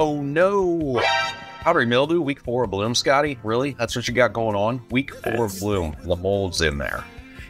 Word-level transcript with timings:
Oh 0.00 0.22
no! 0.22 0.98
Powdery 1.60 1.84
mildew, 1.84 2.22
week 2.22 2.40
four 2.40 2.64
of 2.64 2.70
bloom, 2.70 2.94
Scotty. 2.94 3.38
Really? 3.42 3.72
That's 3.72 3.94
what 3.94 4.08
you 4.08 4.14
got 4.14 4.32
going 4.32 4.56
on? 4.56 4.80
Week 4.90 5.14
four 5.14 5.44
of 5.44 5.60
bloom. 5.60 5.94
The 6.04 6.16
mold's 6.16 6.62
in 6.62 6.78
there. 6.78 7.04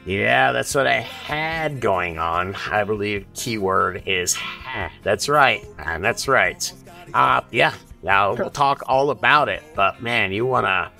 Yeah, 0.05 0.51
that's 0.51 0.75
what 0.75 0.89
I 0.89 0.99
had 0.99 1.81
going 1.81 2.19
on. 2.19 2.57
I 2.69 2.83
believe 2.83 3.25
keyword 3.35 4.03
is 4.05 4.35
had. 4.35 4.91
That's 5.05 5.29
right. 5.29 5.65
And 5.79 6.05
that's 6.05 6.27
right. 6.27 6.73
Uh, 7.15 7.43
yeah. 7.53 7.73
Now 8.03 8.35
we'll 8.35 8.51
talk 8.51 8.83
all 8.89 9.11
about 9.11 9.49
it. 9.49 9.63
But 9.77 10.03
man, 10.03 10.33
you 10.33 10.45
wanna 10.45 10.91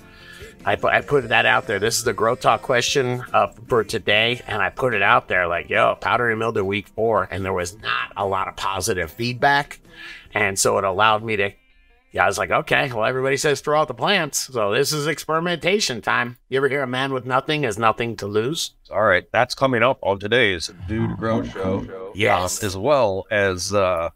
I 0.63 0.75
put, 0.75 0.93
I 0.93 1.01
put 1.01 1.27
that 1.29 1.45
out 1.45 1.67
there. 1.67 1.79
This 1.79 1.97
is 1.97 2.03
the 2.03 2.13
Grow 2.13 2.35
talk 2.35 2.61
question 2.61 3.25
uh, 3.33 3.47
for 3.67 3.83
today, 3.83 4.41
and 4.47 4.61
I 4.61 4.69
put 4.69 4.93
it 4.93 5.01
out 5.01 5.27
there 5.27 5.47
like, 5.47 5.69
yo, 5.69 5.95
powdery 5.95 6.35
mildew 6.35 6.63
week 6.63 6.87
four, 6.89 7.27
and 7.31 7.43
there 7.43 7.51
was 7.51 7.77
not 7.81 8.13
a 8.15 8.25
lot 8.25 8.47
of 8.47 8.55
positive 8.55 9.11
feedback, 9.11 9.80
and 10.33 10.57
so 10.57 10.77
it 10.77 10.83
allowed 10.83 11.23
me 11.23 11.35
to. 11.37 11.51
Yeah, 12.13 12.25
I 12.25 12.27
was 12.27 12.37
like, 12.37 12.51
okay, 12.51 12.91
well, 12.91 13.05
everybody 13.05 13.37
says 13.37 13.61
throw 13.61 13.79
out 13.79 13.87
the 13.87 13.93
plants, 13.93 14.39
so 14.51 14.73
this 14.73 14.91
is 14.91 15.07
experimentation 15.07 16.01
time. 16.01 16.37
You 16.49 16.57
ever 16.57 16.67
hear 16.67 16.83
a 16.83 16.87
man 16.87 17.13
with 17.13 17.25
nothing 17.25 17.63
has 17.63 17.77
nothing 17.77 18.17
to 18.17 18.27
lose? 18.27 18.71
All 18.91 19.03
right, 19.03 19.23
that's 19.31 19.55
coming 19.55 19.81
up 19.81 19.97
on 20.01 20.19
today's 20.19 20.69
Dude 20.89 21.15
Grow 21.15 21.41
Show. 21.41 22.11
Yes. 22.13 22.61
As 22.63 22.75
well 22.75 23.27
as 23.31 23.73
uh, 23.73 24.09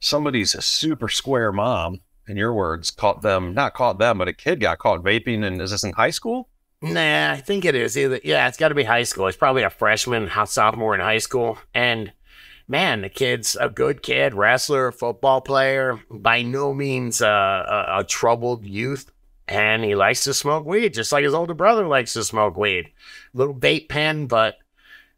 somebody's 0.00 0.62
super 0.62 1.08
square 1.08 1.50
mom 1.50 2.00
in 2.28 2.36
your 2.36 2.52
words, 2.52 2.90
caught 2.90 3.22
them, 3.22 3.54
not 3.54 3.72
caught 3.72 3.98
them, 3.98 4.18
but 4.18 4.28
a 4.28 4.34
kid 4.34 4.60
got 4.60 4.78
caught 4.78 5.02
vaping. 5.02 5.42
And 5.42 5.62
is 5.62 5.70
this 5.70 5.82
in 5.82 5.92
high 5.92 6.10
school? 6.10 6.48
Nah, 6.82 7.32
I 7.32 7.36
think 7.40 7.64
it 7.64 7.74
is. 7.74 7.96
Either, 7.96 8.20
yeah, 8.22 8.48
it's 8.48 8.56
got 8.56 8.68
to 8.68 8.74
be 8.74 8.84
high 8.84 9.02
school. 9.02 9.26
It's 9.26 9.36
probably 9.36 9.62
a 9.62 9.70
freshman, 9.70 10.30
sophomore 10.46 10.94
in 10.94 11.00
high 11.00 11.18
school. 11.18 11.58
And 11.74 12.12
man, 12.70 13.00
the 13.02 13.08
kid's 13.08 13.56
a 13.56 13.68
good 13.68 14.00
kid, 14.00 14.32
wrestler, 14.32 14.92
football 14.92 15.40
player, 15.40 16.00
by 16.08 16.42
no 16.42 16.72
means 16.72 17.20
uh, 17.20 17.26
a, 17.26 17.98
a 17.98 18.04
troubled 18.04 18.64
youth. 18.64 19.10
And 19.48 19.82
he 19.82 19.96
likes 19.96 20.22
to 20.24 20.32
smoke 20.32 20.64
weed, 20.64 20.94
just 20.94 21.10
like 21.10 21.24
his 21.24 21.34
older 21.34 21.54
brother 21.54 21.84
likes 21.86 22.12
to 22.12 22.22
smoke 22.22 22.56
weed. 22.56 22.92
Little 23.34 23.54
vape 23.54 23.88
pen, 23.88 24.28
but 24.28 24.58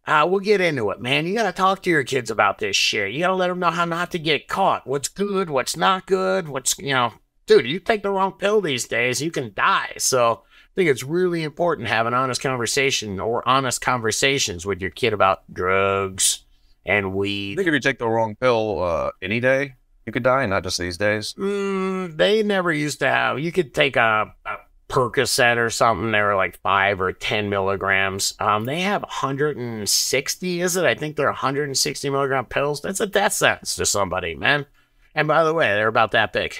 uh, 0.06 0.26
we'll 0.28 0.40
get 0.40 0.62
into 0.62 0.88
it, 0.88 1.02
man. 1.02 1.26
You 1.26 1.34
got 1.34 1.42
to 1.42 1.52
talk 1.52 1.82
to 1.82 1.90
your 1.90 2.04
kids 2.04 2.30
about 2.30 2.58
this 2.58 2.74
shit. 2.74 3.12
You 3.12 3.20
got 3.20 3.28
to 3.28 3.34
let 3.34 3.48
them 3.48 3.58
know 3.58 3.70
how 3.70 3.84
not 3.84 4.10
to 4.12 4.18
get 4.18 4.48
caught. 4.48 4.86
What's 4.86 5.08
good, 5.08 5.50
what's 5.50 5.76
not 5.76 6.06
good, 6.06 6.48
what's, 6.48 6.78
you 6.78 6.94
know, 6.94 7.12
dude, 7.44 7.66
you 7.66 7.78
take 7.78 8.02
the 8.02 8.10
wrong 8.10 8.32
pill 8.32 8.62
these 8.62 8.88
days, 8.88 9.20
you 9.20 9.30
can 9.30 9.52
die. 9.54 9.92
So 9.98 10.44
I 10.44 10.72
think 10.74 10.88
it's 10.88 11.04
really 11.04 11.42
important 11.42 11.86
to 11.86 11.94
have 11.94 12.06
an 12.06 12.14
honest 12.14 12.40
conversation 12.40 13.20
or 13.20 13.46
honest 13.46 13.82
conversations 13.82 14.64
with 14.64 14.80
your 14.80 14.90
kid 14.90 15.12
about 15.12 15.42
drugs 15.52 16.46
and 16.84 17.06
I 17.06 17.54
think 17.56 17.68
if 17.68 17.72
you 17.72 17.80
take 17.80 17.98
the 17.98 18.08
wrong 18.08 18.34
pill 18.34 18.82
uh, 18.82 19.10
any 19.20 19.40
day, 19.40 19.74
you 20.06 20.12
could 20.12 20.24
die, 20.24 20.46
not 20.46 20.64
just 20.64 20.78
these 20.78 20.96
days. 20.96 21.34
Mm, 21.34 22.16
they 22.16 22.42
never 22.42 22.72
used 22.72 22.98
to 23.00 23.08
have, 23.08 23.38
you 23.38 23.52
could 23.52 23.72
take 23.72 23.96
a, 23.96 24.34
a 24.44 24.56
Percocet 24.88 25.56
or 25.58 25.70
something. 25.70 26.10
They 26.10 26.20
were 26.20 26.34
like 26.34 26.58
five 26.60 27.00
or 27.00 27.12
10 27.12 27.48
milligrams. 27.48 28.34
Um, 28.40 28.64
they 28.64 28.80
have 28.80 29.02
160, 29.02 30.60
is 30.60 30.76
it? 30.76 30.84
I 30.84 30.94
think 30.94 31.16
they're 31.16 31.26
160 31.26 32.10
milligram 32.10 32.46
pills. 32.46 32.80
That's 32.80 33.00
a 33.00 33.06
death 33.06 33.32
sentence 33.32 33.76
to 33.76 33.86
somebody, 33.86 34.34
man. 34.34 34.66
And 35.14 35.28
by 35.28 35.44
the 35.44 35.54
way, 35.54 35.68
they're 35.68 35.88
about 35.88 36.10
that 36.12 36.32
big. 36.32 36.56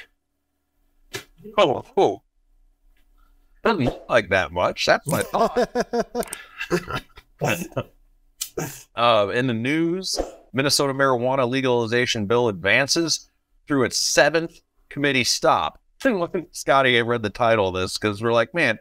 Oh, 1.59 1.85
oh. 1.97 2.23
Doesn't 3.65 3.85
look 3.85 4.05
like 4.09 4.29
that 4.31 4.53
much. 4.53 4.87
That's 4.87 5.07
my 5.07 5.23
thought. 5.23 5.69
uh, 9.03 9.29
in 9.31 9.49
the 9.49 9.55
news, 9.55 10.21
Minnesota 10.53 10.95
marijuana 10.95 11.49
legalization 11.49 12.27
bill 12.27 12.47
advances 12.47 13.29
through 13.67 13.83
its 13.83 13.99
seventh 13.99 14.61
committee 14.89 15.25
stop. 15.25 15.81
Scotty, 16.53 16.97
I 16.97 17.01
read 17.01 17.23
the 17.23 17.31
title 17.31 17.69
of 17.69 17.75
this 17.75 17.99
because 17.99 18.23
we're 18.23 18.33
like, 18.33 18.55
man, 18.55 18.79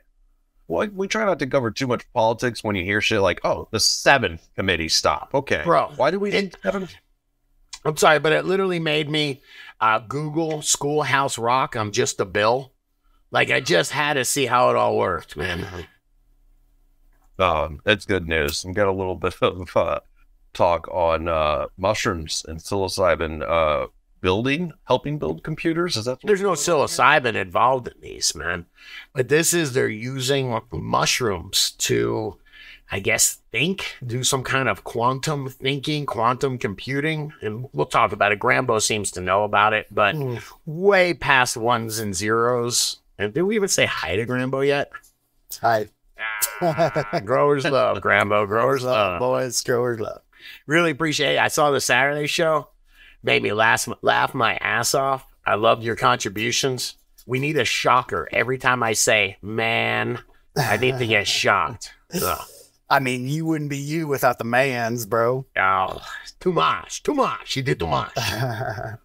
well, 0.68 0.88
we 0.94 1.08
try 1.08 1.26
not 1.26 1.40
to 1.40 1.48
cover 1.48 1.72
too 1.72 1.88
much 1.88 2.06
politics 2.14 2.64
when 2.64 2.76
you 2.76 2.84
hear 2.84 3.02
shit 3.02 3.20
like, 3.20 3.42
oh, 3.44 3.68
the 3.72 3.80
seventh 3.80 4.48
committee 4.56 4.90
stop. 4.90 5.32
Okay. 5.34 5.62
Bro, 5.64 5.94
Why 5.96 6.12
do 6.12 6.20
we 6.20 6.32
it-? 6.32 6.56
I'm 7.84 7.98
sorry, 7.98 8.20
but 8.20 8.32
it 8.32 8.46
literally 8.46 8.80
made 8.80 9.10
me 9.10 9.42
uh, 9.80 10.00
Google 10.00 10.62
Schoolhouse 10.62 11.40
Rock. 11.40 11.76
I'm 11.76 11.92
just 11.92 12.20
a 12.20 12.26
bill. 12.26 12.74
Like, 13.32 13.50
I 13.50 13.60
just 13.60 13.92
had 13.92 14.14
to 14.14 14.26
see 14.26 14.46
how 14.46 14.70
it 14.70 14.76
all 14.76 14.98
worked, 14.98 15.36
man. 15.36 15.66
Um, 17.40 17.82
that's 17.84 18.06
good 18.06 18.28
news. 18.28 18.64
We 18.64 18.74
got 18.74 18.88
a 18.88 18.92
little 18.92 19.16
bit 19.16 19.34
of 19.42 19.76
uh, 19.76 20.02
talk 20.54 20.88
on 20.90 21.28
uh, 21.28 21.68
mushrooms 21.78 22.44
and 22.48 22.60
psilocybin 22.60 23.42
uh, 23.48 23.88
building, 24.22 24.72
helping 24.86 25.18
build 25.18 25.44
computers. 25.44 25.98
Is 25.98 26.06
that 26.06 26.20
There's 26.24 26.42
no 26.42 26.52
psilocybin 26.52 27.36
involved 27.36 27.88
in 27.88 28.00
these, 28.02 28.36
man. 28.36 28.66
But 29.14 29.30
this 29.30 29.54
is 29.54 29.74
they're 29.74 29.88
using 29.90 30.60
mushrooms 30.72 31.72
to, 31.80 32.38
I 32.92 33.00
guess, 33.00 33.40
think, 33.52 33.96
do 34.06 34.24
some 34.24 34.44
kind 34.44 34.70
of 34.70 34.84
quantum 34.84 35.50
thinking, 35.50 36.06
quantum 36.06 36.58
computing. 36.58 37.34
And 37.42 37.68
we'll 37.74 37.86
talk 37.86 38.12
about 38.12 38.32
it. 38.32 38.40
Grambo 38.40 38.82
seems 38.82 39.12
to 39.12 39.22
know 39.22 39.44
about 39.44 39.74
it, 39.74 39.88
but 39.92 40.16
way 40.66 41.14
past 41.14 41.58
ones 41.58 42.00
and 42.00 42.16
zeros. 42.16 42.98
And 43.18 43.34
did 43.34 43.44
we 43.44 43.56
even 43.56 43.70
say 43.70 43.86
hi 43.86 44.16
to 44.16 44.26
Grambo 44.26 44.66
yet? 44.66 44.92
Hi. 45.62 45.88
Ah, 46.62 47.20
growers 47.26 47.66
love 47.66 47.98
Grambo. 48.00 48.48
Growers 48.48 48.84
love. 48.86 49.20
boys, 49.20 49.62
growers 49.64 50.00
love. 50.00 50.22
Really 50.66 50.92
appreciate 50.92 51.36
it. 51.36 51.40
I 51.40 51.48
saw 51.48 51.72
the 51.72 51.82
Saturday 51.82 52.28
show. 52.28 52.70
Made 53.24 53.44
me 53.44 53.54
laugh, 53.54 53.88
laugh 54.02 54.34
my 54.34 54.56
ass 54.56 54.96
off. 54.96 55.26
I 55.46 55.56
loved 55.56 55.84
your 55.84 55.96
contributions. 55.96 56.96
We 57.26 57.40
need 57.40 57.58
a 57.58 57.66
shocker 57.66 58.28
every 58.32 58.58
time 58.58 58.82
I 58.82 58.94
say, 58.94 59.38
man, 59.42 60.20
I 60.58 60.78
need 60.78 60.98
to 60.98 61.08
get 61.08 61.28
shocked. 61.28 61.94
So, 62.10 62.36
I 62.90 63.00
mean, 63.00 63.28
you 63.28 63.46
wouldn't 63.46 63.70
be 63.70 63.78
you 63.78 64.08
without 64.08 64.38
the 64.38 64.44
mans, 64.44 65.06
bro. 65.06 65.46
oh, 65.58 66.02
too 66.40 66.52
much, 66.52 67.04
too 67.04 67.14
much. 67.14 67.56
You 67.56 67.64
did 67.64 67.80
too 67.80 67.88
much. 67.88 68.12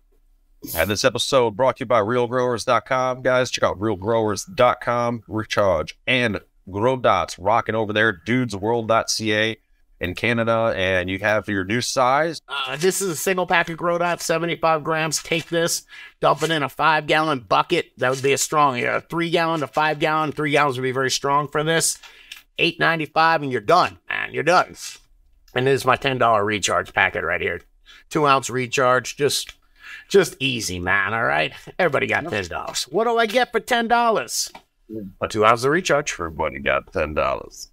And 0.74 0.90
this 0.90 1.04
episode 1.04 1.56
brought 1.56 1.76
to 1.76 1.82
you 1.82 1.86
by 1.86 2.00
realgrowers.com. 2.00 3.22
Guys, 3.22 3.50
check 3.50 3.62
out 3.62 3.78
realgrowers.com. 3.78 5.22
Recharge 5.28 5.98
and 6.06 6.40
Grow 6.68 6.96
Dots 6.96 7.38
rocking 7.38 7.74
over 7.76 7.92
there. 7.92 8.20
Dudesworld.ca 8.26 9.56
in 10.00 10.14
Canada. 10.14 10.72
And 10.76 11.08
you 11.08 11.18
have 11.20 11.48
your 11.48 11.64
new 11.64 11.80
size. 11.80 12.40
Uh, 12.48 12.76
this 12.76 13.00
is 13.00 13.10
a 13.10 13.16
single 13.16 13.46
pack 13.46 13.68
of 13.70 13.76
Grow 13.76 13.98
Dots, 13.98 14.24
75 14.24 14.84
grams. 14.84 15.22
Take 15.22 15.48
this, 15.48 15.84
dump 16.20 16.42
it 16.42 16.50
in 16.50 16.62
a 16.62 16.68
five 16.68 17.06
gallon 17.06 17.40
bucket. 17.40 17.92
That 17.98 18.10
would 18.10 18.22
be 18.22 18.32
a 18.32 18.38
strong, 18.38 18.78
yeah, 18.78 19.00
three 19.00 19.30
gallon 19.30 19.60
to 19.60 19.66
five 19.66 19.98
gallon. 19.98 20.32
Three 20.32 20.52
gallons 20.52 20.76
would 20.76 20.84
be 20.84 20.92
very 20.92 21.10
strong 21.10 21.48
for 21.48 21.62
this. 21.62 21.98
Eight 22.58 22.80
ninety 22.80 23.06
five, 23.06 23.42
and 23.42 23.52
you're 23.52 23.60
done, 23.60 23.98
man. 24.08 24.32
You're 24.32 24.42
done. 24.42 24.76
And 25.54 25.66
this 25.66 25.80
is 25.80 25.84
my 25.84 25.96
ten 25.96 26.18
dollar 26.18 26.44
recharge 26.44 26.92
packet 26.94 27.22
right 27.22 27.40
here. 27.40 27.60
Two 28.08 28.26
ounce 28.26 28.48
recharge, 28.48 29.16
just, 29.16 29.52
just 30.08 30.36
easy, 30.40 30.78
man. 30.78 31.12
All 31.12 31.24
right, 31.24 31.52
everybody 31.78 32.06
got 32.06 32.28
ten 32.30 32.46
dollars. 32.46 32.84
What 32.84 33.04
do 33.04 33.18
I 33.18 33.26
get 33.26 33.52
for 33.52 33.60
ten 33.60 33.88
dollars? 33.88 34.50
A 35.20 35.28
two 35.28 35.44
ounce 35.44 35.64
of 35.64 35.70
recharge. 35.70 36.12
Everybody 36.14 36.60
got 36.60 36.92
$10. 36.92 37.68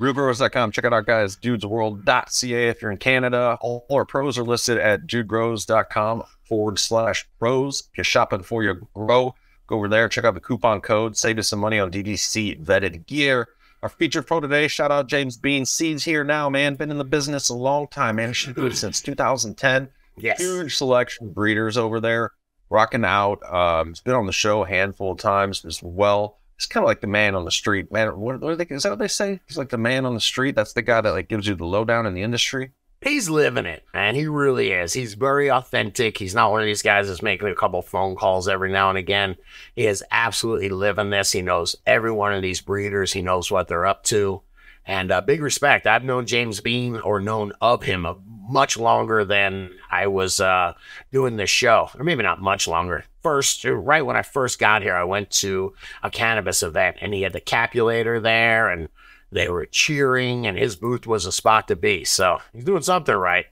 Realgrowers.com. 0.00 0.72
Check 0.72 0.86
out 0.86 0.94
our 0.94 1.02
guys, 1.02 1.36
dudesworld.ca 1.36 2.68
if 2.68 2.80
you're 2.80 2.90
in 2.90 2.96
Canada. 2.96 3.58
All 3.60 3.84
our 3.90 4.06
pros 4.06 4.38
are 4.38 4.44
listed 4.44 4.78
at 4.78 5.06
dudegrows.com 5.06 6.22
forward 6.44 6.78
slash 6.78 7.28
pros. 7.38 7.82
If 7.92 7.98
you're 7.98 8.04
shopping 8.04 8.42
for 8.42 8.62
your 8.62 8.80
grow, 8.94 9.34
go 9.66 9.76
over 9.76 9.88
there. 9.88 10.08
Check 10.08 10.24
out 10.24 10.32
the 10.32 10.40
coupon 10.40 10.80
code. 10.80 11.18
Save 11.18 11.36
you 11.36 11.42
some 11.42 11.58
money 11.58 11.78
on 11.78 11.90
DGC 11.90 12.64
vetted 12.64 13.06
gear. 13.06 13.48
Our 13.82 13.90
featured 13.90 14.26
pro 14.26 14.40
today, 14.40 14.68
shout 14.68 14.90
out 14.90 15.06
James 15.06 15.36
Bean. 15.36 15.66
Seeds 15.66 16.04
here 16.04 16.24
now, 16.24 16.48
man. 16.48 16.76
Been 16.76 16.90
in 16.90 16.98
the 16.98 17.04
business 17.04 17.50
a 17.50 17.54
long 17.54 17.86
time, 17.88 18.16
man. 18.16 18.32
Should 18.32 18.56
do 18.56 18.66
it 18.66 18.76
since 18.76 19.02
2010. 19.02 19.88
Yes. 20.16 20.40
Huge 20.40 20.76
selection 20.76 21.28
of 21.28 21.34
breeders 21.34 21.76
over 21.76 22.00
there, 22.00 22.32
rocking 22.68 23.04
out. 23.04 23.42
Um, 23.50 23.88
he's 23.88 24.00
been 24.00 24.14
on 24.14 24.26
the 24.26 24.32
show 24.32 24.64
a 24.64 24.68
handful 24.68 25.12
of 25.12 25.18
times 25.18 25.64
as 25.64 25.82
well. 25.82 26.39
He's 26.60 26.66
kind 26.66 26.84
of 26.84 26.88
like 26.88 27.00
the 27.00 27.06
man 27.06 27.34
on 27.34 27.46
the 27.46 27.50
street, 27.50 27.90
man. 27.90 28.20
What, 28.20 28.38
what 28.40 28.58
they, 28.58 28.66
is 28.66 28.82
that 28.82 28.90
what 28.90 28.98
they 28.98 29.08
say? 29.08 29.40
He's 29.46 29.56
like 29.56 29.70
the 29.70 29.78
man 29.78 30.04
on 30.04 30.12
the 30.12 30.20
street. 30.20 30.54
That's 30.54 30.74
the 30.74 30.82
guy 30.82 31.00
that 31.00 31.10
like 31.10 31.28
gives 31.28 31.46
you 31.46 31.54
the 31.54 31.64
lowdown 31.64 32.04
in 32.04 32.12
the 32.12 32.20
industry. 32.20 32.72
He's 33.00 33.30
living 33.30 33.64
it, 33.64 33.82
man. 33.94 34.14
He 34.14 34.26
really 34.26 34.72
is. 34.72 34.92
He's 34.92 35.14
very 35.14 35.50
authentic. 35.50 36.18
He's 36.18 36.34
not 36.34 36.50
one 36.50 36.60
of 36.60 36.66
these 36.66 36.82
guys 36.82 37.08
that's 37.08 37.22
making 37.22 37.48
a 37.48 37.54
couple 37.54 37.80
phone 37.80 38.14
calls 38.14 38.46
every 38.46 38.70
now 38.70 38.90
and 38.90 38.98
again. 38.98 39.36
He 39.74 39.86
is 39.86 40.04
absolutely 40.10 40.68
living 40.68 41.08
this. 41.08 41.32
He 41.32 41.40
knows 41.40 41.76
every 41.86 42.12
one 42.12 42.34
of 42.34 42.42
these 42.42 42.60
breeders. 42.60 43.14
He 43.14 43.22
knows 43.22 43.50
what 43.50 43.68
they're 43.68 43.86
up 43.86 44.04
to. 44.04 44.42
And 44.84 45.10
uh, 45.10 45.22
big 45.22 45.40
respect. 45.40 45.86
I've 45.86 46.04
known 46.04 46.26
James 46.26 46.60
Bean 46.60 46.96
or 46.96 47.20
known 47.20 47.54
of 47.62 47.84
him 47.84 48.04
uh, 48.04 48.16
much 48.50 48.76
longer 48.76 49.24
than 49.24 49.70
I 49.90 50.08
was 50.08 50.40
uh, 50.40 50.74
doing 51.12 51.36
this 51.36 51.50
show, 51.50 51.90
or 51.96 52.04
maybe 52.04 52.22
not 52.22 52.40
much 52.40 52.66
longer. 52.66 53.04
First, 53.22 53.64
right 53.64 54.04
when 54.04 54.16
I 54.16 54.22
first 54.22 54.58
got 54.58 54.82
here, 54.82 54.94
I 54.94 55.04
went 55.04 55.30
to 55.30 55.74
a 56.02 56.10
cannabis 56.10 56.62
event 56.62 56.96
and 57.00 57.14
he 57.14 57.22
had 57.22 57.32
the 57.32 57.40
capulator 57.40 58.18
there 58.18 58.68
and 58.68 58.88
they 59.30 59.48
were 59.48 59.66
cheering 59.66 60.46
and 60.46 60.58
his 60.58 60.74
booth 60.76 61.06
was 61.06 61.26
a 61.26 61.32
spot 61.32 61.68
to 61.68 61.76
be. 61.76 62.04
So 62.04 62.38
he's 62.52 62.64
doing 62.64 62.82
something 62.82 63.14
right. 63.14 63.46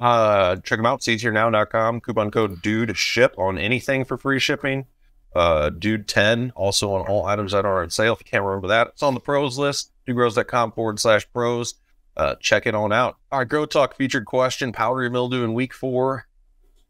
Uh, 0.00 0.56
check 0.56 0.78
them 0.78 0.86
out, 0.86 1.00
seedsherenow.com. 1.00 2.00
Coupon 2.00 2.30
code 2.30 2.62
DUDE 2.62 2.96
ship 2.96 3.34
on 3.36 3.58
anything 3.58 4.04
for 4.04 4.16
free 4.16 4.38
shipping. 4.38 4.86
Uh, 5.34 5.70
Dude 5.70 6.08
10 6.08 6.52
also 6.56 6.94
on 6.94 7.06
all 7.06 7.26
items 7.26 7.52
that 7.52 7.64
are 7.64 7.82
on 7.82 7.90
sale. 7.90 8.14
If 8.14 8.20
you 8.20 8.30
can't 8.30 8.44
remember 8.44 8.68
that, 8.68 8.88
it's 8.88 9.02
on 9.02 9.14
the 9.14 9.20
pros 9.20 9.58
list. 9.58 9.92
DudeGrows.com 10.08 10.72
forward 10.72 10.98
slash 10.98 11.30
pros. 11.32 11.74
Uh, 12.16 12.34
check 12.40 12.66
it 12.66 12.74
on 12.74 12.92
out. 12.92 13.16
All 13.30 13.38
right, 13.38 13.48
Grow 13.48 13.66
Talk 13.66 13.94
featured 13.96 14.26
question 14.26 14.72
Powdery 14.72 15.08
Mildew 15.10 15.44
in 15.44 15.54
week 15.54 15.72
four 15.72 16.26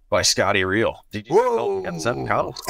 by 0.08 0.22
Scotty 0.22 0.64
Real. 0.64 1.04
Did 1.12 1.28
you 1.28 1.36
Whoa. 1.36 1.82
get 1.82 2.00
seven 2.00 2.26
counts? 2.26 2.60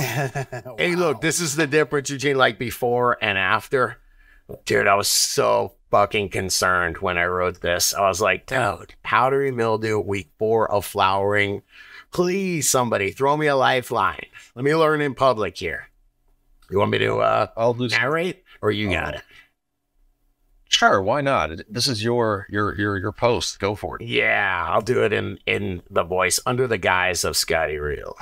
Hey, 0.78 0.94
look, 0.94 1.20
this 1.20 1.40
is 1.40 1.56
the 1.56 1.66
difference 1.66 2.10
between 2.10 2.36
like 2.36 2.58
before 2.58 3.16
and 3.22 3.38
after. 3.38 3.98
Dude, 4.66 4.86
I 4.86 4.94
was 4.94 5.08
so 5.08 5.74
fucking 5.90 6.28
concerned 6.30 6.98
when 6.98 7.16
I 7.18 7.24
wrote 7.24 7.60
this. 7.60 7.94
I 7.94 8.08
was 8.08 8.20
like, 8.20 8.46
dude, 8.46 8.94
powdery 9.02 9.52
mildew, 9.52 9.98
week 10.00 10.30
four 10.38 10.70
of 10.70 10.84
flowering. 10.84 11.62
Please, 12.12 12.68
somebody, 12.68 13.12
throw 13.12 13.36
me 13.36 13.46
a 13.46 13.56
lifeline. 13.56 14.26
Let 14.54 14.64
me 14.64 14.74
learn 14.74 15.00
in 15.00 15.14
public 15.14 15.56
here. 15.56 15.88
You 16.70 16.78
want 16.78 16.90
me 16.90 16.98
to 16.98 17.16
uh, 17.18 17.46
I'll 17.56 17.74
do 17.74 17.88
narrate, 17.88 18.44
or 18.62 18.70
you 18.70 18.90
got 18.90 19.14
it? 19.14 19.22
Sure, 20.80 21.02
why 21.02 21.20
not? 21.20 21.50
This 21.68 21.86
is 21.86 22.02
your 22.02 22.46
your 22.48 22.74
your 22.74 22.96
your 22.96 23.12
post. 23.12 23.60
Go 23.60 23.74
for 23.74 23.96
it. 23.96 24.06
Yeah, 24.06 24.66
I'll 24.66 24.80
do 24.80 25.04
it 25.04 25.12
in 25.12 25.38
in 25.44 25.82
the 25.90 26.04
voice 26.04 26.40
under 26.46 26.66
the 26.66 26.78
guise 26.78 27.22
of 27.22 27.36
Scotty 27.36 27.76
Real. 27.76 28.16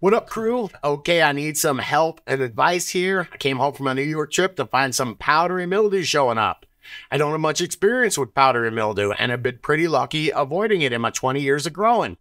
What 0.00 0.14
up, 0.14 0.30
crew? 0.30 0.70
Okay, 0.82 1.20
I 1.20 1.32
need 1.32 1.58
some 1.58 1.80
help 1.80 2.22
and 2.26 2.40
advice 2.40 2.88
here. 2.88 3.28
I 3.30 3.36
came 3.36 3.58
home 3.58 3.74
from 3.74 3.88
a 3.88 3.94
New 3.94 4.00
York 4.00 4.32
trip 4.32 4.56
to 4.56 4.64
find 4.64 4.94
some 4.94 5.16
powdery 5.16 5.66
mildew 5.66 6.04
showing 6.04 6.38
up. 6.38 6.64
I 7.10 7.18
don't 7.18 7.32
have 7.32 7.40
much 7.40 7.60
experience 7.60 8.16
with 8.16 8.34
powdery 8.34 8.70
mildew 8.70 9.10
and 9.10 9.30
I've 9.30 9.42
been 9.42 9.58
pretty 9.58 9.86
lucky 9.86 10.30
avoiding 10.30 10.80
it 10.80 10.94
in 10.94 11.02
my 11.02 11.10
20 11.10 11.42
years 11.42 11.66
of 11.66 11.74
growing, 11.74 12.16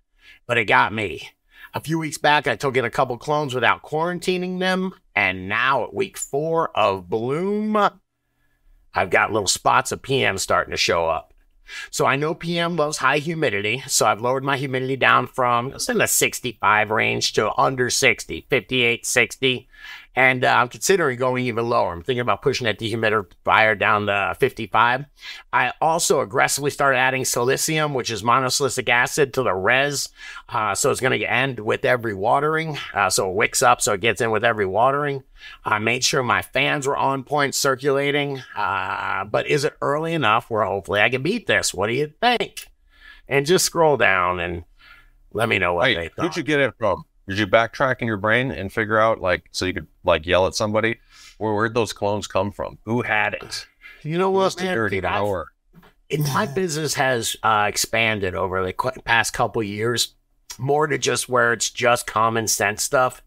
but 0.45 0.57
it 0.57 0.65
got 0.65 0.91
me. 0.91 1.29
A 1.73 1.79
few 1.79 1.99
weeks 1.99 2.17
back, 2.17 2.47
I 2.47 2.57
took 2.57 2.75
in 2.75 2.83
a 2.83 2.89
couple 2.89 3.17
clones 3.17 3.55
without 3.55 3.81
quarantining 3.81 4.59
them, 4.59 4.93
and 5.15 5.47
now 5.47 5.85
at 5.85 5.93
week 5.93 6.17
four 6.17 6.69
of 6.77 7.09
bloom, 7.09 7.77
I've 8.93 9.09
got 9.09 9.31
little 9.31 9.47
spots 9.47 9.91
of 9.91 10.01
PM 10.01 10.37
starting 10.37 10.71
to 10.71 10.77
show 10.77 11.07
up. 11.07 11.33
So 11.89 12.05
I 12.05 12.15
know 12.15 12.33
PM 12.33 12.75
loves 12.75 12.97
high 12.97 13.19
humidity, 13.19 13.83
so 13.87 14.05
I've 14.05 14.21
lowered 14.21 14.43
my 14.43 14.57
humidity 14.57 14.95
down 14.95 15.27
from 15.27 15.71
it's 15.73 15.89
in 15.89 15.97
the 15.97 16.07
65 16.07 16.91
range 16.91 17.33
to 17.33 17.57
under 17.57 17.89
60, 17.89 18.45
58, 18.49 19.05
60. 19.05 19.67
And 20.15 20.45
uh, 20.45 20.49
I'm 20.49 20.69
considering 20.69 21.17
going 21.17 21.45
even 21.45 21.69
lower. 21.69 21.91
I'm 21.91 22.03
thinking 22.03 22.21
about 22.21 22.43
pushing 22.43 22.65
that 22.65 22.79
dehumidifier 22.79 23.77
down 23.77 24.05
to 24.07 24.35
55. 24.39 25.05
I 25.51 25.73
also 25.81 26.21
aggressively 26.21 26.69
started 26.69 26.99
adding 26.99 27.23
silicium, 27.23 27.93
which 27.93 28.11
is 28.11 28.21
monosilicic 28.21 28.87
acid, 28.89 29.33
to 29.33 29.43
the 29.43 29.53
res. 29.53 30.09
Uh, 30.47 30.75
so 30.75 30.91
it's 30.91 30.99
going 30.99 31.19
to 31.19 31.25
end 31.25 31.59
with 31.59 31.83
every 31.83 32.13
watering. 32.13 32.77
Uh, 32.93 33.09
so 33.09 33.31
it 33.31 33.35
wicks 33.35 33.63
up, 33.63 33.81
so 33.81 33.93
it 33.93 34.01
gets 34.01 34.21
in 34.21 34.29
with 34.29 34.45
every 34.45 34.67
watering. 34.67 35.23
I 35.65 35.79
made 35.79 36.03
sure 36.03 36.21
my 36.21 36.43
fans 36.43 36.85
were 36.85 36.97
on 36.97 37.23
point 37.23 37.55
circulating. 37.55 38.43
Uh, 38.55 39.25
but 39.25 39.47
is 39.47 39.65
it 39.65 39.75
early 39.81 40.13
enough 40.13 40.49
where 40.49 40.63
hopefully 40.63 41.01
I 41.01 41.09
can 41.09 41.23
beat 41.23 41.47
this? 41.47 41.73
What 41.73 41.87
do 41.87 41.93
you 41.93 42.13
think? 42.21 42.67
And 43.27 43.45
just 43.45 43.65
scroll 43.65 43.97
down 43.97 44.39
and 44.39 44.63
let 45.31 45.49
me 45.49 45.57
know 45.57 45.73
what 45.73 45.85
they 45.85 46.09
thought. 46.09 46.25
who'd 46.25 46.37
you 46.37 46.43
get 46.43 46.59
it 46.59 46.75
from? 46.77 47.03
Did 47.27 47.37
you 47.39 47.47
backtrack 47.47 48.01
in 48.01 48.07
your 48.07 48.17
brain 48.17 48.51
and 48.51 48.71
figure 48.71 48.99
out 48.99 49.21
like 49.21 49.45
so 49.51 49.65
you 49.65 49.73
could 49.73 49.87
like 50.03 50.25
yell 50.25 50.45
at 50.47 50.55
somebody? 50.55 50.99
Where 51.37 51.53
where'd 51.53 51.73
those 51.73 51.93
clones 51.93 52.27
come 52.27 52.51
from? 52.51 52.77
Who 52.85 53.01
had 53.01 53.33
it? 53.35 53.65
you 54.03 54.17
know 54.17 54.31
what, 54.31 54.61
man? 54.61 54.75
Dirty 54.75 54.97
Dude, 54.97 55.05
I've- 55.05 55.19
my 56.33 56.45
business 56.45 56.93
has 56.95 57.35
uh, 57.43 57.65
expanded 57.67 58.35
over 58.35 58.63
the 58.63 58.73
qu- 58.73 58.91
past 59.03 59.33
couple 59.33 59.63
years 59.63 60.13
more 60.59 60.85
to 60.85 60.99
just 60.99 61.27
where 61.27 61.51
it's 61.53 61.71
just 61.71 62.05
common 62.05 62.47
sense 62.47 62.83
stuff 62.83 63.23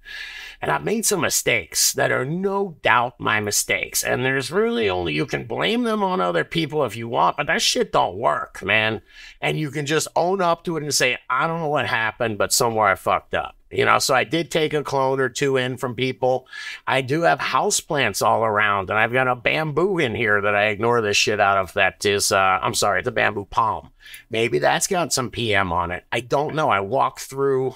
and 0.63 0.71
i've 0.71 0.85
made 0.85 1.05
some 1.05 1.21
mistakes 1.23 1.93
that 1.95 2.13
are 2.13 2.25
no 2.25 2.77
doubt 2.83 3.19
my 3.19 3.41
mistakes 3.41 4.05
and 4.05 4.25
there's 4.25 4.53
really 4.53 4.89
only 4.89 5.13
you 5.13 5.27
can 5.27 5.45
blame 5.45 5.83
them 5.83 6.05
on 6.05 6.21
other 6.21 6.45
people 6.45 6.85
if 6.85 6.95
you 6.95 7.09
want 7.09 7.37
but 7.37 7.49
that 7.49 7.61
shit 7.61 7.91
don't 7.91 8.17
work 8.17 8.63
man 8.63 9.03
and 9.41 9.59
you 9.59 9.73
can 9.73 9.85
just 9.87 10.07
own 10.15 10.41
up 10.41 10.63
to 10.63 10.77
it 10.77 10.85
and 10.85 10.95
say 10.95 11.19
i 11.29 11.49
don't 11.49 11.59
know 11.59 11.67
what 11.69 11.85
happened 11.89 12.39
but 12.39 12.53
somewhere 12.53 12.87
i 12.87 12.95
fucked 12.95 13.35
up 13.35 13.56
you 13.71 13.85
know 13.85 13.99
so 13.99 14.15
i 14.15 14.25
did 14.25 14.51
take 14.51 14.73
a 14.73 14.83
clone 14.83 15.21
or 15.21 15.29
two 15.29 15.57
in 15.57 15.77
from 15.77 15.95
people 15.95 16.47
I 16.87 17.01
do 17.01 17.23
have 17.23 17.39
houseplants 17.39 18.25
all 18.25 18.45
around, 18.45 18.91
and 18.91 18.99
I've 18.99 19.13
got 19.13 19.29
a 19.29 19.35
bamboo 19.35 19.99
in 19.99 20.15
here 20.15 20.41
that 20.41 20.55
I 20.55 20.67
ignore 20.67 21.01
the 21.01 21.15
shit 21.15 21.41
out 21.41 21.59
of. 21.59 21.73
That 21.75 22.05
is, 22.05 22.33
uh, 22.33 22.37
I'm 22.37 22.75
sorry, 22.75 23.03
the 23.03 23.11
bamboo 23.13 23.47
palm. 23.47 23.91
Maybe 24.31 24.59
that's 24.59 24.87
got 24.87 25.13
some 25.13 25.31
PM 25.31 25.73
on 25.73 25.91
it. 25.91 26.05
I 26.13 26.21
don't 26.21 26.55
know. 26.55 26.69
I 26.69 26.81
walk 26.81 27.21
through. 27.21 27.75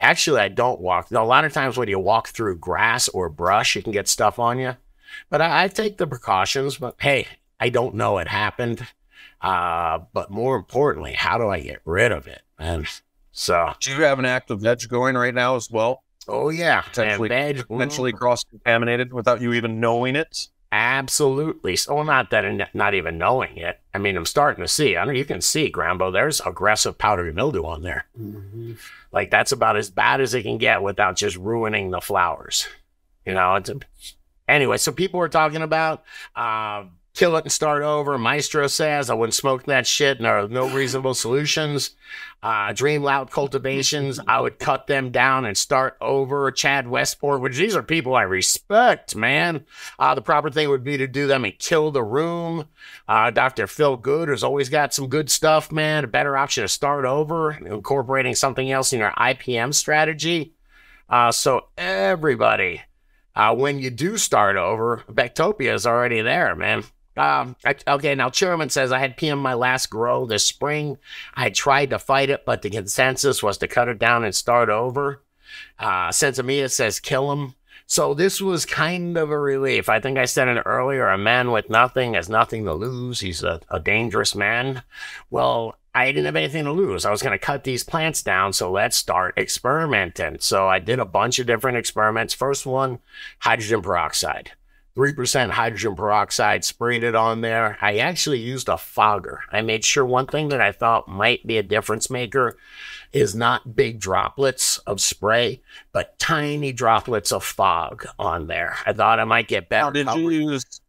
Actually, 0.00 0.40
I 0.40 0.48
don't 0.48 0.80
walk. 0.80 1.10
A 1.10 1.20
lot 1.20 1.44
of 1.44 1.52
times 1.52 1.76
when 1.76 1.88
you 1.88 1.98
walk 1.98 2.28
through 2.28 2.58
grass 2.58 3.08
or 3.08 3.28
brush, 3.28 3.76
you 3.76 3.82
can 3.82 3.92
get 3.92 4.08
stuff 4.08 4.38
on 4.38 4.58
you. 4.58 4.76
But 5.30 5.42
I, 5.42 5.64
I 5.64 5.68
take 5.68 5.98
the 5.98 6.06
precautions. 6.06 6.78
But 6.78 6.96
hey, 6.98 7.26
I 7.58 7.68
don't 7.68 7.94
know 7.96 8.18
it 8.18 8.28
happened. 8.28 8.86
Uh, 9.40 10.00
but 10.12 10.30
more 10.30 10.56
importantly, 10.56 11.12
how 11.12 11.38
do 11.38 11.48
I 11.48 11.60
get 11.60 11.80
rid 11.84 12.12
of 12.12 12.26
it? 12.26 12.42
And 12.58 12.86
so, 13.38 13.72
Do 13.80 13.92
you 13.92 14.02
have 14.02 14.18
an 14.18 14.24
active 14.24 14.60
veg 14.60 14.88
going 14.88 15.14
right 15.16 15.34
now 15.34 15.54
as 15.56 15.70
well? 15.70 16.02
oh 16.26 16.48
yeah, 16.50 16.80
Potentially- 16.82 17.28
veg- 17.28 17.66
Potentially 17.68 18.12
cross 18.12 18.42
contaminated 18.44 19.12
without 19.12 19.40
you 19.40 19.52
even 19.54 19.80
knowing 19.80 20.16
it. 20.16 20.48
Absolutely. 20.70 21.76
So 21.76 22.02
not 22.02 22.28
that 22.30 22.44
I'm 22.44 22.60
not 22.74 22.92
even 22.94 23.16
knowing 23.16 23.56
it. 23.56 23.80
I 23.94 23.98
mean, 23.98 24.16
I'm 24.18 24.26
starting 24.26 24.62
to 24.62 24.68
see. 24.68 24.98
I 24.98 25.04
know 25.06 25.12
you 25.12 25.24
can 25.24 25.40
see, 25.40 25.72
Grambo. 25.72 26.12
There's 26.12 26.42
aggressive 26.44 26.98
powdery 26.98 27.32
mildew 27.32 27.64
on 27.64 27.82
there. 27.82 28.04
Like 29.12 29.30
that's 29.30 29.52
about 29.52 29.78
as 29.78 29.88
bad 29.88 30.20
as 30.20 30.34
it 30.34 30.42
can 30.42 30.58
get 30.58 30.82
without 30.82 31.16
just 31.16 31.36
ruining 31.36 31.90
the 31.90 32.00
flowers. 32.02 32.66
You 33.24 33.32
know. 33.32 33.54
It's 33.54 33.70
a, 33.70 33.76
anyway, 34.46 34.76
so 34.76 34.92
people 34.92 35.20
were 35.20 35.30
talking 35.30 35.62
about 35.62 36.04
uh, 36.36 36.84
kill 37.18 37.36
it 37.36 37.44
and 37.44 37.52
start 37.52 37.82
over. 37.82 38.16
Maestro 38.16 38.68
says 38.68 39.10
I 39.10 39.14
wouldn't 39.14 39.34
smoke 39.34 39.64
that 39.64 39.88
shit. 39.88 40.20
There 40.20 40.38
are 40.38 40.46
no 40.46 40.68
reasonable 40.68 41.14
solutions. 41.14 41.90
Uh, 42.40 42.72
Dream 42.72 43.02
Loud 43.02 43.32
Cultivations, 43.32 44.20
I 44.28 44.40
would 44.40 44.60
cut 44.60 44.86
them 44.86 45.10
down 45.10 45.44
and 45.44 45.58
start 45.58 45.96
over. 46.00 46.52
Chad 46.52 46.86
Westport, 46.86 47.40
which 47.40 47.56
these 47.56 47.74
are 47.74 47.82
people 47.82 48.14
I 48.14 48.22
respect, 48.22 49.16
man. 49.16 49.64
Uh, 49.98 50.14
the 50.14 50.22
proper 50.22 50.48
thing 50.48 50.68
would 50.68 50.84
be 50.84 50.96
to 50.96 51.08
do 51.08 51.26
them 51.26 51.44
and 51.44 51.58
kill 51.58 51.90
the 51.90 52.04
room. 52.04 52.68
Uh, 53.08 53.32
Dr. 53.32 53.66
Phil 53.66 53.96
Good 53.96 54.28
has 54.28 54.44
always 54.44 54.68
got 54.68 54.94
some 54.94 55.08
good 55.08 55.28
stuff, 55.28 55.72
man. 55.72 56.04
A 56.04 56.06
better 56.06 56.36
option 56.36 56.62
to 56.62 56.68
start 56.68 57.04
over, 57.04 57.50
incorporating 57.50 58.36
something 58.36 58.70
else 58.70 58.92
in 58.92 59.00
your 59.00 59.10
IPM 59.18 59.74
strategy. 59.74 60.52
Uh, 61.08 61.32
so 61.32 61.66
everybody, 61.76 62.82
uh, 63.34 63.52
when 63.56 63.80
you 63.80 63.90
do 63.90 64.16
start 64.16 64.54
over, 64.54 65.02
Bectopia 65.10 65.74
is 65.74 65.84
already 65.84 66.22
there, 66.22 66.54
man. 66.54 66.84
Um, 67.18 67.56
I, 67.64 67.74
okay, 67.86 68.14
now 68.14 68.30
Chairman 68.30 68.70
says 68.70 68.92
I 68.92 68.98
had 68.98 69.16
PM 69.16 69.38
my 69.38 69.54
last 69.54 69.88
grow 69.88 70.24
this 70.24 70.44
spring. 70.44 70.98
I 71.34 71.50
tried 71.50 71.90
to 71.90 71.98
fight 71.98 72.30
it, 72.30 72.44
but 72.44 72.62
the 72.62 72.70
consensus 72.70 73.42
was 73.42 73.58
to 73.58 73.68
cut 73.68 73.88
it 73.88 73.98
down 73.98 74.24
and 74.24 74.34
start 74.34 74.68
over. 74.68 75.22
Uh, 75.78 76.08
Sensimia 76.08 76.70
says 76.70 77.00
kill 77.00 77.32
him. 77.32 77.54
So 77.86 78.12
this 78.12 78.40
was 78.40 78.66
kind 78.66 79.16
of 79.16 79.30
a 79.30 79.38
relief. 79.38 79.88
I 79.88 79.98
think 79.98 80.18
I 80.18 80.26
said 80.26 80.46
it 80.46 80.62
earlier. 80.66 81.08
A 81.08 81.16
man 81.16 81.52
with 81.52 81.70
nothing 81.70 82.14
has 82.14 82.28
nothing 82.28 82.66
to 82.66 82.74
lose. 82.74 83.20
He's 83.20 83.42
a, 83.42 83.60
a 83.70 83.80
dangerous 83.80 84.34
man. 84.34 84.82
Well, 85.30 85.74
I 85.94 86.12
didn't 86.12 86.26
have 86.26 86.36
anything 86.36 86.64
to 86.64 86.72
lose. 86.72 87.06
I 87.06 87.10
was 87.10 87.22
going 87.22 87.32
to 87.32 87.44
cut 87.44 87.64
these 87.64 87.82
plants 87.82 88.22
down. 88.22 88.52
So 88.52 88.70
let's 88.70 88.96
start 88.96 89.38
experimenting. 89.38 90.36
So 90.40 90.68
I 90.68 90.80
did 90.80 90.98
a 90.98 91.06
bunch 91.06 91.38
of 91.38 91.46
different 91.46 91.78
experiments. 91.78 92.34
First 92.34 92.66
one, 92.66 92.98
hydrogen 93.38 93.80
peroxide. 93.80 94.52
3% 94.98 95.50
hydrogen 95.50 95.94
peroxide, 95.94 96.64
sprayed 96.64 97.04
it 97.04 97.14
on 97.14 97.40
there. 97.40 97.78
I 97.80 97.98
actually 97.98 98.40
used 98.40 98.68
a 98.68 98.76
fogger. 98.76 99.40
I 99.52 99.62
made 99.62 99.84
sure 99.84 100.04
one 100.04 100.26
thing 100.26 100.48
that 100.48 100.60
I 100.60 100.72
thought 100.72 101.06
might 101.08 101.46
be 101.46 101.56
a 101.56 101.62
difference 101.62 102.10
maker 102.10 102.56
is 103.12 103.32
not 103.32 103.76
big 103.76 104.00
droplets 104.00 104.78
of 104.78 105.00
spray, 105.00 105.62
but 105.92 106.18
tiny 106.18 106.72
droplets 106.72 107.30
of 107.30 107.44
fog 107.44 108.06
on 108.18 108.48
there. 108.48 108.76
I 108.86 108.92
thought 108.92 109.20
I 109.20 109.24
might 109.24 109.46
get 109.46 109.68
better. 109.68 109.84
How 109.84 109.90
did 109.90 110.08
you 110.16 110.30
use? 110.30 110.80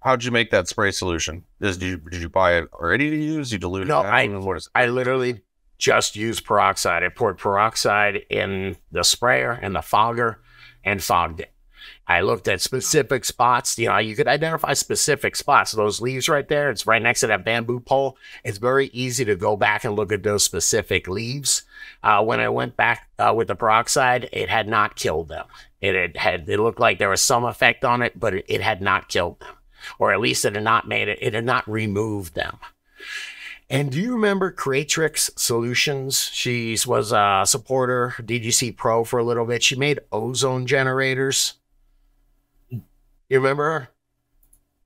How 0.00 0.16
did 0.16 0.24
you 0.24 0.30
make 0.32 0.50
that 0.50 0.66
spray 0.66 0.90
solution? 0.90 1.44
Is 1.60 1.76
did 1.76 1.86
you 1.86 1.96
did 1.98 2.22
you 2.22 2.30
buy 2.30 2.54
it 2.54 2.68
already 2.72 3.10
to 3.10 3.16
use? 3.16 3.52
You 3.52 3.58
dilute 3.58 3.86
No, 3.86 4.00
it? 4.00 4.04
down? 4.04 4.14
I- 4.14 4.26
What? 4.38 4.66
I 4.74 4.86
literally 4.86 5.42
just 5.76 6.16
used 6.16 6.44
peroxide. 6.46 7.02
I 7.04 7.08
poured 7.10 7.36
peroxide 7.36 8.22
in 8.30 8.76
the 8.90 9.04
sprayer 9.04 9.52
and 9.52 9.76
the 9.76 9.82
fogger 9.82 10.40
and 10.84 11.04
fogged 11.04 11.40
it. 11.40 11.51
I 12.06 12.20
looked 12.20 12.48
at 12.48 12.60
specific 12.60 13.24
spots. 13.24 13.78
You 13.78 13.88
know, 13.88 13.98
you 13.98 14.14
could 14.16 14.28
identify 14.28 14.74
specific 14.74 15.36
spots. 15.36 15.72
Those 15.72 16.00
leaves 16.00 16.28
right 16.28 16.48
there, 16.48 16.70
it's 16.70 16.86
right 16.86 17.02
next 17.02 17.20
to 17.20 17.26
that 17.28 17.44
bamboo 17.44 17.80
pole. 17.80 18.16
It's 18.44 18.58
very 18.58 18.86
easy 18.88 19.24
to 19.24 19.36
go 19.36 19.56
back 19.56 19.84
and 19.84 19.94
look 19.94 20.12
at 20.12 20.22
those 20.22 20.44
specific 20.44 21.08
leaves. 21.08 21.62
Uh, 22.02 22.22
when 22.24 22.40
I 22.40 22.48
went 22.48 22.76
back 22.76 23.08
uh, 23.18 23.32
with 23.34 23.48
the 23.48 23.54
peroxide, 23.54 24.28
it 24.32 24.48
had 24.48 24.68
not 24.68 24.96
killed 24.96 25.28
them. 25.28 25.46
It 25.80 26.16
had, 26.16 26.48
it 26.48 26.60
looked 26.60 26.80
like 26.80 26.98
there 26.98 27.08
was 27.08 27.22
some 27.22 27.44
effect 27.44 27.84
on 27.84 28.02
it, 28.02 28.18
but 28.18 28.34
it, 28.34 28.44
it 28.48 28.60
had 28.60 28.80
not 28.80 29.08
killed 29.08 29.40
them, 29.40 29.56
or 29.98 30.12
at 30.12 30.20
least 30.20 30.44
it 30.44 30.54
had 30.54 30.64
not 30.64 30.86
made 30.86 31.08
it. 31.08 31.18
It 31.20 31.34
had 31.34 31.44
not 31.44 31.68
removed 31.68 32.34
them. 32.34 32.58
And 33.72 33.90
do 33.90 33.98
you 33.98 34.12
remember 34.12 34.50
Creatrix 34.50 35.30
Solutions? 35.34 36.28
She 36.30 36.76
was 36.86 37.10
a 37.10 37.44
supporter, 37.46 38.14
DGC 38.18 38.76
Pro 38.76 39.02
for 39.02 39.18
a 39.18 39.24
little 39.24 39.46
bit. 39.46 39.62
She 39.62 39.76
made 39.76 40.00
ozone 40.12 40.66
generators. 40.66 41.54
You 43.32 43.38
remember 43.38 43.64
her? 43.64 43.88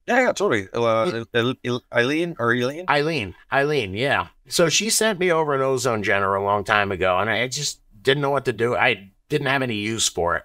Yeah, 0.06 0.20
yeah, 0.20 0.32
totally. 0.32 0.68
Uh, 0.72 1.24
El- 1.34 1.54
El- 1.64 1.82
Eileen 1.92 2.36
or 2.38 2.54
Eileen? 2.54 2.84
Eileen. 2.88 3.34
Eileen, 3.52 3.92
yeah. 3.92 4.28
So 4.46 4.68
she 4.68 4.88
sent 4.88 5.18
me 5.18 5.32
over 5.32 5.52
an 5.52 5.62
ozone 5.62 6.04
generator 6.04 6.36
a 6.36 6.44
long 6.44 6.62
time 6.62 6.92
ago, 6.92 7.18
and 7.18 7.28
I 7.28 7.48
just 7.48 7.80
didn't 8.00 8.20
know 8.20 8.30
what 8.30 8.44
to 8.44 8.52
do. 8.52 8.76
I 8.76 9.10
didn't 9.28 9.48
have 9.48 9.62
any 9.62 9.74
use 9.74 10.08
for 10.08 10.36
it. 10.36 10.44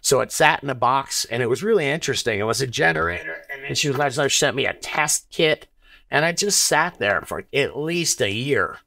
So 0.00 0.20
it 0.20 0.32
sat 0.32 0.62
in 0.62 0.70
a 0.70 0.74
box, 0.74 1.26
and 1.26 1.42
it 1.42 1.50
was 1.50 1.62
really 1.62 1.86
interesting. 1.86 2.40
It 2.40 2.44
was 2.44 2.62
a 2.62 2.66
generator, 2.66 3.42
and 3.52 3.62
then 3.64 3.74
she 3.74 3.90
was 3.90 4.14
she 4.14 4.38
sent 4.38 4.56
me 4.56 4.64
a 4.64 4.72
test 4.72 5.28
kit, 5.28 5.66
and 6.10 6.24
I 6.24 6.32
just 6.32 6.58
sat 6.64 6.98
there 6.98 7.20
for 7.20 7.44
at 7.52 7.76
least 7.76 8.22
a 8.22 8.32
year. 8.32 8.78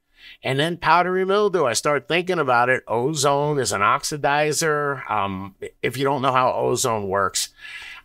And 0.42 0.60
then 0.60 0.78
powdery 0.78 1.24
mildew, 1.24 1.66
I 1.66 1.74
started 1.74 2.08
thinking 2.08 2.40
about 2.40 2.70
it. 2.70 2.84
Ozone 2.88 3.60
is 3.60 3.72
an 3.72 3.82
oxidizer. 3.82 5.08
Um, 5.10 5.54
if 5.84 5.98
you 5.98 6.04
don't 6.04 6.24
know 6.24 6.32
how 6.32 6.52
ozone 6.52 7.08
works, 7.08 7.50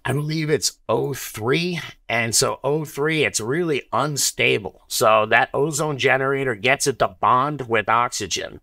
I 0.04 0.12
believe 0.12 0.48
it's 0.48 0.78
O3. 0.88 1.80
And 2.08 2.34
so 2.34 2.58
O3, 2.64 3.26
it's 3.26 3.40
really 3.40 3.82
unstable. 3.92 4.82
So 4.88 5.26
that 5.26 5.50
ozone 5.52 5.98
generator 5.98 6.54
gets 6.54 6.86
it 6.86 6.98
to 7.00 7.08
bond 7.08 7.68
with 7.68 7.88
oxygen. 7.88 8.60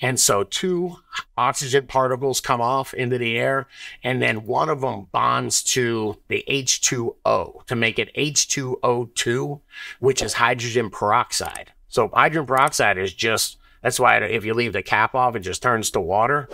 And 0.00 0.18
so 0.18 0.42
two 0.42 0.96
oxygen 1.36 1.86
particles 1.86 2.40
come 2.40 2.60
off 2.60 2.92
into 2.92 3.18
the 3.18 3.38
air, 3.38 3.68
and 4.02 4.20
then 4.20 4.46
one 4.46 4.68
of 4.68 4.80
them 4.80 5.06
bonds 5.12 5.62
to 5.62 6.18
the 6.28 6.44
H2O 6.48 7.66
to 7.66 7.76
make 7.76 7.98
it 7.98 8.14
H2O2, 8.16 9.60
which 10.00 10.22
is 10.22 10.34
hydrogen 10.34 10.90
peroxide. 10.90 11.72
So 11.88 12.08
hydrogen 12.12 12.46
peroxide 12.46 12.98
is 12.98 13.14
just 13.14 13.58
that's 13.82 13.98
why 13.98 14.18
if 14.18 14.44
you 14.44 14.52
leave 14.52 14.74
the 14.74 14.82
cap 14.82 15.14
off, 15.14 15.36
it 15.36 15.40
just 15.40 15.62
turns 15.62 15.90
to 15.92 16.00
water. 16.00 16.50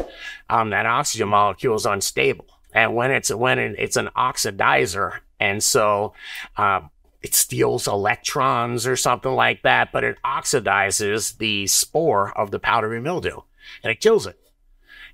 Um, 0.49 0.71
that 0.71 0.87
oxygen 0.87 1.29
molecule 1.29 1.75
is 1.75 1.85
unstable 1.85 2.47
and 2.77 2.95
when 2.95 3.11
it's 3.11 3.35
when 3.35 3.59
it's 3.59 3.97
an 3.97 4.11
oxidizer, 4.15 5.21
and 5.41 5.65
so 5.65 6.13
uh, 6.59 6.83
it 7.23 7.35
steals 7.35 7.89
electrons 7.89 8.87
or 8.87 8.97
something 8.97 9.33
like 9.33 9.63
that, 9.63 9.91
but 9.93 10.05
it 10.05 10.19
oxidizes 10.23 11.39
the 11.39 11.67
spore 11.67 12.39
of 12.39 12.51
the 12.51 12.59
powdery 12.59 13.01
mildew 13.01 13.41
and 13.83 13.91
it 13.91 14.01
kills 14.01 14.27
it. 14.27 14.39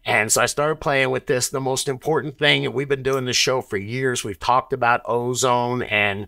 And 0.05 0.33
so 0.33 0.43
I 0.43 0.47
started 0.47 0.81
playing 0.81 1.11
with 1.11 1.27
this. 1.27 1.49
The 1.49 1.61
most 1.61 1.89
important 1.89 2.37
thing, 2.37 2.67
and 2.67 2.75
we've 2.75 2.89
been 2.89 3.05
doing 3.05 3.25
this 3.27 3.37
show 3.37 3.63
for 3.63 3.77
years. 3.77 4.25
We've 4.25 4.41
talked 4.41 4.73
about 4.73 5.03
ozone, 5.05 5.83
and 5.85 6.27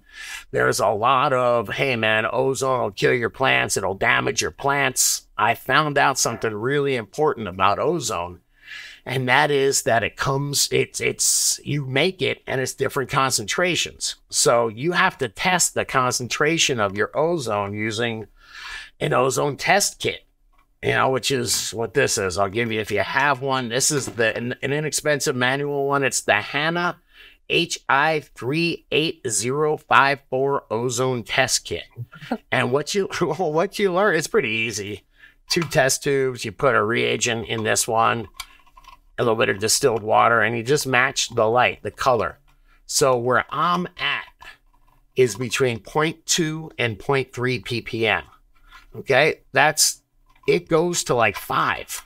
there's 0.52 0.78
a 0.78 0.90
lot 0.90 1.32
of, 1.32 1.68
hey 1.70 1.96
man, 1.96 2.24
ozone 2.30 2.80
will 2.80 2.90
kill 2.92 3.12
your 3.12 3.30
plants, 3.30 3.76
it'll 3.76 3.96
damage 3.96 4.40
your 4.40 4.52
plants. 4.52 5.26
I 5.36 5.56
found 5.56 5.98
out 5.98 6.20
something 6.20 6.54
really 6.54 6.94
important 6.94 7.48
about 7.48 7.80
ozone 7.80 8.38
and 9.06 9.28
that 9.28 9.50
is 9.50 9.82
that 9.82 10.02
it 10.02 10.16
comes 10.16 10.68
it's 10.70 11.00
it's 11.00 11.60
you 11.64 11.84
make 11.84 12.22
it 12.22 12.42
and 12.46 12.60
it's 12.60 12.74
different 12.74 13.10
concentrations 13.10 14.16
so 14.30 14.68
you 14.68 14.92
have 14.92 15.18
to 15.18 15.28
test 15.28 15.74
the 15.74 15.84
concentration 15.84 16.80
of 16.80 16.96
your 16.96 17.10
ozone 17.14 17.74
using 17.74 18.26
an 19.00 19.12
ozone 19.12 19.56
test 19.56 20.00
kit 20.00 20.24
you 20.82 20.90
know 20.90 21.10
which 21.10 21.30
is 21.30 21.72
what 21.74 21.94
this 21.94 22.18
is 22.18 22.38
i'll 22.38 22.48
give 22.48 22.72
you 22.72 22.80
if 22.80 22.90
you 22.90 23.00
have 23.00 23.42
one 23.42 23.68
this 23.68 23.90
is 23.90 24.06
the 24.06 24.36
an, 24.36 24.54
an 24.62 24.72
inexpensive 24.72 25.36
manual 25.36 25.86
one 25.86 26.02
it's 26.02 26.22
the 26.22 26.34
Hanna 26.34 26.96
HI 27.50 28.22
38054 28.34 30.64
ozone 30.70 31.22
test 31.22 31.66
kit. 31.66 31.84
and 32.50 32.72
what 32.72 32.94
you 32.94 33.06
what 33.20 33.78
you 33.78 33.92
learn 33.92 34.16
it's 34.16 34.26
pretty 34.26 34.48
easy. 34.48 35.02
Two 35.50 35.60
test 35.60 36.02
tubes, 36.02 36.46
you 36.46 36.52
put 36.52 36.74
a 36.74 36.82
reagent 36.82 37.46
in 37.48 37.64
this 37.64 37.86
one, 37.86 38.28
a 39.18 39.22
little 39.22 39.36
bit 39.36 39.48
of 39.48 39.58
distilled 39.58 40.02
water, 40.02 40.40
and 40.40 40.56
you 40.56 40.62
just 40.62 40.86
match 40.86 41.34
the 41.34 41.46
light, 41.46 41.82
the 41.82 41.90
color. 41.90 42.38
So 42.86 43.16
where 43.16 43.44
I'm 43.50 43.86
at 43.98 44.24
is 45.16 45.36
between 45.36 45.80
0.2 45.80 46.72
and 46.78 46.98
0.3 46.98 47.62
ppm. 47.64 48.24
Okay, 48.96 49.40
that's 49.52 50.02
it 50.46 50.68
goes 50.68 51.04
to 51.04 51.14
like 51.14 51.36
five. 51.36 52.02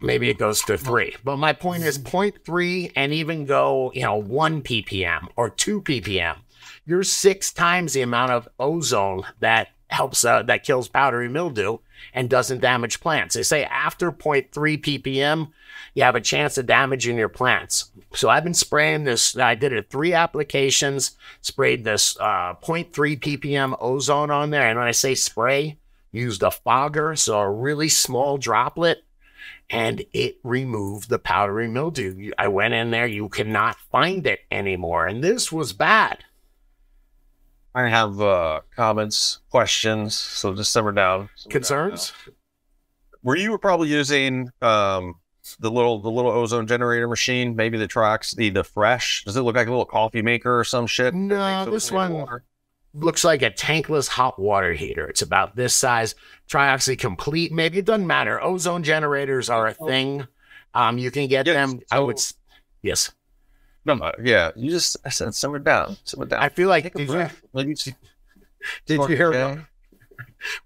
Maybe 0.00 0.28
it 0.28 0.38
goes 0.38 0.62
to 0.62 0.76
three. 0.76 1.16
But 1.24 1.38
my 1.38 1.52
point 1.52 1.82
is 1.82 1.98
0.3 1.98 2.92
and 2.94 3.12
even 3.12 3.46
go, 3.46 3.90
you 3.94 4.02
know, 4.02 4.16
1 4.16 4.62
ppm 4.62 5.28
or 5.36 5.48
2 5.48 5.80
ppm. 5.82 6.36
You're 6.84 7.02
six 7.02 7.52
times 7.52 7.94
the 7.94 8.02
amount 8.02 8.32
of 8.32 8.48
ozone 8.58 9.24
that 9.40 9.68
helps 9.88 10.24
uh, 10.24 10.42
that 10.42 10.64
kills 10.64 10.88
powdery 10.88 11.28
mildew 11.28 11.78
and 12.12 12.30
doesn't 12.30 12.60
damage 12.60 13.00
plants. 13.00 13.34
They 13.34 13.42
say 13.42 13.64
after 13.64 14.12
0.3 14.12 14.48
ppm, 14.52 15.50
you 15.94 16.02
have 16.02 16.14
a 16.14 16.20
chance 16.20 16.58
of 16.58 16.66
damaging 16.66 17.16
your 17.16 17.28
plants. 17.28 17.90
So 18.14 18.28
I've 18.28 18.44
been 18.44 18.54
spraying 18.54 19.04
this. 19.04 19.36
I 19.36 19.54
did 19.54 19.72
it 19.72 19.90
three 19.90 20.12
applications, 20.12 21.12
sprayed 21.40 21.84
this 21.84 22.16
uh, 22.18 22.54
0.3 22.62 22.92
ppm 23.18 23.76
ozone 23.80 24.30
on 24.30 24.50
there. 24.50 24.68
And 24.68 24.78
when 24.78 24.88
I 24.88 24.92
say 24.92 25.14
spray, 25.14 25.78
used 26.12 26.42
a 26.42 26.50
fogger, 26.50 27.16
so 27.16 27.38
a 27.38 27.50
really 27.50 27.88
small 27.88 28.38
droplet, 28.38 29.04
and 29.68 30.04
it 30.12 30.38
removed 30.44 31.08
the 31.08 31.18
powdery 31.18 31.68
mildew. 31.68 32.30
I 32.38 32.48
went 32.48 32.74
in 32.74 32.90
there, 32.90 33.06
you 33.06 33.28
cannot 33.28 33.76
find 33.90 34.26
it 34.26 34.40
anymore. 34.50 35.06
And 35.06 35.22
this 35.22 35.50
was 35.50 35.72
bad. 35.72 36.24
I 37.74 37.88
have 37.88 38.20
uh, 38.20 38.60
comments, 38.76 39.40
questions, 39.50 40.14
so 40.14 40.54
just 40.54 40.72
simmer 40.72 40.92
down. 40.92 41.28
Simmer 41.34 41.52
Concerns? 41.52 42.12
Down 42.24 42.34
Were 43.22 43.36
you 43.36 43.58
probably 43.58 43.88
using 43.88 44.50
um, 44.62 45.16
the 45.58 45.70
little 45.70 46.00
the 46.00 46.10
little 46.10 46.30
ozone 46.30 46.66
generator 46.66 47.08
machine? 47.08 47.56
Maybe 47.56 47.76
the 47.76 47.88
Trox, 47.88 48.36
the 48.36 48.50
the 48.50 48.64
fresh. 48.64 49.24
Does 49.24 49.36
it 49.36 49.42
look 49.42 49.56
like 49.56 49.66
a 49.66 49.70
little 49.70 49.84
coffee 49.84 50.22
maker 50.22 50.58
or 50.58 50.64
some 50.64 50.86
shit? 50.86 51.14
No, 51.14 51.68
this 51.68 51.90
one 51.90 52.12
water? 52.12 52.44
looks 52.94 53.24
like 53.24 53.42
a 53.42 53.50
tankless 53.50 54.08
hot 54.08 54.38
water 54.38 54.72
heater. 54.72 55.06
It's 55.06 55.22
about 55.22 55.56
this 55.56 55.74
size. 55.74 56.14
Trioxy 56.48 56.98
complete. 56.98 57.52
Maybe 57.52 57.78
it 57.78 57.84
doesn't 57.84 58.06
matter. 58.06 58.42
Ozone 58.42 58.82
generators 58.82 59.50
are 59.50 59.66
a 59.66 59.74
thing. 59.74 60.26
Um, 60.74 60.98
you 60.98 61.10
can 61.10 61.28
get 61.28 61.46
yes, 61.46 61.54
them. 61.54 61.80
So- 61.80 61.96
I 61.96 61.98
would. 62.00 62.18
Yes. 62.82 63.12
No, 63.84 63.94
no, 63.94 64.12
yeah. 64.22 64.50
You 64.56 64.70
just 64.70 64.96
I 65.04 65.10
said 65.10 65.34
simmer 65.34 65.58
down, 65.58 65.96
simmer 66.04 66.26
down. 66.26 66.42
I 66.42 66.48
feel 66.48 66.68
like 66.68 66.92
did 66.94 67.08
you, 67.08 67.92
did 68.86 69.00
you 69.00 69.06
hear 69.06 69.34
okay. 69.34 69.60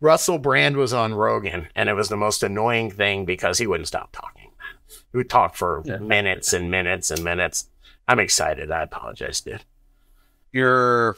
Russell 0.00 0.38
Brand 0.38 0.76
was 0.76 0.92
on 0.92 1.14
Rogan, 1.14 1.68
and 1.74 1.88
it 1.88 1.94
was 1.94 2.08
the 2.08 2.16
most 2.16 2.42
annoying 2.42 2.90
thing 2.90 3.24
because 3.24 3.58
he 3.58 3.66
wouldn't 3.66 3.88
stop 3.88 4.10
talking. 4.12 4.50
He 5.12 5.18
would 5.18 5.30
talk 5.30 5.54
for 5.54 5.82
yeah. 5.84 5.98
minutes 5.98 6.52
and 6.52 6.70
minutes 6.70 7.10
and 7.10 7.22
minutes. 7.24 7.68
I'm 8.06 8.18
excited. 8.18 8.70
I 8.70 8.82
apologize, 8.82 9.40
dude. 9.40 9.64
Your 10.52 11.16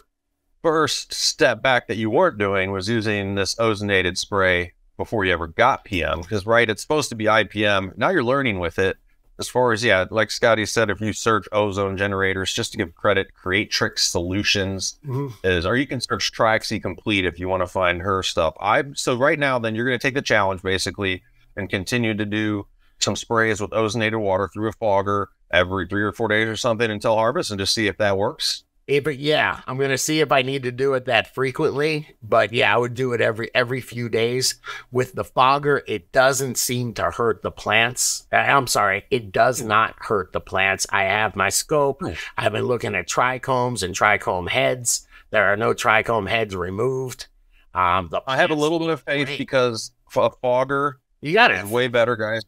first 0.62 1.14
step 1.14 1.62
back 1.62 1.88
that 1.88 1.97
you 1.97 2.11
weren't 2.11 2.38
doing 2.38 2.73
was 2.73 2.88
using 2.88 3.35
this 3.35 3.54
ozonated 3.54 4.19
spray 4.19 4.73
before 4.97 5.25
you 5.25 5.33
ever 5.33 5.47
got 5.47 5.85
PM, 5.85 6.21
because 6.21 6.45
right, 6.47 6.69
it's 6.69 6.83
supposed 6.83 7.09
to 7.09 7.14
be 7.14 7.25
IPM. 7.25 7.97
Now 7.97 8.11
you're 8.11 8.25
learning 8.25 8.59
with 8.59 8.78
it 8.78 8.99
as 9.40 9.49
far 9.49 9.73
as 9.73 9.82
yeah, 9.82 10.04
like 10.11 10.30
Scotty 10.30 10.66
said, 10.66 10.90
if 10.90 11.00
you 11.00 11.12
search 11.14 11.49
ozone 11.50 11.97
generators, 11.97 12.52
just 12.52 12.73
to 12.73 12.78
give 12.78 12.94
credit, 12.94 13.32
Create 13.35 13.70
Creatrix 13.70 14.04
Solutions 14.04 14.99
mm-hmm. 15.04 15.35
is, 15.42 15.64
or 15.64 15.76
you 15.76 15.87
can 15.87 16.00
search 16.00 16.30
Trioxy 16.30 16.80
Complete 16.80 17.25
if 17.25 17.40
you 17.40 17.49
want 17.49 17.62
to 17.62 17.66
find 17.66 18.02
her 18.02 18.23
stuff. 18.23 18.54
I 18.61 18.85
so 18.94 19.16
right 19.16 19.38
now, 19.38 19.59
then 19.59 19.75
you're 19.75 19.87
going 19.87 19.99
to 19.99 20.02
take 20.02 20.14
the 20.14 20.23
challenge 20.23 20.62
basically 20.62 21.23
and 21.56 21.70
continue 21.70 22.14
to 22.14 22.26
do 22.26 22.66
some 22.99 23.16
sprays 23.16 23.61
with 23.61 23.70
ozonated 23.70 24.20
water 24.20 24.49
through 24.52 24.68
a 24.68 24.73
fogger 24.73 25.30
every 25.50 25.88
three 25.88 26.02
or 26.02 26.12
four 26.12 26.28
days 26.28 26.47
or 26.47 26.56
something 26.56 26.90
until 26.90 27.16
harvest, 27.16 27.50
and 27.50 27.59
just 27.59 27.75
see 27.75 27.87
if 27.87 27.97
that 27.97 28.18
works. 28.18 28.64
But 28.99 29.18
yeah, 29.18 29.61
I'm 29.68 29.78
gonna 29.78 29.97
see 29.97 30.20
if 30.20 30.32
I 30.32 30.42
need 30.42 30.64
to 30.64 30.73
do 30.73 30.94
it 30.94 31.04
that 31.04 31.32
frequently. 31.32 32.09
But 32.23 32.52
yeah, 32.52 32.75
I 32.75 32.76
would 32.76 32.94
do 32.94 33.12
it 33.12 33.20
every 33.20 33.50
every 33.54 33.80
few 33.80 34.09
days. 34.09 34.56
With 34.90 35.14
the 35.14 35.23
fogger, 35.23 35.85
it 35.87 36.11
doesn't 36.11 36.59
seem 36.59 36.94
to 36.94 37.12
hurt 37.12 37.42
the 37.42 37.52
plants. 37.52 38.26
Uh, 38.32 38.37
I'm 38.37 38.66
sorry, 38.66 39.04
it 39.11 39.30
does 39.30 39.62
not 39.62 39.94
hurt 39.99 40.32
the 40.32 40.40
plants. 40.40 40.87
I 40.90 41.04
have 41.04 41.37
my 41.37 41.50
scope. 41.50 42.02
I've 42.37 42.52
been 42.52 42.64
looking 42.64 42.97
at 42.97 43.06
trichomes 43.06 43.85
and 43.85 43.94
trichome 43.94 44.49
heads. 44.49 45.06
There 45.30 45.44
are 45.44 45.56
no 45.56 45.73
trichome 45.73 46.28
heads 46.28 46.56
removed. 46.56 47.28
Um, 47.73 48.11
I 48.26 48.37
have 48.38 48.50
a 48.50 48.56
little 48.56 48.80
bit 48.80 48.88
of 48.90 49.02
faith 49.02 49.28
great. 49.28 49.38
because 49.38 49.92
a 50.16 50.30
fogger, 50.42 50.99
you 51.20 51.32
got 51.32 51.52
it 51.52 51.64
way 51.66 51.87
better, 51.87 52.16
guys. 52.16 52.42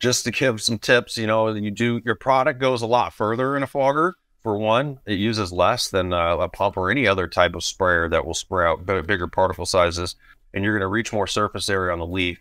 Just 0.00 0.24
to 0.24 0.30
give 0.30 0.60
some 0.60 0.78
tips, 0.78 1.16
you 1.16 1.26
know, 1.26 1.48
you 1.54 1.70
do 1.70 2.02
your 2.04 2.16
product 2.16 2.60
goes 2.60 2.82
a 2.82 2.86
lot 2.86 3.14
further 3.14 3.56
in 3.56 3.62
a 3.62 3.66
fogger 3.66 4.14
for 4.44 4.56
one, 4.56 5.00
it 5.06 5.18
uses 5.18 5.50
less 5.52 5.88
than 5.88 6.12
uh, 6.12 6.36
a 6.36 6.48
pump 6.48 6.76
or 6.76 6.90
any 6.90 7.08
other 7.08 7.26
type 7.26 7.56
of 7.56 7.64
sprayer 7.64 8.08
that 8.10 8.24
will 8.24 8.34
spray 8.34 8.66
out 8.68 8.86
bigger 8.86 9.26
particle 9.26 9.66
sizes, 9.66 10.14
and 10.52 10.62
you're 10.62 10.74
going 10.74 10.82
to 10.82 10.86
reach 10.86 11.12
more 11.12 11.26
surface 11.26 11.68
area 11.68 11.92
on 11.92 11.98
the 11.98 12.06
leaf. 12.06 12.38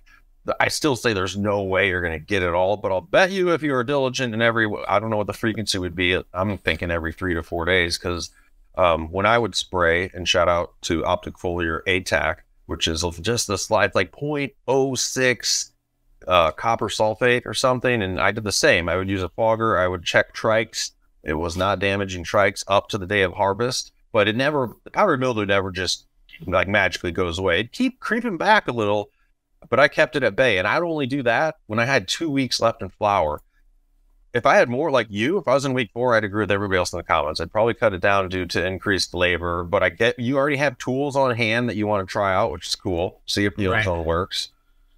I 0.59 0.67
still 0.67 0.95
say 0.95 1.13
there's 1.13 1.37
no 1.37 1.63
way 1.63 1.87
you're 1.87 2.01
going 2.01 2.19
to 2.19 2.23
get 2.23 2.43
it 2.43 2.53
all, 2.53 2.77
but 2.77 2.91
I'll 2.91 3.01
bet 3.01 3.31
you 3.31 3.53
if 3.53 3.63
you 3.63 3.73
are 3.73 3.83
diligent 3.83 4.35
in 4.35 4.41
every, 4.43 4.69
I 4.87 4.99
don't 4.99 5.09
know 5.09 5.17
what 5.17 5.27
the 5.27 5.33
frequency 5.33 5.79
would 5.79 5.95
be. 5.95 6.21
I'm 6.33 6.57
thinking 6.59 6.91
every 6.91 7.13
three 7.13 7.33
to 7.33 7.41
four 7.41 7.65
days 7.65 7.97
because 7.97 8.29
Um, 8.75 9.09
when 9.11 9.25
I 9.25 9.37
would 9.37 9.55
spray, 9.55 10.09
and 10.13 10.27
shout 10.27 10.49
out 10.49 10.73
to 10.83 11.05
Optic 11.05 11.35
Foliar 11.35 11.81
ATAK, 11.87 12.37
which 12.65 12.87
is 12.87 13.05
just 13.21 13.49
a 13.49 13.57
slide 13.57 13.93
like 13.93 14.11
0.06 14.11 15.71
uh, 16.27 16.51
copper 16.51 16.89
sulfate 16.89 17.45
or 17.45 17.53
something, 17.53 18.01
and 18.01 18.19
I 18.19 18.31
did 18.31 18.43
the 18.43 18.51
same. 18.51 18.89
I 18.89 18.97
would 18.97 19.09
use 19.09 19.21
a 19.21 19.29
fogger. 19.29 19.77
I 19.77 19.87
would 19.87 20.03
check 20.03 20.33
trikes. 20.33 20.91
It 21.23 21.33
was 21.33 21.55
not 21.55 21.79
damaging 21.79 22.23
trikes 22.23 22.63
up 22.67 22.89
to 22.89 22.97
the 22.97 23.05
day 23.07 23.21
of 23.21 23.33
harvest, 23.33 23.91
but 24.11 24.27
it 24.27 24.35
never 24.35 24.75
the 24.83 24.91
powdery 24.91 25.17
mildew 25.17 25.45
never 25.45 25.71
just 25.71 26.05
like 26.45 26.67
magically 26.67 27.11
goes 27.11 27.39
away. 27.39 27.61
It 27.61 27.71
keep 27.71 27.99
creeping 27.99 28.37
back 28.37 28.67
a 28.67 28.71
little, 28.73 29.09
but 29.69 29.79
I 29.79 29.87
kept 29.87 30.15
it 30.15 30.23
at 30.23 30.35
bay, 30.35 30.57
and 30.57 30.67
I'd 30.67 30.81
only 30.81 31.05
do 31.05 31.23
that 31.23 31.55
when 31.67 31.79
I 31.79 31.85
had 31.85 32.07
two 32.07 32.29
weeks 32.29 32.59
left 32.59 32.81
in 32.81 32.89
flower. 32.89 33.41
If 34.33 34.47
I 34.47 34.55
had 34.55 34.67
more 34.67 34.89
like 34.89 35.07
you, 35.11 35.37
if 35.37 35.47
I 35.47 35.53
was 35.53 35.63
in 35.63 35.75
week 35.75 35.91
four, 35.93 36.15
I'd 36.15 36.23
agree 36.23 36.41
with 36.41 36.51
everybody 36.51 36.79
else 36.79 36.91
in 36.91 36.97
the 36.97 37.03
comments. 37.03 37.39
I'd 37.39 37.51
probably 37.51 37.75
cut 37.75 37.93
it 37.93 38.01
down 38.01 38.27
due 38.29 38.47
to 38.47 38.65
increased 38.65 39.13
labor, 39.13 39.63
but 39.63 39.83
I 39.83 39.89
get 39.89 40.17
you 40.17 40.37
already 40.37 40.55
have 40.57 40.77
tools 40.79 41.15
on 41.15 41.35
hand 41.35 41.69
that 41.69 41.75
you 41.75 41.85
want 41.85 42.05
to 42.05 42.11
try 42.11 42.33
out, 42.33 42.51
which 42.51 42.67
is 42.67 42.75
cool. 42.75 43.21
See 43.27 43.45
if 43.45 43.55
the 43.55 43.67
Right. 43.67 43.81
ozone 43.81 44.05
works. 44.05 44.49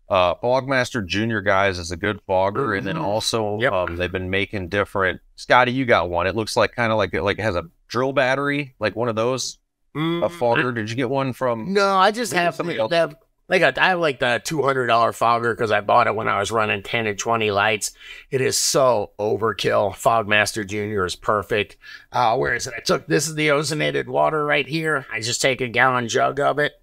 Uh, 0.09 0.35
Fogmaster 0.35 1.05
Junior 1.05 1.41
guys 1.41 1.79
is 1.79 1.91
a 1.91 1.97
good 1.97 2.19
fogger, 2.27 2.75
and 2.75 2.85
then 2.85 2.95
Mhm. 2.95 3.03
also 3.03 3.59
Yep. 3.59 3.73
um, 3.73 3.95
they've 3.95 4.11
been 4.11 4.29
making 4.29 4.69
different. 4.69 5.19
Scotty, 5.35 5.71
you 5.71 5.85
got 5.85 6.09
one. 6.09 6.27
It 6.27 6.35
looks 6.35 6.55
like 6.55 6.75
kind 6.75 6.91
of 6.91 6.97
like 6.97 7.13
it 7.13 7.23
like 7.23 7.39
it 7.39 7.43
has 7.43 7.55
a 7.55 7.63
drill 7.87 8.13
battery, 8.13 8.75
like 8.79 8.95
one 8.95 9.09
of 9.09 9.15
those. 9.15 9.57
A 9.95 9.97
Mm, 9.97 10.31
fogger. 10.31 10.71
Did 10.73 10.89
you 10.89 10.95
get 10.97 11.09
one 11.09 11.31
from? 11.33 11.71
No, 11.73 11.95
I 11.95 12.11
just 12.11 12.33
have 12.33 12.53
something 12.55 12.77
else- 12.77 12.89
the- 12.89 13.15
like 13.47 13.61
a, 13.61 13.73
I 13.81 13.89
have 13.89 13.99
like 13.99 14.19
the 14.19 14.41
two 14.43 14.61
hundred 14.63 14.87
dollar 14.87 15.13
fogger 15.13 15.53
because 15.55 15.71
I 15.71 15.79
bought 15.81 16.07
it 16.07 16.15
when 16.15 16.27
I 16.27 16.39
was 16.39 16.51
running 16.51 16.83
ten 16.83 17.07
and 17.07 17.17
twenty 17.17 17.49
lights. 17.51 17.91
It 18.29 18.41
is 18.41 18.57
so 18.57 19.11
overkill. 19.19 19.93
Fogmaster 19.93 20.67
Junior 20.67 21.05
is 21.05 21.15
perfect. 21.15 21.77
Uh, 22.11 22.35
where 22.37 22.53
is 22.55 22.67
it? 22.67 22.73
I 22.75 22.81
took 22.81 23.07
this 23.07 23.27
is 23.27 23.35
the 23.35 23.47
ozonated 23.49 24.07
water 24.07 24.43
right 24.45 24.67
here. 24.67 25.05
I 25.13 25.19
just 25.21 25.41
take 25.41 25.61
a 25.61 25.67
gallon 25.67 26.07
jug 26.09 26.39
of 26.39 26.59
it 26.59 26.73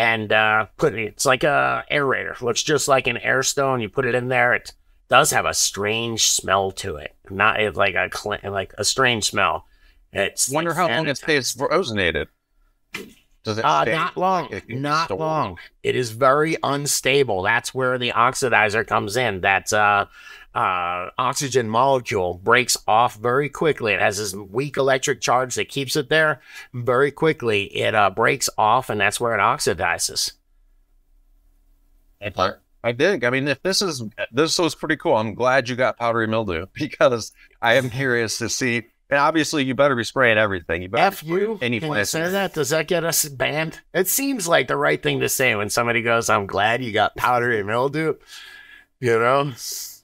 and 0.00 0.32
uh, 0.32 0.66
put 0.78 0.94
it. 0.94 1.04
It's 1.08 1.26
like 1.26 1.44
a 1.44 1.84
aerator. 1.92 2.40
Looks 2.40 2.62
just 2.62 2.88
like 2.88 3.06
an 3.06 3.18
air 3.18 3.42
stone. 3.42 3.82
You 3.82 3.90
put 3.90 4.06
it 4.06 4.14
in 4.14 4.28
there. 4.28 4.54
It 4.54 4.72
does 5.10 5.30
have 5.30 5.44
a 5.44 5.52
strange 5.52 6.30
smell 6.30 6.70
to 6.72 6.96
it. 6.96 7.14
Not 7.28 7.60
like 7.76 7.94
a 7.94 8.08
like 8.48 8.72
a 8.78 8.84
strange 8.84 9.24
smell. 9.26 9.66
It's 10.10 10.48
Wonder 10.48 10.70
like 10.70 10.78
how 10.78 10.88
long 10.88 11.06
it 11.06 11.18
stays 11.18 11.52
for 11.52 11.68
ozonated. 11.68 12.28
Does 13.44 13.58
it? 13.58 13.64
Uh, 13.64 13.82
stay? 13.82 13.92
not 13.92 14.16
long. 14.16 14.48
It 14.50 14.70
Not 14.70 15.04
store. 15.06 15.18
long. 15.18 15.58
It 15.82 15.96
is 15.96 16.12
very 16.12 16.56
unstable. 16.62 17.42
That's 17.42 17.74
where 17.74 17.98
the 17.98 18.12
oxidizer 18.12 18.86
comes 18.86 19.18
in. 19.18 19.42
That 19.42 19.70
uh, 19.70 20.06
uh, 20.54 21.10
oxygen 21.16 21.68
molecule 21.68 22.34
breaks 22.42 22.76
off 22.88 23.16
very 23.16 23.48
quickly. 23.48 23.92
It 23.92 24.00
has 24.00 24.18
this 24.18 24.34
weak 24.34 24.76
electric 24.76 25.20
charge 25.20 25.54
that 25.54 25.68
keeps 25.68 25.96
it 25.96 26.08
there. 26.08 26.40
Very 26.74 27.10
quickly, 27.10 27.64
it 27.76 27.94
uh, 27.94 28.10
breaks 28.10 28.50
off, 28.58 28.90
and 28.90 29.00
that's 29.00 29.20
where 29.20 29.34
it 29.34 29.40
oxidizes. 29.40 30.32
I 32.82 32.92
dig. 32.92 33.24
I 33.24 33.30
mean, 33.30 33.46
if 33.46 33.62
this 33.62 33.82
is 33.82 34.02
this 34.32 34.58
was 34.58 34.74
pretty 34.74 34.96
cool. 34.96 35.16
I'm 35.16 35.34
glad 35.34 35.68
you 35.68 35.76
got 35.76 35.98
powdery 35.98 36.26
mildew 36.26 36.66
because 36.74 37.32
I 37.60 37.74
am 37.74 37.90
curious 37.90 38.38
to 38.38 38.48
see. 38.48 38.86
And 39.10 39.18
obviously, 39.18 39.64
you 39.64 39.74
better 39.74 39.96
be 39.96 40.04
spraying 40.04 40.38
everything. 40.38 40.82
You 40.82 40.88
better 40.88 41.02
F 41.02 41.24
you. 41.24 41.58
any 41.60 41.80
place. 41.80 42.10
say 42.10 42.28
that? 42.28 42.54
Does 42.54 42.70
that 42.70 42.86
get 42.86 43.04
us 43.04 43.24
banned? 43.28 43.80
It 43.92 44.06
seems 44.06 44.46
like 44.46 44.68
the 44.68 44.76
right 44.76 45.02
thing 45.02 45.18
to 45.20 45.28
say 45.28 45.54
when 45.56 45.68
somebody 45.68 46.00
goes, 46.00 46.30
"I'm 46.30 46.46
glad 46.46 46.82
you 46.82 46.92
got 46.92 47.16
powdery 47.16 47.64
mildew." 47.64 48.14
You 49.00 49.18
know, 49.18 49.52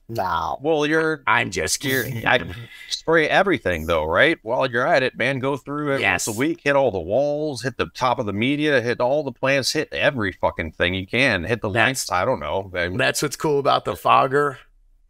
No. 0.08 0.58
Well, 0.62 0.86
you're 0.86 1.22
I'm 1.26 1.50
just 1.50 1.80
kidding. 1.80 2.24
I 2.26 2.40
spray 2.88 3.28
everything 3.28 3.86
though, 3.86 4.04
right? 4.04 4.38
While 4.42 4.70
you're 4.70 4.86
at 4.86 5.02
it, 5.02 5.16
man, 5.16 5.38
go 5.40 5.56
through 5.56 5.94
it 5.94 6.00
Yes. 6.00 6.26
once 6.28 6.36
a 6.36 6.38
week. 6.38 6.60
Hit 6.62 6.76
all 6.76 6.90
the 6.92 7.00
walls. 7.00 7.62
Hit 7.62 7.76
the 7.76 7.86
top 7.94 8.18
of 8.18 8.26
the 8.26 8.32
media. 8.32 8.80
Hit 8.80 9.00
all 9.00 9.24
the 9.24 9.32
plants. 9.32 9.72
Hit 9.72 9.92
every 9.92 10.30
fucking 10.32 10.72
thing 10.72 10.94
you 10.94 11.06
can. 11.06 11.42
Hit 11.44 11.60
the 11.60 11.70
lights. 11.70 12.10
I 12.12 12.24
don't 12.24 12.40
know. 12.40 12.70
I- 12.74 12.88
That's 12.88 13.20
what's 13.22 13.36
cool 13.36 13.58
about 13.58 13.84
the 13.84 13.96
fogger. 13.96 14.58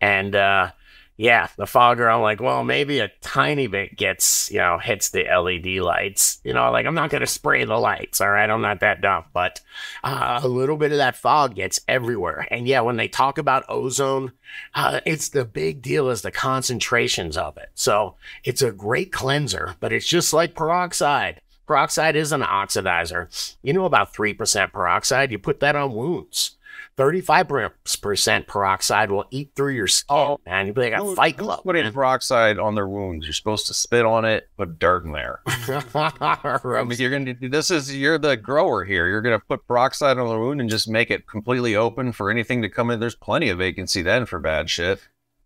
And 0.01 0.35
uh 0.35 0.71
yeah, 1.17 1.49
the 1.57 1.67
fogger, 1.67 2.11
I'm 2.11 2.21
like, 2.21 2.41
well, 2.41 2.63
maybe 2.63 2.99
a 2.99 3.11
tiny 3.23 3.67
bit 3.69 3.97
gets, 3.97 4.51
you 4.51 4.59
know, 4.59 4.79
hits 4.79 5.09
the 5.09 5.25
LED 5.25 5.83
lights. 5.83 6.41
You 6.45 6.53
know, 6.53 6.71
like 6.71 6.85
I'm 6.85 6.95
not 6.95 7.09
gonna 7.09 7.27
spray 7.27 7.65
the 7.65 7.79
lights, 7.79 8.21
all 8.21 8.29
right? 8.29 8.49
I'm 8.49 8.61
not 8.61 8.81
that 8.81 9.01
dumb, 9.01 9.25
but 9.33 9.61
uh, 10.05 10.41
a 10.43 10.49
little 10.49 10.77
bit 10.77 10.93
of 10.93 10.99
that 10.99 11.17
fog 11.17 11.55
gets 11.55 11.81
everywhere. 11.89 12.47
And 12.51 12.69
yeah, 12.69 12.83
when 12.83 12.97
they 12.97 13.09
talk 13.09 13.39
about 13.39 13.65
ozone, 13.69 14.33
uh, 14.75 15.01
it's 15.07 15.31
the 15.31 15.47
big 15.47 15.81
deal 15.81 16.11
is 16.11 16.21
the 16.21 16.31
concentrations 16.31 17.37
of 17.39 17.57
it. 17.57 17.71
So 17.75 18.17
it's 18.45 18.63
a 18.63 18.71
great 18.71 19.11
cleanser, 19.11 19.77
but 19.81 19.93
it's 19.93 20.07
just 20.07 20.35
like 20.35 20.55
peroxide. 20.55 21.41
Peroxide 21.67 22.15
is 22.15 22.31
an 22.31 22.43
oxidizer. 22.43 23.57
You 23.63 23.73
know 23.73 23.87
about 23.87 24.15
3% 24.15 24.73
peroxide, 24.73 25.33
you 25.33 25.39
put 25.39 25.61
that 25.61 25.75
on 25.75 25.95
wounds. 25.95 26.56
35% 26.97 28.47
peroxide 28.47 29.11
will 29.11 29.27
eat 29.31 29.53
through 29.55 29.73
your 29.75 29.87
skin, 29.87 30.17
Oh. 30.17 30.41
man. 30.47 30.67
You'll 30.67 30.75
be 30.75 30.91
like 30.91 31.01
a 31.01 31.15
fight 31.15 31.37
club. 31.37 31.63
Put 31.63 31.75
man. 31.75 31.93
peroxide 31.93 32.59
on 32.59 32.75
their 32.75 32.89
wounds. 32.89 33.27
You're 33.27 33.33
supposed 33.35 33.67
to 33.67 33.75
spit 33.75 34.05
on 34.05 34.25
it, 34.25 34.49
put 34.57 34.79
dirt 34.79 35.05
in 35.05 35.13
there. 35.13 35.41
I 35.47 36.85
mean, 36.87 36.99
you're 36.99 37.11
gonna 37.11 37.35
do 37.35 37.49
this 37.49 37.71
is 37.71 37.95
you're 37.95 38.19
the 38.19 38.37
grower 38.37 38.85
here. 38.85 39.07
You're 39.09 39.23
gonna 39.23 39.39
put 39.41 39.67
peroxide 39.67 40.19
on 40.19 40.29
the 40.29 40.39
wound 40.39 40.61
and 40.61 40.71
just 40.71 40.89
make 40.89 41.11
it 41.11 41.27
completely 41.27 41.77
open 41.77 42.13
for 42.13 42.31
anything 42.31 42.63
to 42.63 42.69
come 42.69 42.91
in. 42.91 43.01
There's 43.01 43.15
plenty 43.15 43.49
of 43.51 43.59
vacancy 43.59 44.03
then 44.03 44.27
for 44.27 44.39
bad 44.39 44.71
shit. 44.71 45.01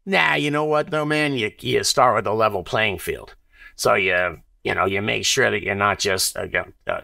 Nah, 0.06 0.34
you 0.34 0.50
know 0.50 0.64
what 0.64 0.90
though, 0.90 1.04
man? 1.04 1.34
You 1.34 1.50
you 1.60 1.84
start 1.84 2.14
with 2.16 2.26
a 2.26 2.32
level 2.32 2.62
playing 2.62 2.98
field, 2.98 3.34
so 3.76 3.94
you 3.94 4.38
you 4.64 4.74
know 4.74 4.86
you 4.86 5.02
make 5.02 5.24
sure 5.24 5.50
that 5.50 5.62
you're 5.62 5.74
not 5.74 5.98
just 5.98 6.36
uh, 6.36 6.46
uh, 6.86 7.00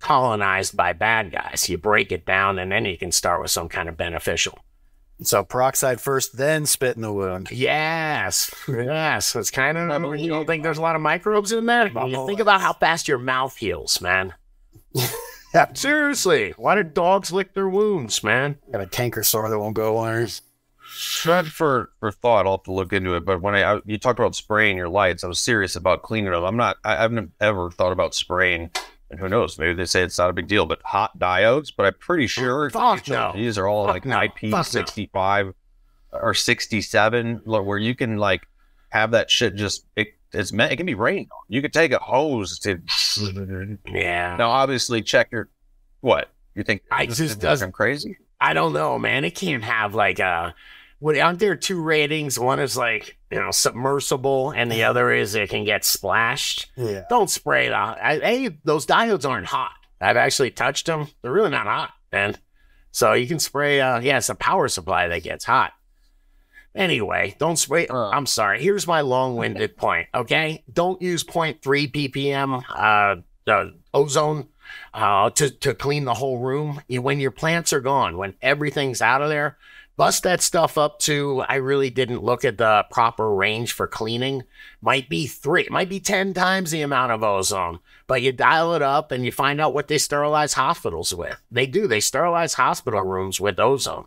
colonized 0.00 0.76
by 0.76 0.92
bad 0.92 1.30
guys. 1.32 1.68
You 1.68 1.78
break 1.78 2.10
it 2.12 2.26
down, 2.26 2.58
and 2.58 2.72
then 2.72 2.84
you 2.84 2.96
can 2.96 3.12
start 3.12 3.40
with 3.40 3.50
some 3.50 3.68
kind 3.68 3.88
of 3.88 3.96
beneficial. 3.96 4.58
So 5.22 5.44
peroxide 5.44 6.00
first, 6.00 6.36
then 6.38 6.64
spit 6.64 6.96
in 6.96 7.02
the 7.02 7.12
wound. 7.12 7.50
Yes, 7.50 8.50
yes. 8.66 9.36
It's 9.36 9.50
kind 9.50 9.76
I 9.76 9.96
of 9.96 10.18
you 10.18 10.28
don't 10.28 10.46
think 10.46 10.62
there's 10.62 10.78
a 10.78 10.82
lot 10.82 10.96
of 10.96 11.02
microbes 11.02 11.52
in 11.52 11.66
there. 11.66 11.88
You 11.88 12.26
think 12.26 12.40
about 12.40 12.62
how 12.62 12.72
fast 12.72 13.06
your 13.06 13.18
mouth 13.18 13.56
heals, 13.56 14.00
man. 14.00 14.34
Yeah. 15.54 15.72
Seriously, 15.72 16.54
why 16.56 16.76
do 16.76 16.84
dogs 16.84 17.32
lick 17.32 17.54
their 17.54 17.68
wounds, 17.68 18.22
man? 18.22 18.58
Got 18.70 18.82
a 18.82 18.86
canker 18.86 19.24
sore 19.24 19.50
that 19.50 19.58
won't 19.58 19.74
go 19.74 19.98
away. 19.98 20.28
Not 21.26 21.46
for 21.46 21.90
for 21.98 22.12
thought. 22.12 22.46
I'll 22.46 22.58
have 22.58 22.64
to 22.64 22.72
look 22.72 22.92
into 22.92 23.14
it. 23.14 23.24
But 23.24 23.42
when 23.42 23.54
I, 23.54 23.74
I 23.74 23.80
you 23.84 23.98
talked 23.98 24.18
about 24.18 24.34
spraying 24.34 24.76
your 24.76 24.88
lights, 24.88 25.24
I 25.24 25.26
was 25.26 25.38
serious 25.38 25.76
about 25.76 26.02
cleaning 26.02 26.30
them. 26.30 26.44
I'm 26.44 26.56
not. 26.56 26.76
I, 26.84 26.96
I 26.96 27.02
haven't 27.02 27.32
ever 27.40 27.70
thought 27.70 27.92
about 27.92 28.14
spraying. 28.14 28.70
And 29.10 29.18
who 29.18 29.28
knows? 29.28 29.58
Maybe 29.58 29.74
they 29.74 29.86
say 29.86 30.02
it's 30.02 30.18
not 30.18 30.30
a 30.30 30.32
big 30.32 30.46
deal. 30.46 30.66
But 30.66 30.80
hot 30.84 31.18
diodes. 31.18 31.72
But 31.76 31.86
I'm 31.86 31.94
pretty 31.94 32.26
sure 32.28 32.70
Fuck 32.70 33.08
no. 33.08 33.32
these 33.34 33.58
are 33.58 33.66
all 33.66 33.86
Fuck 33.86 33.94
like 33.94 34.06
no. 34.06 34.16
IP65 34.18 35.54
or 36.12 36.34
67, 36.34 37.42
where 37.44 37.78
you 37.78 37.94
can 37.94 38.16
like 38.18 38.46
have 38.90 39.10
that 39.12 39.30
shit 39.30 39.56
just. 39.56 39.84
It, 39.96 40.08
it's 40.32 40.52
meant. 40.52 40.70
It 40.72 40.76
can 40.76 40.86
be 40.86 40.94
rained 40.94 41.26
on. 41.32 41.38
You 41.48 41.60
could 41.60 41.72
take 41.72 41.90
a 41.92 41.98
hose 41.98 42.58
to. 42.60 42.80
Yeah. 43.86 44.36
Now, 44.36 44.50
obviously, 44.50 45.02
check 45.02 45.32
your. 45.32 45.48
What 46.02 46.30
you 46.54 46.62
think? 46.62 46.82
I 46.90 47.06
just 47.06 47.40
doesn't- 47.40 47.66
I'm 47.68 47.72
crazy. 47.72 48.16
I 48.40 48.54
don't 48.54 48.72
know, 48.72 48.98
man. 48.98 49.24
It 49.24 49.32
can't 49.34 49.64
have 49.64 49.94
like 49.94 50.18
a. 50.20 50.54
What 51.00 51.18
aren't 51.18 51.38
there 51.38 51.56
two 51.56 51.80
ratings? 51.80 52.38
One 52.38 52.60
is 52.60 52.76
like 52.76 53.16
you 53.30 53.40
know 53.40 53.50
submersible, 53.50 54.52
and 54.52 54.70
the 54.70 54.84
other 54.84 55.10
is 55.12 55.34
it 55.34 55.50
can 55.50 55.64
get 55.64 55.84
splashed. 55.84 56.70
Yeah. 56.76 57.04
Don't 57.08 57.30
spray 57.30 57.66
it 57.66 57.72
on. 57.72 57.96
I, 58.00 58.18
hey, 58.18 58.58
those 58.64 58.86
diodes 58.86 59.28
aren't 59.28 59.46
hot. 59.46 59.72
I've 60.00 60.18
actually 60.18 60.50
touched 60.50 60.86
them. 60.86 61.08
They're 61.22 61.32
really 61.32 61.50
not 61.50 61.66
hot, 61.66 61.92
man. 62.12 62.36
So 62.92 63.14
you 63.14 63.26
can 63.26 63.38
spray. 63.38 63.80
Uh, 63.80 64.00
yeah, 64.00 64.18
it's 64.18 64.28
a 64.28 64.34
power 64.34 64.68
supply 64.68 65.08
that 65.08 65.22
gets 65.22 65.44
hot. 65.44 65.72
Anyway, 66.74 67.34
don't 67.38 67.56
spray. 67.56 67.86
Uh. 67.86 68.10
I'm 68.10 68.26
sorry. 68.26 68.62
Here's 68.62 68.86
my 68.86 69.00
long-winded 69.00 69.76
point. 69.76 70.08
Okay, 70.14 70.62
don't 70.72 71.00
use 71.02 71.24
0.3 71.24 71.58
ppm 71.90 72.62
uh, 72.68 73.22
the 73.44 73.74
ozone 73.92 74.48
uh, 74.94 75.30
to 75.30 75.50
to 75.50 75.74
clean 75.74 76.04
the 76.04 76.14
whole 76.14 76.38
room. 76.38 76.80
When 76.88 77.20
your 77.20 77.30
plants 77.30 77.72
are 77.72 77.80
gone, 77.80 78.16
when 78.16 78.34
everything's 78.42 79.02
out 79.02 79.22
of 79.22 79.28
there, 79.28 79.56
bust 80.00 80.22
that 80.22 80.40
stuff 80.40 80.78
up 80.78 80.98
to. 80.98 81.44
I 81.46 81.56
really 81.56 81.90
didn't 81.90 82.24
look 82.24 82.42
at 82.42 82.56
the 82.56 82.86
proper 82.90 83.34
range 83.34 83.72
for 83.72 83.86
cleaning. 83.86 84.44
Might 84.80 85.10
be 85.10 85.26
three, 85.26 85.68
might 85.70 85.90
be 85.90 86.00
ten 86.00 86.32
times 86.32 86.70
the 86.70 86.80
amount 86.80 87.12
of 87.12 87.22
ozone. 87.22 87.80
But 88.06 88.22
you 88.22 88.32
dial 88.32 88.72
it 88.72 88.80
up 88.80 89.12
and 89.12 89.26
you 89.26 89.30
find 89.30 89.60
out 89.60 89.74
what 89.74 89.88
they 89.88 89.98
sterilize 89.98 90.54
hospitals 90.54 91.14
with. 91.14 91.38
They 91.50 91.66
do. 91.66 91.86
They 91.86 92.00
sterilize 92.00 92.54
hospital 92.54 93.02
rooms 93.02 93.42
with 93.42 93.60
ozone. 93.60 94.06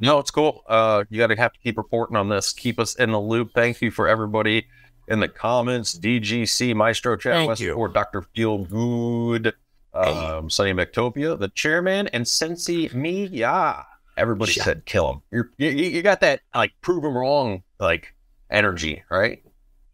No, 0.00 0.18
it's 0.18 0.32
cool. 0.32 0.64
Uh, 0.66 1.04
you 1.08 1.18
got 1.18 1.28
to 1.28 1.36
have 1.36 1.52
to 1.52 1.60
keep 1.60 1.78
reporting 1.78 2.16
on 2.16 2.28
this. 2.28 2.52
Keep 2.52 2.80
us 2.80 2.96
in 2.96 3.12
the 3.12 3.20
loop. 3.20 3.52
Thank 3.54 3.80
you 3.80 3.92
for 3.92 4.08
everybody 4.08 4.66
in 5.06 5.20
the 5.20 5.28
comments. 5.28 5.96
DGC 5.96 6.74
Maestro 6.74 7.16
Chat 7.16 7.34
Thank 7.34 7.48
West 7.50 7.60
you. 7.60 7.74
for 7.74 7.86
Dr. 7.86 8.22
Feel 8.34 8.64
Good, 8.64 9.54
um, 9.94 10.50
Sunny 10.50 10.72
Mectopia, 10.72 11.38
the 11.38 11.50
chairman, 11.50 12.08
and 12.08 12.26
Sensi 12.26 12.90
Miya. 12.92 13.86
Everybody 14.20 14.52
Shut- 14.52 14.64
said 14.64 14.86
kill 14.86 15.12
him. 15.12 15.22
You're, 15.30 15.50
you 15.56 15.68
you 15.68 16.02
got 16.02 16.20
that 16.20 16.42
like 16.54 16.72
prove 16.82 17.04
him 17.04 17.16
wrong 17.16 17.62
like 17.78 18.14
energy, 18.50 19.02
right? 19.10 19.42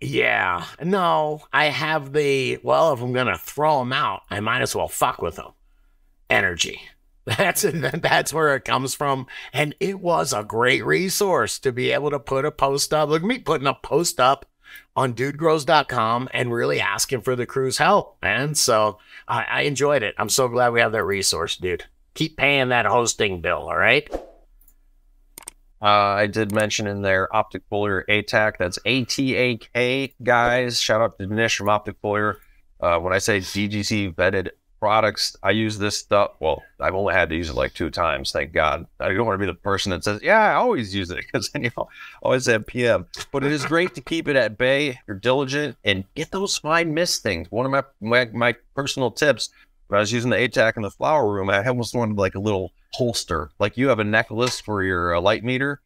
Yeah. 0.01 0.65
No, 0.83 1.43
I 1.53 1.67
have 1.67 2.12
the, 2.12 2.59
well, 2.62 2.93
if 2.93 3.01
I'm 3.01 3.12
going 3.12 3.27
to 3.29 3.39
throw 3.39 3.79
them 3.79 3.93
out, 3.93 4.23
I 4.31 4.41
might 4.41 4.62
as 4.62 4.75
well 4.77 4.89
fuck 4.89 5.23
with 5.23 5.37
them. 5.37 5.53
Energy. 6.29 6.81
That's 7.27 7.62
that's 7.62 8.33
where 8.33 8.55
it 8.55 8.65
comes 8.65 8.95
from. 8.95 9.27
And 9.53 9.75
it 9.81 9.99
was 9.99 10.33
a 10.33 10.45
great 10.45 10.87
resource 10.87 11.59
to 11.59 11.73
be 11.73 11.91
able 11.91 12.11
to 12.11 12.21
put 12.21 12.45
a 12.45 12.53
post 12.53 12.95
up. 12.95 13.09
Look 13.09 13.23
at 13.23 13.27
me 13.27 13.41
putting 13.41 13.67
a 13.67 13.75
post 13.75 14.21
up 14.21 14.47
on 14.95 15.12
dudegrows.com 15.12 16.29
and 16.33 16.55
really 16.55 16.81
asking 16.81 17.23
for 17.23 17.35
the 17.35 17.45
crew's 17.45 17.79
help. 17.79 18.17
And 18.23 18.57
so 18.57 18.99
I, 19.27 19.43
I 19.43 19.61
enjoyed 19.62 20.05
it. 20.05 20.15
I'm 20.19 20.29
so 20.29 20.47
glad 20.47 20.73
we 20.73 20.79
have 20.79 20.93
that 20.93 21.03
resource, 21.03 21.57
dude. 21.57 21.87
Keep 22.17 22.39
paying 22.39 22.71
that 22.71 22.87
hosting 22.87 23.41
bill, 23.43 23.69
all 23.69 23.77
right? 23.77 24.09
Uh, 25.83 25.85
I 25.85 26.27
did 26.27 26.51
mention 26.51 26.87
in 26.87 27.03
there 27.03 27.35
Optic 27.35 27.69
Foliar 27.71 28.05
ATAK. 28.09 28.55
That's 28.59 28.79
A 28.87 29.05
T 29.05 29.37
A 29.37 29.59
K, 29.59 30.15
guys. 30.23 30.81
Shout 30.81 31.03
out 31.03 31.19
to 31.19 31.27
Dinesh 31.27 31.57
from 31.57 31.69
Optic 31.69 32.01
Foliar. 32.01 32.37
Uh, 32.81 32.99
when 32.99 33.13
I 33.13 33.19
say 33.19 33.39
DGC 33.41 34.15
vetted 34.15 34.49
products, 34.81 35.37
I 35.43 35.51
use 35.51 35.77
this 35.79 35.99
stuff. 35.99 36.33
Well, 36.41 36.63
I've 36.81 36.95
only 36.95 37.13
had 37.13 37.29
to 37.29 37.37
use 37.37 37.51
it 37.51 37.55
like 37.55 37.75
two 37.75 37.91
times, 37.91 38.33
thank 38.33 38.53
God. 38.53 38.87
I 38.99 39.13
don't 39.13 39.27
want 39.27 39.39
to 39.39 39.47
be 39.47 39.51
the 39.51 39.59
person 39.59 39.91
that 39.91 40.05
says, 40.05 40.21
yeah, 40.23 40.39
I 40.39 40.55
always 40.55 40.95
use 40.95 41.11
it 41.11 41.17
because 41.33 41.51
then 41.51 41.65
you 41.65 41.71
always 42.23 42.47
have 42.47 42.67
PM. 42.67 43.07
But 43.31 43.45
it 43.45 43.53
is 43.53 43.65
great 43.67 43.95
to 43.95 44.01
keep 44.01 44.29
it 44.29 44.37
at 44.37 44.57
bay. 44.57 44.99
You're 45.07 45.19
diligent 45.19 45.77
and 45.85 46.05
get 46.15 46.31
those 46.31 46.57
fine 46.57 46.95
mist 46.95 47.23
things. 47.23 47.51
One 47.51 47.67
of 47.67 47.73
my, 47.73 47.85
my, 48.01 48.25
my 48.33 48.55
personal 48.75 49.11
tips 49.11 49.51
when 49.88 49.99
I 49.99 50.01
was 50.01 50.12
using 50.12 50.31
the 50.31 50.37
ATAK 50.37 50.77
in 50.77 50.83
the 50.83 50.90
flower 50.90 51.33
room, 51.33 51.49
I 51.51 51.64
almost 51.66 51.94
wanted 51.94 52.16
like 52.16 52.35
a 52.35 52.40
little 52.40 52.72
holster. 52.94 53.51
Like 53.59 53.77
you 53.77 53.88
have 53.88 53.99
a 53.99 54.05
necklace 54.05 54.61
for 54.61 54.83
your 54.83 55.14
uh, 55.16 55.20
light 55.20 55.44
meter. 55.44 55.81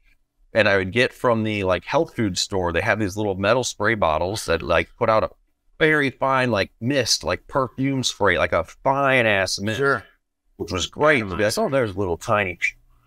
And 0.53 0.69
I 0.69 0.77
would 0.79 0.91
get 0.91 1.13
from 1.13 1.45
the 1.45 1.63
like 1.63 1.85
health 1.85 2.17
food 2.17 2.37
store, 2.37 2.73
they 2.73 2.81
have 2.81 2.99
these 2.99 3.17
little 3.17 3.37
metal 3.37 3.63
spray 3.63 3.95
bottles 3.95 4.47
that 4.47 4.63
like 4.63 4.89
put 4.99 5.09
out 5.09 5.23
a 5.23 5.31
very 5.79 6.11
fine 6.11 6.51
like 6.51 6.73
mist, 6.81 7.23
like 7.23 7.47
perfume 7.47 8.03
spray, 8.03 8.37
like 8.37 8.53
a 8.53 8.65
fine 8.65 9.27
ass 9.27 9.61
mist, 9.61 9.79
Sure. 9.79 10.03
which 10.57 10.73
was 10.73 10.87
great. 10.89 11.21
To 11.21 11.37
be 11.37 11.45
like, 11.45 11.57
oh, 11.57 11.69
there's 11.69 11.97
little 11.97 12.17
tiny, 12.17 12.59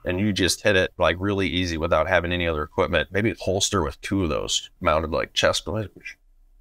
and 0.06 0.22
you 0.22 0.32
just 0.32 0.62
hit 0.64 0.78
it 0.78 0.92
like 0.98 1.18
really 1.20 1.48
easy 1.50 1.78
without 1.78 2.08
having 2.08 2.32
any 2.32 2.48
other 2.48 2.64
equipment. 2.64 3.10
Maybe 3.12 3.32
a 3.32 3.36
holster 3.42 3.84
with 3.84 4.00
two 4.00 4.24
of 4.24 4.30
those 4.30 4.70
mounted 4.80 5.12
like 5.12 5.34
chest. 5.34 5.64
You 5.68 5.74
know 5.74 5.90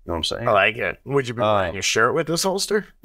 what 0.04 0.16
I'm 0.16 0.24
saying? 0.24 0.48
I 0.48 0.50
like 0.52 0.76
it. 0.78 0.98
Would 1.04 1.28
you 1.28 1.34
be 1.34 1.42
Uh, 1.42 1.54
wearing 1.54 1.74
your 1.74 1.82
shirt 1.84 2.12
with 2.12 2.26
this 2.26 2.42
holster? 2.42 2.88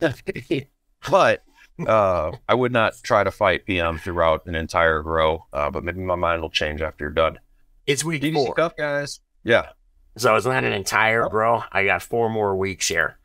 but 1.10 1.44
uh, 1.86 2.32
I 2.48 2.54
would 2.54 2.72
not 2.72 2.94
try 3.02 3.24
to 3.24 3.30
fight 3.30 3.66
PM 3.66 3.98
throughout 3.98 4.46
an 4.46 4.54
entire 4.54 5.02
grow. 5.02 5.46
Uh, 5.52 5.70
but 5.70 5.84
maybe 5.84 6.00
my 6.00 6.16
mind 6.16 6.42
will 6.42 6.50
change 6.50 6.80
after 6.80 7.04
you're 7.04 7.12
done. 7.12 7.38
It's 7.86 8.04
week 8.04 8.22
DDC 8.22 8.34
four. 8.34 8.54
Cup 8.54 8.76
guys. 8.76 9.20
Yeah. 9.44 9.70
So 10.16 10.34
it's 10.34 10.46
not 10.46 10.64
an 10.64 10.72
entire 10.72 11.28
grow. 11.28 11.62
I 11.70 11.84
got 11.84 12.02
four 12.02 12.28
more 12.28 12.56
weeks 12.56 12.88
here. 12.88 13.18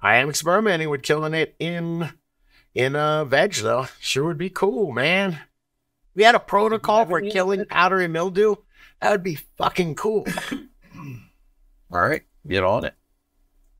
I 0.00 0.16
am 0.16 0.30
experimenting 0.30 0.88
with 0.90 1.02
killing 1.02 1.34
it 1.34 1.54
in 1.58 2.10
in 2.74 2.96
uh 2.96 3.24
veg 3.24 3.54
though. 3.54 3.86
Sure 4.00 4.24
would 4.24 4.38
be 4.38 4.50
cool, 4.50 4.92
man. 4.92 5.38
We 6.14 6.22
had 6.22 6.34
a 6.34 6.40
protocol 6.40 7.04
for 7.06 7.20
killing 7.20 7.64
powdery 7.66 8.08
mildew. 8.08 8.56
That 9.00 9.12
would 9.12 9.22
be 9.22 9.36
fucking 9.56 9.94
cool. 9.94 10.26
All 11.92 12.00
right, 12.00 12.22
get 12.46 12.64
on 12.64 12.84
it. 12.84 12.94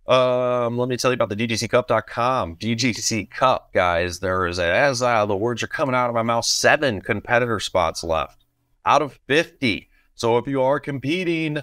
Um, 0.08 0.78
let 0.78 0.88
me 0.88 0.96
tell 0.96 1.10
you 1.10 1.16
about 1.16 1.28
the 1.28 1.36
DGCCup.com. 1.36 2.56
DGC 2.56 3.30
Cup, 3.30 3.74
guys. 3.74 4.20
There 4.20 4.46
is 4.46 4.58
a, 4.58 4.64
as 4.64 5.02
uh, 5.02 5.26
the 5.26 5.36
words 5.36 5.62
are 5.62 5.68
coming 5.68 5.94
out 5.94 6.08
of 6.08 6.14
my 6.14 6.22
mouth, 6.22 6.46
seven 6.46 7.02
competitor 7.02 7.60
spots 7.60 8.02
left 8.02 8.46
out 8.86 9.02
of 9.02 9.18
50. 9.26 9.88
So 10.14 10.38
if 10.38 10.46
you 10.46 10.62
are 10.62 10.80
competing, 10.80 11.58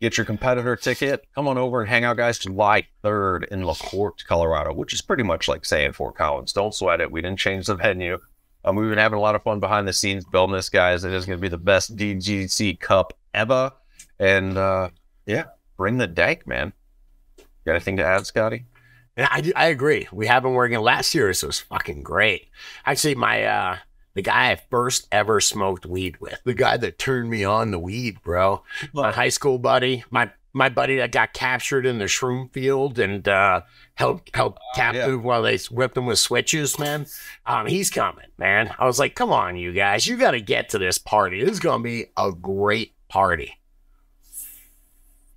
get 0.00 0.18
your 0.18 0.26
competitor 0.26 0.76
ticket. 0.76 1.26
Come 1.34 1.48
on 1.48 1.56
over 1.56 1.80
and 1.80 1.88
hang 1.88 2.04
out, 2.04 2.18
guys. 2.18 2.38
July 2.38 2.86
3rd 3.02 3.48
in 3.48 3.64
LaPorte, 3.64 4.26
Colorado, 4.26 4.74
which 4.74 4.92
is 4.92 5.00
pretty 5.00 5.22
much 5.22 5.48
like 5.48 5.64
saying 5.64 5.92
Fort 5.92 6.16
Collins. 6.16 6.52
Don't 6.52 6.74
sweat 6.74 7.00
it. 7.00 7.10
We 7.10 7.22
didn't 7.22 7.38
change 7.38 7.66
the 7.66 7.76
venue. 7.76 8.18
Um, 8.62 8.76
we've 8.76 8.90
been 8.90 8.98
having 8.98 9.18
a 9.18 9.22
lot 9.22 9.36
of 9.36 9.42
fun 9.42 9.58
behind 9.58 9.88
the 9.88 9.94
scenes 9.94 10.26
building 10.26 10.54
this, 10.54 10.68
guys. 10.68 11.04
It 11.04 11.14
is 11.14 11.24
going 11.24 11.38
to 11.38 11.42
be 11.42 11.48
the 11.48 11.56
best 11.56 11.96
DGC 11.96 12.78
Cup 12.78 13.14
ever. 13.32 13.72
And 14.18 14.58
uh, 14.58 14.90
yeah, 15.24 15.44
bring 15.78 15.96
the 15.96 16.06
dank, 16.06 16.46
man. 16.46 16.74
Got 17.66 17.72
anything 17.72 17.96
to 17.96 18.04
add, 18.04 18.24
Scotty? 18.24 18.64
And 19.16 19.26
I, 19.28 19.52
I 19.56 19.66
agree. 19.66 20.06
We 20.12 20.28
have 20.28 20.44
been 20.44 20.52
working 20.52 20.78
last 20.78 21.14
year, 21.14 21.32
so 21.32 21.46
it 21.46 21.48
was 21.48 21.60
fucking 21.60 22.02
great. 22.02 22.48
Actually, 22.84 23.16
my 23.16 23.44
uh 23.44 23.76
the 24.14 24.22
guy 24.22 24.52
I 24.52 24.56
first 24.70 25.08
ever 25.12 25.40
smoked 25.40 25.84
weed 25.84 26.20
with, 26.20 26.40
the 26.44 26.54
guy 26.54 26.76
that 26.78 26.98
turned 26.98 27.28
me 27.28 27.44
on 27.44 27.70
the 27.70 27.78
weed, 27.78 28.22
bro. 28.22 28.62
My 28.94 29.10
high 29.10 29.30
school 29.30 29.58
buddy, 29.58 30.04
my 30.10 30.30
my 30.52 30.68
buddy 30.68 30.96
that 30.96 31.12
got 31.12 31.32
captured 31.32 31.86
in 31.86 31.98
the 31.98 32.04
shroom 32.04 32.52
field 32.52 32.98
and 32.98 33.26
uh 33.26 33.62
held 33.94 34.20
held 34.32 34.58
captive 34.76 35.24
while 35.24 35.42
they 35.42 35.58
whipped 35.70 35.96
him 35.96 36.06
with 36.06 36.18
switches, 36.20 36.78
man. 36.78 37.06
Um, 37.46 37.66
he's 37.66 37.90
coming, 37.90 38.26
man. 38.38 38.72
I 38.78 38.86
was 38.86 39.00
like, 39.00 39.16
come 39.16 39.32
on, 39.32 39.56
you 39.56 39.72
guys, 39.72 40.06
you 40.06 40.16
got 40.16 40.32
to 40.32 40.40
get 40.40 40.68
to 40.70 40.78
this 40.78 40.98
party. 40.98 41.42
This 41.42 41.54
is 41.54 41.60
gonna 41.60 41.82
be 41.82 42.06
a 42.16 42.30
great 42.30 42.92
party. 43.08 43.58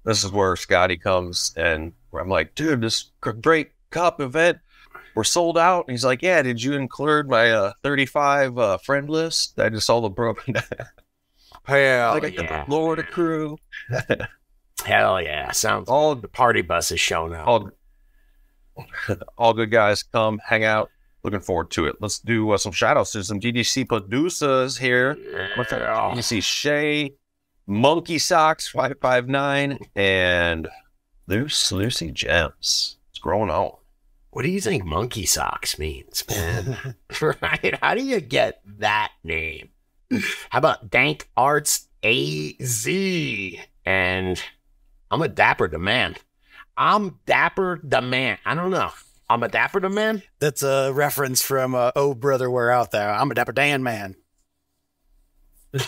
This 0.04 0.24
is 0.24 0.32
where 0.32 0.56
Scotty 0.56 0.98
comes 0.98 1.54
and 1.58 1.94
where 2.12 2.22
I'm 2.22 2.30
like, 2.30 2.56
dude, 2.56 2.82
this 2.82 3.12
great 3.20 3.72
cup 3.90 4.22
event, 4.22 4.60
we're 5.16 5.24
sold 5.24 5.58
out. 5.58 5.88
And 5.88 5.92
he's 5.92 6.06
like, 6.06 6.22
yeah, 6.22 6.42
did 6.42 6.62
you 6.62 6.74
include 6.74 7.28
my 7.28 7.52
uh, 7.52 7.74
35 7.84 8.58
uh, 8.58 8.78
friend 8.80 9.10
list? 9.10 9.60
I 9.60 9.70
just 9.70 9.88
saw 9.88 10.02
the 10.02 10.10
broken 10.10 10.56
Hell 11.66 12.20
like 12.22 12.36
yeah, 12.36 12.62
the 12.62 12.66
Florida 12.66 13.04
crew. 13.04 13.58
hell 14.84 15.22
yeah! 15.22 15.52
Sounds 15.52 15.88
all 15.88 16.16
the 16.16 16.28
party 16.28 16.62
bus 16.64 16.92
is 16.92 17.00
showing 17.00 17.34
up. 17.36 17.48
all 17.48 17.70
all 19.38 19.54
good 19.54 19.70
guys 19.70 20.02
come 20.04 20.40
hang 20.44 20.64
out 20.64 20.90
looking 21.24 21.42
forward 21.42 21.70
to 21.70 21.86
it 21.86 21.96
let's 22.00 22.18
do 22.20 22.50
uh, 22.52 22.58
some 22.58 22.72
shout 22.72 22.96
outs 22.98 23.12
to 23.12 23.24
some 23.24 23.40
dgc 23.40 23.88
producers 23.88 24.78
here? 24.78 25.18
Yeah. 25.60 26.16
you 26.16 26.22
see 26.22 26.40
shay 26.42 27.14
monkey 27.68 28.18
socks 28.18 28.70
559 28.70 29.80
and 29.96 30.68
loose 31.30 31.72
lucy 31.72 32.12
gems 32.12 32.98
it's 33.12 33.20
growing 33.20 33.52
on 33.52 33.72
What 34.32 34.42
do 34.44 34.50
you 34.50 34.62
think 34.62 34.84
monkey 34.84 35.26
socks 35.26 35.78
means, 35.78 36.24
man? 36.30 36.96
right? 37.22 37.78
How 37.82 37.94
do 37.94 38.04
you 38.04 38.20
get 38.20 38.62
that 38.80 39.12
name? 39.24 39.70
How 40.50 40.60
about 40.60 40.90
Dank 40.90 41.30
Arts 41.38 41.88
AZ? 42.04 42.88
And 43.86 44.42
I'm 45.12 45.22
a 45.22 45.28
dapper 45.28 45.68
the 45.68 45.80
man. 45.80 46.16
I'm 46.78 47.20
dapper 47.26 47.80
the 47.84 48.02
man. 48.02 48.38
I 48.46 48.56
don't 48.56 48.72
know. 48.72 48.92
I'm 49.30 49.44
a 49.44 49.50
dapper 49.50 49.80
the 49.80 49.90
man. 49.90 50.24
That's 50.40 50.64
a 50.64 50.92
reference 50.94 51.42
from 51.44 51.76
uh, 51.76 51.92
Oh 51.96 52.16
Brother, 52.16 52.50
We're 52.50 52.72
Out 52.72 52.92
There. 52.92 53.12
I'm 53.12 53.30
a 53.30 53.36
Dapper 53.36 53.52
Dan 53.52 53.84
man. 53.84 54.16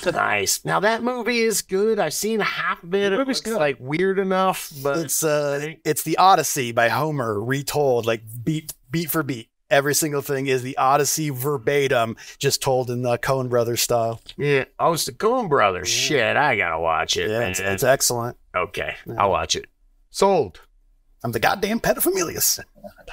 Nice. 0.05 0.63
Now 0.63 0.79
that 0.81 1.03
movie 1.03 1.39
is 1.39 1.61
good. 1.61 1.99
I've 1.99 2.13
seen 2.13 2.39
half 2.39 2.83
of 2.83 2.93
it. 2.93 3.09
The 3.09 3.15
It 3.15 3.17
movie's 3.19 3.37
looks 3.37 3.41
good. 3.41 3.57
like 3.57 3.77
weird 3.79 4.19
enough, 4.19 4.71
but 4.83 4.97
It's 4.99 5.23
uh, 5.23 5.73
it's 5.83 6.03
the 6.03 6.17
Odyssey 6.17 6.71
by 6.71 6.89
Homer 6.89 7.41
retold, 7.41 8.05
like 8.05 8.21
beat 8.43 8.73
beat 8.89 9.09
for 9.09 9.23
beat. 9.23 9.47
Every 9.69 9.95
single 9.95 10.21
thing 10.21 10.47
is 10.47 10.63
the 10.63 10.77
Odyssey 10.77 11.29
verbatim, 11.29 12.17
just 12.37 12.61
told 12.61 12.89
in 12.91 13.03
the 13.03 13.17
Coen 13.17 13.49
Brothers 13.49 13.81
style. 13.81 14.19
yeah. 14.37 14.65
Oh, 14.77 14.91
it's 14.93 15.05
the 15.05 15.13
Coen 15.13 15.47
Brothers. 15.47 15.87
Shit, 15.87 16.35
I 16.35 16.57
gotta 16.57 16.77
watch 16.79 17.15
it. 17.15 17.29
Yeah, 17.29 17.47
it's, 17.47 17.59
it's 17.61 17.83
excellent. 17.83 18.35
okay, 18.53 18.95
Yeah. 19.07 19.15
I'll 19.17 19.31
watch 19.31 19.55
it. 19.55 19.65
Sold. 20.09 20.59
I'm 21.23 21.31
the 21.31 21.39
goddamn 21.39 21.79
pedophilia. 21.79 22.59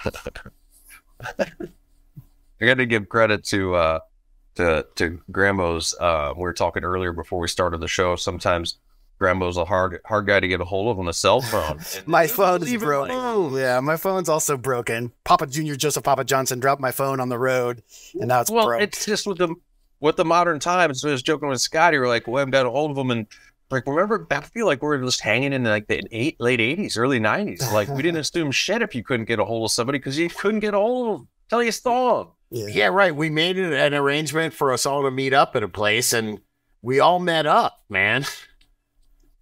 i 1.38 2.66
got 2.66 2.74
to 2.74 2.86
give 2.86 3.08
credit 3.08 3.44
to 3.44 3.74
uh 3.74 3.98
to 4.58 4.86
to 4.96 5.20
Grambo's 5.32 5.94
uh 5.98 6.32
we 6.36 6.42
were 6.42 6.52
talking 6.52 6.84
earlier 6.84 7.12
before 7.12 7.38
we 7.40 7.48
started 7.48 7.78
the 7.78 7.88
show 7.88 8.16
sometimes 8.16 8.76
Grambo's 9.20 9.56
a 9.56 9.64
hard 9.64 10.00
hard 10.04 10.26
guy 10.26 10.40
to 10.40 10.46
get 10.46 10.60
a 10.60 10.64
hold 10.64 10.90
of 10.90 10.98
on 10.98 11.08
a 11.08 11.12
cell 11.12 11.40
phone 11.40 11.80
My 12.06 12.26
phone 12.26 12.62
is 12.62 12.76
broken. 12.76 13.14
phone. 13.14 13.56
Yeah, 13.56 13.80
my 13.80 13.96
phone's 13.96 14.28
also 14.28 14.56
broken. 14.56 15.12
Papa 15.24 15.46
Junior 15.46 15.76
Joseph 15.76 16.04
Papa 16.04 16.24
Johnson 16.24 16.60
dropped 16.60 16.80
my 16.80 16.92
phone 16.92 17.18
on 17.20 17.28
the 17.28 17.38
road, 17.38 17.82
and 18.14 18.28
now 18.28 18.40
it's 18.40 18.50
well, 18.50 18.66
broke. 18.66 18.82
it's 18.82 19.04
just 19.04 19.26
with 19.26 19.38
the 19.38 19.54
with 20.00 20.16
the 20.16 20.24
modern 20.24 20.60
times. 20.60 21.00
So 21.00 21.08
I 21.08 21.12
was 21.12 21.22
joking 21.22 21.48
with 21.48 21.60
Scotty. 21.60 21.98
We're 21.98 22.06
like, 22.08 22.26
well, 22.28 22.36
I 22.36 22.40
haven't 22.40 22.52
got 22.52 22.66
a 22.66 22.70
hold 22.70 22.92
of 22.92 22.98
him, 22.98 23.10
and 23.10 23.26
like, 23.70 23.86
remember, 23.86 24.26
I 24.30 24.40
feel 24.40 24.66
like 24.66 24.82
we're 24.82 24.98
just 25.02 25.20
hanging 25.20 25.52
in 25.52 25.64
like 25.64 25.88
the 25.88 26.02
eight, 26.12 26.40
late 26.40 26.60
'80s, 26.60 26.96
early 26.96 27.18
'90s. 27.20 27.72
Like, 27.72 27.88
we 27.88 28.02
didn't 28.02 28.20
assume 28.26 28.50
shit 28.52 28.82
if 28.82 28.94
you 28.94 29.02
couldn't 29.02 29.26
get 29.26 29.40
a 29.40 29.44
hold 29.44 29.64
of 29.64 29.72
somebody 29.72 29.98
because 29.98 30.16
you 30.18 30.28
couldn't 30.30 30.60
get 30.60 30.74
a 30.74 30.78
hold 30.78 31.08
of 31.08 31.18
them. 31.18 31.28
Tell 31.50 31.62
you 31.62 31.72
saw 31.72 32.24
them. 32.24 32.32
Yeah. 32.50 32.66
Yeah, 32.68 32.86
right. 32.86 33.14
We 33.14 33.30
made 33.30 33.58
an 33.58 33.94
arrangement 33.94 34.54
for 34.54 34.72
us 34.72 34.86
all 34.86 35.02
to 35.02 35.10
meet 35.10 35.32
up 35.32 35.56
at 35.56 35.62
a 35.62 35.68
place, 35.68 36.12
and 36.12 36.40
we 36.82 37.00
all 37.00 37.18
met 37.18 37.46
up, 37.46 37.82
man. 37.88 38.24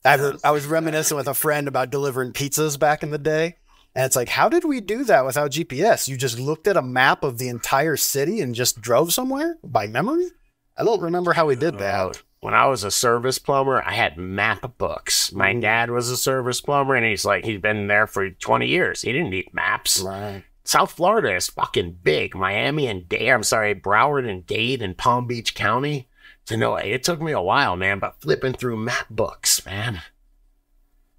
I, 0.05 0.17
was- 0.17 0.45
I 0.45 0.51
was 0.51 0.67
reminiscing 0.67 1.17
with 1.17 1.29
a 1.29 1.35
friend 1.35 1.69
about 1.69 1.91
delivering 1.91 2.33
pizzas 2.33 2.79
back 2.79 3.03
in 3.03 3.11
the 3.11 3.19
day. 3.19 3.57
And 3.95 4.05
it's 4.05 4.17
like, 4.17 4.29
how 4.29 4.51
did 4.51 4.65
we 4.65 4.83
do 4.83 5.05
that 5.05 5.25
without 5.25 5.53
GPS? 5.53 6.07
You 6.07 6.19
just 6.19 6.39
looked 6.39 6.67
at 6.67 6.77
a 6.77 6.83
map 6.83 7.25
of 7.25 7.39
the 7.39 7.49
entire 7.49 7.97
city 7.97 8.43
and 8.43 8.55
just 8.55 8.81
drove 8.83 9.13
somewhere 9.13 9.57
by 9.65 9.87
memory? 9.87 10.29
I 10.77 10.85
don't 10.85 11.01
remember 11.01 11.33
how 11.33 11.47
we 11.47 11.57
did 11.57 11.77
uh, 11.77 11.79
that. 11.79 12.23
when 12.41 12.53
I 12.53 12.67
was 12.67 12.85
a 12.85 12.91
service 12.91 13.39
plumber, 13.39 13.83
I 13.83 13.95
had 13.95 14.19
map 14.19 14.77
books. 14.77 15.33
My 15.33 15.55
mm. 15.55 15.63
dad 15.63 15.91
was 15.91 16.11
a 16.11 16.17
service 16.17 16.61
plumber, 16.61 16.95
and 16.95 17.07
he's 17.07 17.25
like, 17.25 17.47
he's 17.47 17.61
been 17.61 17.87
there 17.87 18.07
for 18.07 18.29
20 18.29 18.67
years. 18.67 19.01
He 19.01 19.13
didn't 19.13 19.31
need 19.31 19.55
maps. 19.55 20.01
Right. 20.01 20.45
South 20.67 20.91
Florida 20.91 21.35
is 21.35 21.47
fucking 21.49 21.99
big. 22.03 22.35
Miami 22.35 22.89
and 22.89 23.09
Dade, 23.09 23.29
I'm 23.29 23.45
sorry, 23.45 23.75
Broward 23.75 24.29
and 24.29 24.45
Dade 24.47 24.83
and 24.83 24.97
Palm 24.97 25.27
Beach 25.27 25.55
County. 25.55 26.09
To 26.47 26.57
know 26.57 26.77
it 26.77 27.03
took 27.03 27.21
me 27.21 27.33
a 27.33 27.41
while, 27.41 27.77
man, 27.77 27.99
but 27.99 28.21
flipping 28.21 28.53
through 28.53 28.77
map 28.77 29.07
books, 29.11 29.65
man. 29.67 30.03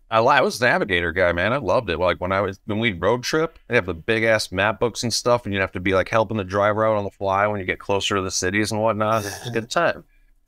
I, 0.10 0.20
I 0.20 0.42
was 0.42 0.62
a 0.62 0.66
navigator 0.66 1.12
guy, 1.12 1.34
man. 1.34 1.52
I 1.52 1.58
loved 1.58 1.90
it. 1.90 1.98
Like 1.98 2.22
when 2.22 2.32
I 2.32 2.42
was 2.42 2.60
when 2.66 2.80
we 2.80 2.94
road 2.94 3.24
trip, 3.24 3.60
they 3.68 3.76
have 3.76 3.86
the 3.86 3.94
big 3.94 4.24
ass 4.24 4.52
map 4.52 4.80
books 4.80 5.04
and 5.04 5.14
stuff, 5.14 5.46
and 5.46 5.54
you'd 5.54 5.62
have 5.62 5.74
to 5.74 5.80
be 5.80 5.94
like 5.94 6.10
helping 6.10 6.38
the 6.38 6.44
driver 6.44 6.86
out 6.86 6.98
on 6.98 7.04
the 7.04 7.12
fly 7.12 7.46
when 7.48 7.60
you 7.60 7.66
get 7.66 7.80
closer 7.80 8.16
to 8.16 8.22
the 8.22 8.32
cities 8.32 8.72
and 8.72 8.82
whatnot. 8.82 9.26
It's 9.26 9.48
a 9.48 9.52
good 9.52 9.70
time. 9.70 10.04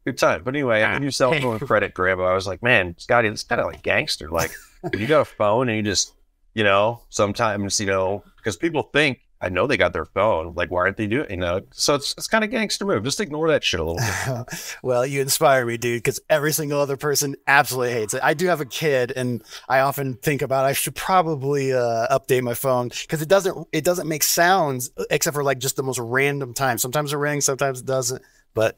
Good 0.05 0.17
time. 0.17 0.43
But 0.43 0.55
anyway, 0.55 0.83
I 0.83 0.97
knew 0.97 1.11
cell 1.11 1.33
phone 1.33 1.59
credit 1.59 1.93
grab. 1.93 2.19
I 2.19 2.33
was 2.33 2.47
like, 2.47 2.63
man, 2.63 2.95
Scotty, 2.97 3.27
it's 3.27 3.43
kind 3.43 3.59
of 3.59 3.67
like 3.67 3.81
gangster. 3.81 4.29
Like 4.29 4.51
when 4.81 4.93
you 5.01 5.07
got 5.07 5.21
a 5.21 5.25
phone 5.25 5.67
and 5.67 5.77
you 5.77 5.83
just, 5.83 6.13
you 6.53 6.63
know, 6.63 7.01
sometimes, 7.09 7.79
you 7.81 7.85
know, 7.85 8.23
because 8.39 8.57
people 8.57 8.83
think 8.93 9.19
I 9.41 9.47
know 9.47 9.67
they 9.67 9.77
got 9.77 9.93
their 9.93 10.05
phone. 10.05 10.53
Like, 10.53 10.69
why 10.69 10.81
aren't 10.81 10.97
they 10.97 11.07
doing? 11.07 11.29
You 11.29 11.37
know, 11.37 11.61
so 11.71 11.95
it's 11.95 12.13
it's 12.17 12.27
kind 12.27 12.43
of 12.43 12.51
gangster 12.51 12.85
move. 12.85 13.03
Just 13.03 13.21
ignore 13.21 13.47
that 13.49 13.63
shit 13.63 13.79
a 13.79 13.83
little 13.83 14.45
bit. 14.45 14.77
well, 14.83 15.05
you 15.05 15.21
inspire 15.21 15.65
me, 15.65 15.77
dude, 15.77 16.03
because 16.03 16.19
every 16.29 16.51
single 16.51 16.81
other 16.81 16.97
person 16.97 17.35
absolutely 17.47 17.93
hates 17.93 18.13
it. 18.13 18.21
I 18.21 18.33
do 18.33 18.47
have 18.47 18.59
a 18.59 18.65
kid, 18.65 19.13
and 19.15 19.41
I 19.69 19.79
often 19.79 20.15
think 20.15 20.41
about 20.41 20.65
I 20.65 20.73
should 20.73 20.95
probably 20.95 21.71
uh, 21.71 22.07
update 22.17 22.43
my 22.43 22.53
phone 22.53 22.89
because 22.89 23.21
it 23.21 23.29
doesn't 23.29 23.67
it 23.71 23.85
doesn't 23.85 24.09
make 24.09 24.23
sounds 24.23 24.91
except 25.09 25.35
for 25.35 25.43
like 25.43 25.59
just 25.59 25.77
the 25.77 25.83
most 25.83 25.99
random 25.99 26.53
times. 26.53 26.81
Sometimes 26.81 27.13
it 27.13 27.17
rings, 27.17 27.45
sometimes 27.45 27.79
it 27.79 27.85
doesn't. 27.85 28.21
But 28.53 28.77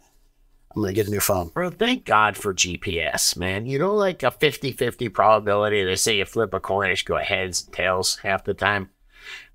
I'm 0.76 0.84
gonna 0.84 0.93
get 0.93 1.08
a 1.08 1.12
new 1.12 1.19
phone. 1.19 1.47
Bro, 1.50 1.71
thank 1.71 2.06
God 2.06 2.38
for 2.38 2.54
GPS, 2.54 3.36
man. 3.36 3.65
You 3.65 3.80
know, 3.80 3.95
like 3.95 4.21
a 4.21 4.30
50 4.30 4.74
50 4.74 5.10
probability. 5.10 5.84
They 5.84 5.95
say 5.95 6.17
you 6.17 6.26
flip 6.26 6.54
a 6.54 6.60
coin, 6.60 6.91
it 6.91 6.97
should 6.97 7.08
go 7.08 7.17
heads 7.17 7.65
and 7.65 7.74
tails 7.74 8.17
half 8.17 8.43
the 8.43 8.54
time. 8.54 8.91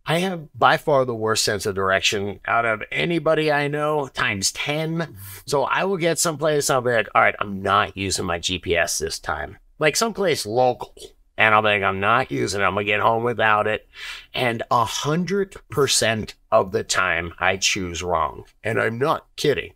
I 0.06 0.18
have 0.18 0.48
by 0.56 0.76
far 0.76 1.04
the 1.04 1.14
worst 1.14 1.44
sense 1.44 1.66
of 1.66 1.74
direction 1.74 2.40
out 2.46 2.64
of 2.64 2.82
anybody 2.92 3.50
I 3.50 3.66
know, 3.66 4.06
times 4.06 4.52
10. 4.52 5.16
So 5.46 5.64
I 5.64 5.84
will 5.84 5.96
get 5.96 6.18
someplace, 6.18 6.70
I'll 6.70 6.80
be 6.80 6.92
like, 6.92 7.08
all 7.14 7.22
right, 7.22 7.34
I'm 7.40 7.60
not 7.60 7.96
using 7.96 8.24
my 8.24 8.38
GPS 8.38 8.98
this 8.98 9.18
time. 9.18 9.58
Like 9.78 9.96
someplace 9.96 10.46
local. 10.46 10.94
And 11.38 11.54
I'll 11.54 11.60
be 11.60 11.68
like, 11.68 11.82
I'm 11.82 12.00
not 12.00 12.30
using 12.30 12.60
it. 12.60 12.64
I'm 12.64 12.74
going 12.74 12.86
to 12.86 12.92
get 12.92 13.00
home 13.00 13.22
without 13.22 13.66
it. 13.66 13.86
And 14.32 14.62
a 14.70 14.84
hundred 14.84 15.54
percent 15.68 16.34
of 16.50 16.72
the 16.72 16.82
time 16.82 17.34
I 17.38 17.58
choose 17.58 18.02
wrong. 18.02 18.44
And 18.64 18.80
I'm 18.80 18.98
not 18.98 19.26
kidding. 19.36 19.72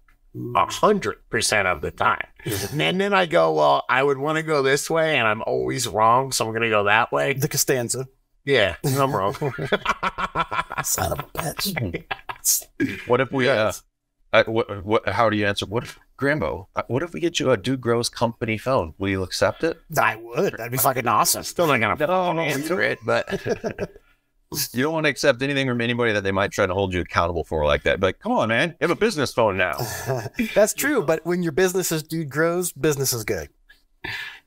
A 0.57 0.73
hundred 0.73 1.29
percent 1.29 1.67
of 1.69 1.83
the 1.83 1.91
time. 1.91 2.27
Mm-hmm. 2.47 2.81
and 2.81 2.99
then 2.99 3.13
I 3.13 3.27
go, 3.27 3.53
well, 3.53 3.85
I 3.91 4.03
would 4.03 4.17
want 4.17 4.37
to 4.37 4.43
go 4.43 4.63
this 4.63 4.89
way 4.89 5.19
and 5.19 5.29
I'm 5.29 5.43
always 5.43 5.87
wrong. 5.87 6.33
So 6.33 6.47
I'm 6.47 6.53
going 6.53 6.63
to 6.63 6.71
go 6.71 6.85
that 6.85 7.13
way. 7.13 7.35
The 7.35 7.49
Costanza. 7.49 8.09
Yeah, 8.45 8.77
I'm 8.85 9.15
wrong. 9.15 9.35
Son 10.85 11.13
of 11.13 11.19
a 11.21 11.25
bitch. 11.35 12.05
What 13.07 13.21
if 13.21 13.31
we? 13.33 13.49
Uh, 13.49 13.73
uh, 14.33 14.45
what, 14.45 14.85
what? 14.85 15.09
How 15.09 15.29
do 15.29 15.37
you 15.37 15.47
answer? 15.47 15.67
What 15.67 15.85
if 15.85 15.99
Grambo? 16.19 16.67
uh, 16.77 16.83
What 16.89 17.03
if 17.03 17.13
we 17.13 17.21
get 17.21 17.39
you 17.39 17.51
a 17.51 17.57
Dude 17.57 17.81
Grows 17.81 18.09
company 18.09 18.57
phone? 18.57 18.95
Will 18.99 19.09
you 19.11 19.23
accept 19.23 19.63
it? 19.65 19.79
I 20.01 20.17
would. 20.17 20.55
That'd 20.55 20.73
be 20.73 20.79
fucking 20.79 21.07
awesome. 21.07 21.43
Still 21.43 21.67
not 21.67 21.79
going 21.81 21.97
to 21.97 22.07
No, 22.07 22.33
no, 22.33 22.43
you 22.43 22.49
answer 22.49 22.69
don't, 22.77 22.81
it, 22.83 22.99
but 23.05 23.31
you 24.73 24.83
don't 24.83 24.93
want 24.95 25.05
to 25.05 25.11
accept 25.11 25.43
anything 25.43 25.67
from 25.69 25.81
anybody 25.81 26.13
that 26.13 26.23
they 26.23 26.33
might 26.33 26.51
try 26.53 26.65
to 26.67 26.73
hold 26.75 26.95
you 26.95 27.01
accountable 27.01 27.45
for 27.45 27.67
like 27.67 27.83
that. 27.83 28.01
But 28.01 28.19
come 28.21 28.33
on, 28.33 28.49
man, 28.49 28.71
you 28.71 28.77
have 28.89 28.91
a 28.91 28.95
business 28.97 29.33
phone 29.35 29.57
now. 29.59 29.77
That's 30.55 30.73
true. 30.75 31.03
But 31.03 31.25
when 31.27 31.43
your 31.43 31.53
business 31.53 31.93
is 31.93 32.03
dude 32.03 32.31
grows, 32.31 32.73
business 32.73 33.13
is 33.13 33.25
good. 33.25 33.49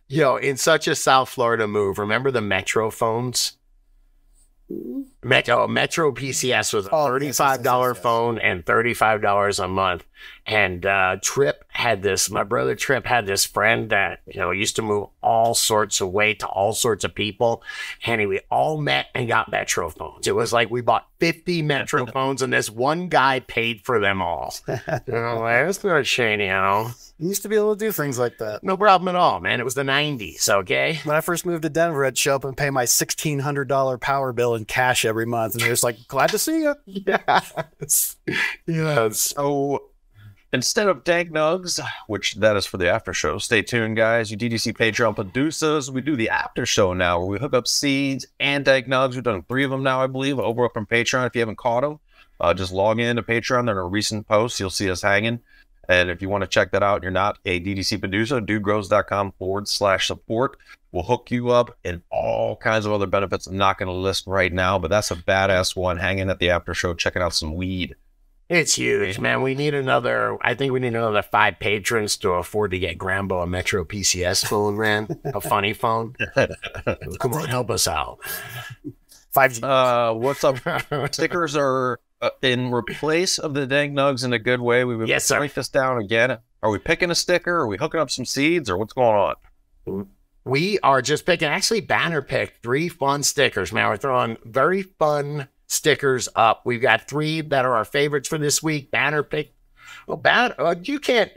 yo, 0.08 0.38
in 0.38 0.58
such 0.58 0.88
a 0.88 0.96
South 0.96 1.30
Florida 1.30 1.68
move, 1.68 2.00
remember 2.00 2.32
the 2.32 2.42
Metro 2.42 2.90
phones? 2.90 3.58
Metro 5.24 5.68
Metro 5.68 6.12
PCS 6.12 6.74
was 6.74 6.88
a 6.88 6.90
Oh, 6.92 7.06
yes, 7.06 7.10
thirty-five 7.12 7.64
dollar 7.64 7.90
yes, 7.90 7.96
yes, 7.96 7.98
yes. 7.98 8.04
phone 8.04 8.40
and 8.40 8.66
thirty-five 8.66 9.22
dollars 9.22 9.60
a 9.60 9.68
month. 9.68 10.06
And 10.46 10.86
uh, 10.86 11.18
Trip 11.22 11.64
had 11.70 12.02
this. 12.02 12.30
My 12.30 12.44
brother 12.44 12.76
Trip 12.76 13.06
had 13.06 13.26
this 13.26 13.46
friend 13.46 13.90
that 13.90 14.22
you 14.26 14.40
know 14.40 14.52
used 14.52 14.76
to 14.78 14.82
move 14.82 15.10
all 15.22 15.54
sorts 15.54 16.02
of 16.02 16.10
weight 16.12 16.40
to 16.40 16.48
all 16.48 16.74
sorts 16.74 17.04
of 17.04 17.14
people, 17.14 17.62
and 18.06 18.28
we 18.28 18.40
all 18.50 18.80
met 18.80 19.08
and 19.14 19.28
got 19.28 19.52
Metro 19.52 19.90
phones. 19.90 20.28
It 20.28 20.36
was 20.36 20.54
like 20.54 20.70
we 20.70 20.82
bought 20.82 21.08
fifty 21.20 21.62
Metro 21.62 22.06
phones, 22.14 22.42
and 22.42 22.52
this 22.52 22.70
one 22.70 23.10
guy 23.10 23.42
paid 23.42 23.82
for 23.82 24.00
them 24.00 24.22
all. 24.22 24.54
you 24.68 24.76
know, 25.08 25.40
like, 25.40 25.66
that's 25.66 25.84
not 25.84 26.06
shady, 26.06 26.46
you 26.46 26.50
know. 26.50 26.92
You 27.24 27.30
used 27.30 27.44
to 27.44 27.48
be 27.48 27.56
able 27.56 27.74
to 27.74 27.80
do 27.80 27.94
things 27.94 28.20
like 28.20 28.38
that. 28.40 28.66
No 28.66 28.76
problem 28.76 29.08
at 29.08 29.16
all, 29.16 29.40
man. 29.40 29.62
It 29.62 29.64
was 29.64 29.76
the 29.76 29.84
'90s, 29.84 30.50
okay. 30.50 31.00
When 31.06 31.16
I 31.16 31.22
first 31.22 31.46
moved 31.46 31.62
to 31.62 31.70
Denver, 31.70 32.06
I'd 32.06 32.18
show 32.18 32.36
up 32.36 32.44
and 32.44 32.58
pay 32.58 32.70
my 32.70 32.84
sixteen 32.84 33.40
hundred 33.40 33.70
dollar 33.70 33.98
power 33.98 34.34
bill 34.34 34.56
in 34.56 34.66
cash 34.66 35.06
every 35.06 35.26
month, 35.26 35.54
and 35.54 35.62
they're 35.62 35.70
just 35.70 35.86
like, 35.86 36.06
"Glad 36.10 36.32
to 36.32 36.38
see 36.38 36.64
you." 36.64 36.76
Yes. 36.86 38.18
Yes. 38.68 39.20
So 39.20 39.86
instead 40.52 40.90
of 40.90 41.06
dank 41.06 41.32
nugs, 41.32 41.80
which 42.08 42.36
that 42.36 42.58
is 42.58 42.66
for 42.66 42.76
the 42.76 42.90
after 42.90 43.14
show, 43.14 43.38
stay 43.38 43.62
tuned, 43.62 43.96
guys. 43.96 44.30
You 44.30 44.36
DGC 44.36 44.74
Patreon 44.74 45.16
producers, 45.16 45.90
we 45.90 46.02
do 46.02 46.18
the 46.18 46.28
after 46.30 46.66
show 46.66 46.92
now 46.92 47.20
where 47.20 47.28
we 47.30 47.40
hook 47.40 47.54
up 47.54 47.70
seeds 47.70 48.26
and 48.42 48.66
dank 48.66 48.88
nugs. 48.88 49.14
We've 49.14 49.24
done 49.24 49.44
three 49.44 49.64
of 49.64 49.72
them 49.72 49.82
now, 49.82 50.04
I 50.04 50.08
believe, 50.08 50.40
over 50.40 50.66
up 50.66 50.76
on 50.76 50.86
Patreon. 50.86 51.26
If 51.28 51.36
you 51.36 51.40
haven't 51.40 51.58
caught 51.58 51.84
them, 51.84 52.02
uh, 52.42 52.54
just 52.54 52.74
log 52.74 53.00
in 53.00 53.16
to 53.16 53.24
Patreon. 53.24 53.64
They're 53.68 53.76
in 53.76 53.78
a 53.78 53.88
recent 53.88 54.28
post. 54.28 54.60
You'll 54.60 54.70
see 54.70 54.92
us 54.92 55.04
hanging. 55.04 55.40
And 55.90 56.10
if 56.10 56.22
you 56.22 56.30
want 56.30 56.44
to 56.44 56.48
check 56.48 56.72
that 56.72 56.84
out, 56.84 56.96
and 56.96 57.04
you're 57.04 57.12
not 57.12 57.40
a 57.46 57.60
DGC 57.60 58.00
producer, 58.00 58.40
dudegrows.com 58.40 59.34
forward 59.34 59.68
slash 59.68 60.08
support. 60.08 60.58
We'll 60.92 61.04
hook 61.04 61.32
you 61.32 61.50
up 61.50 61.78
in 61.84 62.04
all 62.12 62.56
kinds 62.56 62.86
of 62.86 62.92
other 62.92 63.08
benefits 63.08 63.48
I'm 63.48 63.58
not 63.58 63.78
going 63.78 63.88
to 63.88 63.94
list 63.94 64.28
right 64.28 64.54
now, 64.54 64.78
but 64.78 64.90
that's 64.90 65.12
a 65.12 65.16
badass 65.16 65.76
one 65.76 65.98
hanging 65.98 66.30
at 66.30 66.40
the 66.40 66.52
after 66.52 66.74
show, 66.74 66.94
checking 66.94 67.22
out 67.22 67.34
some 67.34 67.56
weed. 67.56 67.96
It's 68.50 68.76
huge, 68.76 69.20
man. 69.20 69.42
We 69.42 69.56
need 69.56 69.74
another. 69.74 70.38
I 70.42 70.54
think 70.54 70.74
we 70.74 70.80
need 70.80 70.96
another 70.96 71.24
five 71.24 71.60
patrons 71.60 72.18
to 72.18 72.32
afford 72.34 72.72
to 72.72 72.80
get 72.80 72.98
Grambo 72.98 73.42
a 73.42 73.48
Metro 73.48 73.84
PCS 73.84 74.46
phone, 74.46 74.78
man. 74.78 75.08
A 75.26 75.42
funny 75.42 75.74
phone. 75.74 76.16
Come 77.20 77.34
on, 77.34 77.48
help 77.48 77.72
us 77.72 77.88
out. 77.88 78.20
Five 79.32 79.54
G. 79.54 79.62
Uh, 79.64 80.14
what's 80.14 80.44
up? 80.44 80.58
Stickers 81.14 81.56
are 81.56 82.00
uh, 82.24 82.30
in 82.42 82.72
replace 82.72 83.38
of 83.38 83.54
the 83.54 83.68
dank 83.68 83.94
nugs 83.94 84.24
in 84.26 84.34
a 84.34 84.40
good 84.40 84.62
way. 84.62 84.84
We 84.84 84.96
would 84.96 85.08
Yes, 85.08 85.26
sir. 85.26 85.38
break 85.38 85.54
this 85.54 85.70
down 85.70 86.00
again. 86.00 86.38
Are 86.64 86.70
we 86.72 86.80
picking 86.80 87.12
a 87.12 87.16
sticker? 87.16 87.56
Are 87.58 87.68
we 87.68 87.78
hooking 87.78 88.00
up 88.00 88.10
some 88.10 88.26
seeds, 88.26 88.70
or 88.70 88.78
what's 88.78 88.94
going 88.94 89.36
on? 89.86 90.08
We 90.46 90.80
are 90.80 91.02
just 91.02 91.26
picking, 91.26 91.48
actually, 91.48 91.82
banner 91.82 92.22
picked 92.22 92.64
three 92.64 92.90
fun 92.90 93.24
stickers, 93.24 93.72
man. 93.72 93.88
We're 93.90 93.98
throwing 93.98 94.38
very 94.44 94.82
fun 94.84 95.48
stickers 95.68 96.28
up. 96.36 96.62
We've 96.66 96.82
got 96.82 97.08
three 97.08 97.42
that 97.42 97.66
are 97.66 97.76
our 97.76 97.86
favorites 97.86 98.28
for 98.28 98.38
this 98.38 98.62
week. 98.64 98.92
Banner 98.92 99.24
pick. 99.24 99.54
Oh, 100.08 100.16
banner. 100.18 100.56
Uh, 100.58 100.76
you 100.84 101.00
can't. 101.00 101.32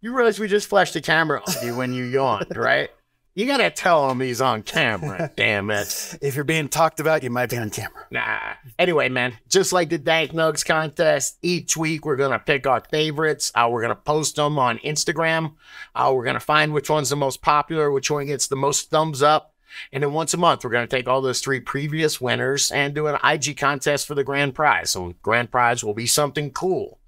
You 0.00 0.14
realize 0.16 0.38
we 0.38 0.48
just 0.48 0.68
flashed 0.68 0.94
the 0.94 1.00
camera 1.02 1.42
on 1.46 1.66
you 1.66 1.76
when 1.76 1.92
you 1.92 2.04
yawned, 2.04 2.46
right? 2.56 2.90
You 3.36 3.46
gotta 3.46 3.70
tell 3.70 4.10
him 4.10 4.20
he's 4.20 4.40
on 4.40 4.62
camera. 4.62 5.30
Damn 5.36 5.70
it. 5.70 6.16
If 6.22 6.36
you're 6.36 6.44
being 6.44 6.68
talked 6.70 7.00
about, 7.00 7.22
you 7.22 7.28
might 7.28 7.50
be 7.50 7.58
on 7.58 7.68
camera. 7.68 8.06
Nah. 8.10 8.54
Anyway, 8.78 9.10
man, 9.10 9.34
just 9.46 9.74
like 9.74 9.90
the 9.90 9.98
Dank 9.98 10.32
Nugs 10.32 10.64
contest, 10.64 11.36
each 11.42 11.76
week 11.76 12.06
we're 12.06 12.16
gonna 12.16 12.38
pick 12.38 12.66
our 12.66 12.80
favorites. 12.80 13.52
Uh, 13.54 13.68
we're 13.70 13.82
gonna 13.82 13.94
post 13.94 14.36
them 14.36 14.58
on 14.58 14.78
Instagram. 14.78 15.52
Uh, 15.94 16.10
we're 16.14 16.24
gonna 16.24 16.40
find 16.40 16.72
which 16.72 16.88
one's 16.88 17.10
the 17.10 17.16
most 17.16 17.42
popular, 17.42 17.90
which 17.90 18.10
one 18.10 18.24
gets 18.24 18.46
the 18.46 18.56
most 18.56 18.88
thumbs 18.88 19.22
up. 19.22 19.52
And 19.92 20.02
then 20.02 20.14
once 20.14 20.32
a 20.32 20.38
month, 20.38 20.64
we're 20.64 20.70
going 20.70 20.86
to 20.88 20.96
take 20.96 21.06
all 21.06 21.20
those 21.20 21.40
three 21.42 21.60
previous 21.60 22.18
winners 22.18 22.70
and 22.70 22.94
do 22.94 23.08
an 23.08 23.18
IG 23.22 23.58
contest 23.58 24.06
for 24.06 24.14
the 24.14 24.24
grand 24.24 24.54
prize. 24.54 24.92
So, 24.92 25.12
grand 25.20 25.50
prize 25.50 25.84
will 25.84 25.92
be 25.92 26.06
something 26.06 26.50
cool, 26.52 26.98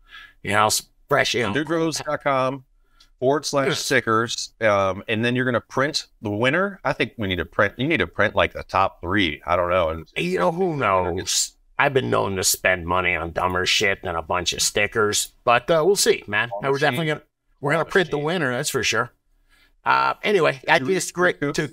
you 0.42 0.50
know, 0.50 0.66
s- 0.66 0.82
fresh 1.08 1.34
in. 1.34 1.54
Dudegrows.com 1.54 2.64
forward 3.20 3.44
slash 3.44 3.78
stickers. 3.78 4.52
Um, 4.60 5.02
and 5.08 5.24
then 5.24 5.34
you're 5.36 5.44
going 5.44 5.54
to 5.54 5.60
print 5.60 6.06
the 6.22 6.30
winner. 6.30 6.80
I 6.84 6.92
think 6.92 7.12
we 7.18 7.28
need 7.28 7.36
to 7.36 7.44
print, 7.44 7.74
you 7.76 7.86
need 7.86 7.98
to 7.98 8.06
print 8.06 8.34
like 8.34 8.52
the 8.52 8.62
top 8.62 9.00
three. 9.00 9.42
I 9.46 9.56
don't 9.56 9.70
know. 9.70 9.90
And 9.90 10.06
You 10.16 10.38
know, 10.38 10.52
who 10.52 10.76
knows? 10.76 11.52
I've 11.78 11.94
been 11.94 12.10
known 12.10 12.36
to 12.36 12.44
spend 12.44 12.86
money 12.86 13.14
on 13.14 13.30
dumber 13.30 13.64
shit 13.64 14.02
than 14.02 14.16
a 14.16 14.22
bunch 14.22 14.52
of 14.52 14.60
stickers, 14.60 15.32
but 15.44 15.70
uh, 15.70 15.82
we'll 15.86 15.94
see, 15.94 16.24
man. 16.26 16.50
We're 16.60 16.72
machine. 16.72 16.80
definitely 16.80 17.06
gonna 17.06 17.22
we're 17.60 17.72
gonna 17.72 17.84
print 17.84 18.10
the 18.10 18.18
winner, 18.18 18.50
that's 18.50 18.70
for 18.70 18.82
sure. 18.82 19.12
Uh, 19.84 20.14
anyway, 20.24 20.60
I 20.68 20.80
just 20.80 21.14
great 21.14 21.40
to. 21.40 21.70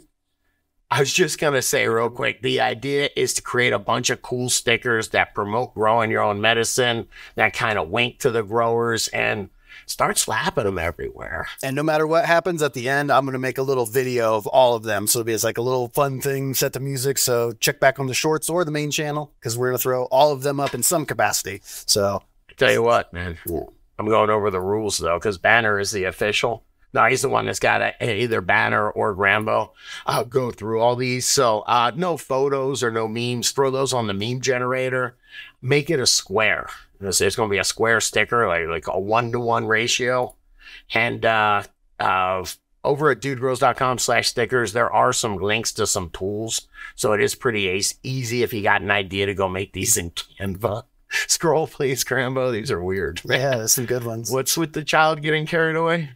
I 0.92 1.00
was 1.00 1.12
just 1.12 1.40
gonna 1.40 1.64
say 1.64 1.88
real 1.88 2.12
quick. 2.12 2.44
The 2.44 2.62
idea 2.62 3.10
is 3.16 3.34
to 3.34 3.42
create 3.42 3.74
a 3.74 3.80
bunch 3.80 4.12
of 4.12 4.22
cool 4.22 4.50
stickers 4.50 5.10
that 5.10 5.34
promote 5.34 5.74
growing 5.74 6.12
your 6.12 6.22
own 6.22 6.40
medicine, 6.40 7.08
that 7.34 7.54
kind 7.54 7.80
of 7.80 7.90
wink 7.90 8.20
to 8.20 8.30
the 8.30 8.44
growers, 8.44 9.08
and 9.08 9.50
start 9.86 10.18
slapping 10.18 10.66
them 10.66 10.78
everywhere. 10.78 11.48
And 11.64 11.76
no 11.76 11.84
matter 11.84 12.08
what 12.08 12.26
happens 12.26 12.62
at 12.62 12.74
the 12.74 12.90
end, 12.90 13.12
I'm 13.12 13.26
going 13.26 13.34
to 13.34 13.40
make 13.40 13.58
a 13.58 13.64
little 13.64 13.86
video 13.86 14.36
of 14.36 14.48
all 14.48 14.76
of 14.76 14.84
them. 14.84 15.08
So 15.08 15.20
it'll 15.20 15.28
be 15.28 15.34
as 15.34 15.44
like 15.44 15.58
a 15.58 15.62
little 15.62 15.90
fun 15.90 16.22
thing 16.22 16.54
set 16.54 16.74
to 16.74 16.80
music. 16.80 17.18
So 17.18 17.54
check 17.54 17.80
back 17.80 18.00
on 18.00 18.08
the 18.08 18.14
shorts 18.14 18.50
or 18.50 18.66
the 18.66 18.72
main 18.72 18.92
channel 18.92 19.32
because 19.40 19.58
we're 19.58 19.70
going 19.70 19.78
to 19.78 19.84
throw 19.84 20.04
all 20.06 20.32
of 20.32 20.44
them 20.44 20.60
up 20.60 20.74
in 20.74 20.84
some 20.84 21.06
capacity. 21.06 21.62
So 21.64 22.24
Tell 22.58 22.72
you 22.72 22.84
what, 22.84 23.12
man. 23.12 23.38
I'm 23.98 24.08
going 24.08 24.30
over 24.30 24.50
the 24.50 24.62
rules 24.62 24.98
though, 24.98 25.18
because 25.18 25.38
Banner 25.38 25.80
is 25.80 25.92
the 25.92 26.06
official. 26.06 26.64
No, 26.94 27.04
he's 27.06 27.22
the 27.22 27.30
one 27.30 27.46
that's 27.46 27.60
got 27.60 27.82
a, 27.82 28.22
either 28.22 28.40
Banner 28.40 28.90
or 28.90 29.14
Grambo. 29.14 29.72
I'll 30.06 30.24
go 30.24 30.52
through 30.52 30.80
all 30.80 30.96
these. 30.96 31.28
So, 31.28 31.60
uh, 31.62 31.92
no 31.94 32.16
photos 32.16 32.82
or 32.84 32.90
no 32.90 33.10
memes. 33.10 33.52
Throw 33.52 33.70
those 33.70 33.92
on 33.92 34.08
the 34.08 34.14
meme 34.14 34.40
generator. 34.40 35.18
Make 35.62 35.90
it 35.90 36.00
a 36.00 36.08
square. 36.08 36.70
It's, 37.02 37.22
it's 37.22 37.36
going 37.36 37.50
to 37.50 37.54
be 37.54 37.60
a 37.60 37.64
square 37.64 38.02
sticker, 38.02 38.48
like 38.48 38.68
like 38.68 38.88
a 38.88 39.00
one 39.00 39.32
to 39.32 39.40
one 39.40 39.66
ratio. 39.68 40.36
And 40.94 41.26
uh, 41.26 41.64
uh, 42.00 42.46
over 42.84 43.12
at 43.12 43.22
dudegrows.com 43.22 43.98
slash 44.00 44.30
stickers, 44.30 44.74
there 44.74 44.92
are 44.92 45.14
some 45.14 45.38
links 45.38 45.74
to 45.74 45.88
some 45.88 46.10
tools. 46.12 46.68
So 46.96 47.14
it 47.14 47.22
is 47.22 47.36
pretty 47.36 47.68
ace- 47.68 47.96
easy 48.04 48.44
if 48.44 48.54
you 48.54 48.62
got 48.62 48.82
an 48.82 48.92
idea 48.92 49.26
to 49.26 49.34
go 49.34 49.48
make 49.50 49.74
these 49.74 49.98
in 49.98 50.12
Canva. 50.12 50.84
Scroll, 51.28 51.68
please, 51.68 52.04
Grambo. 52.04 52.52
These 52.52 52.72
are 52.72 52.84
weird. 52.84 53.22
Yeah, 53.26 53.58
there's 53.58 53.74
some 53.74 53.86
good 53.86 54.04
ones. 54.04 54.32
What's 54.32 54.58
with 54.58 54.74
the 54.74 54.84
child 54.84 55.22
getting 55.22 55.46
carried 55.46 55.76
away? 55.76 56.12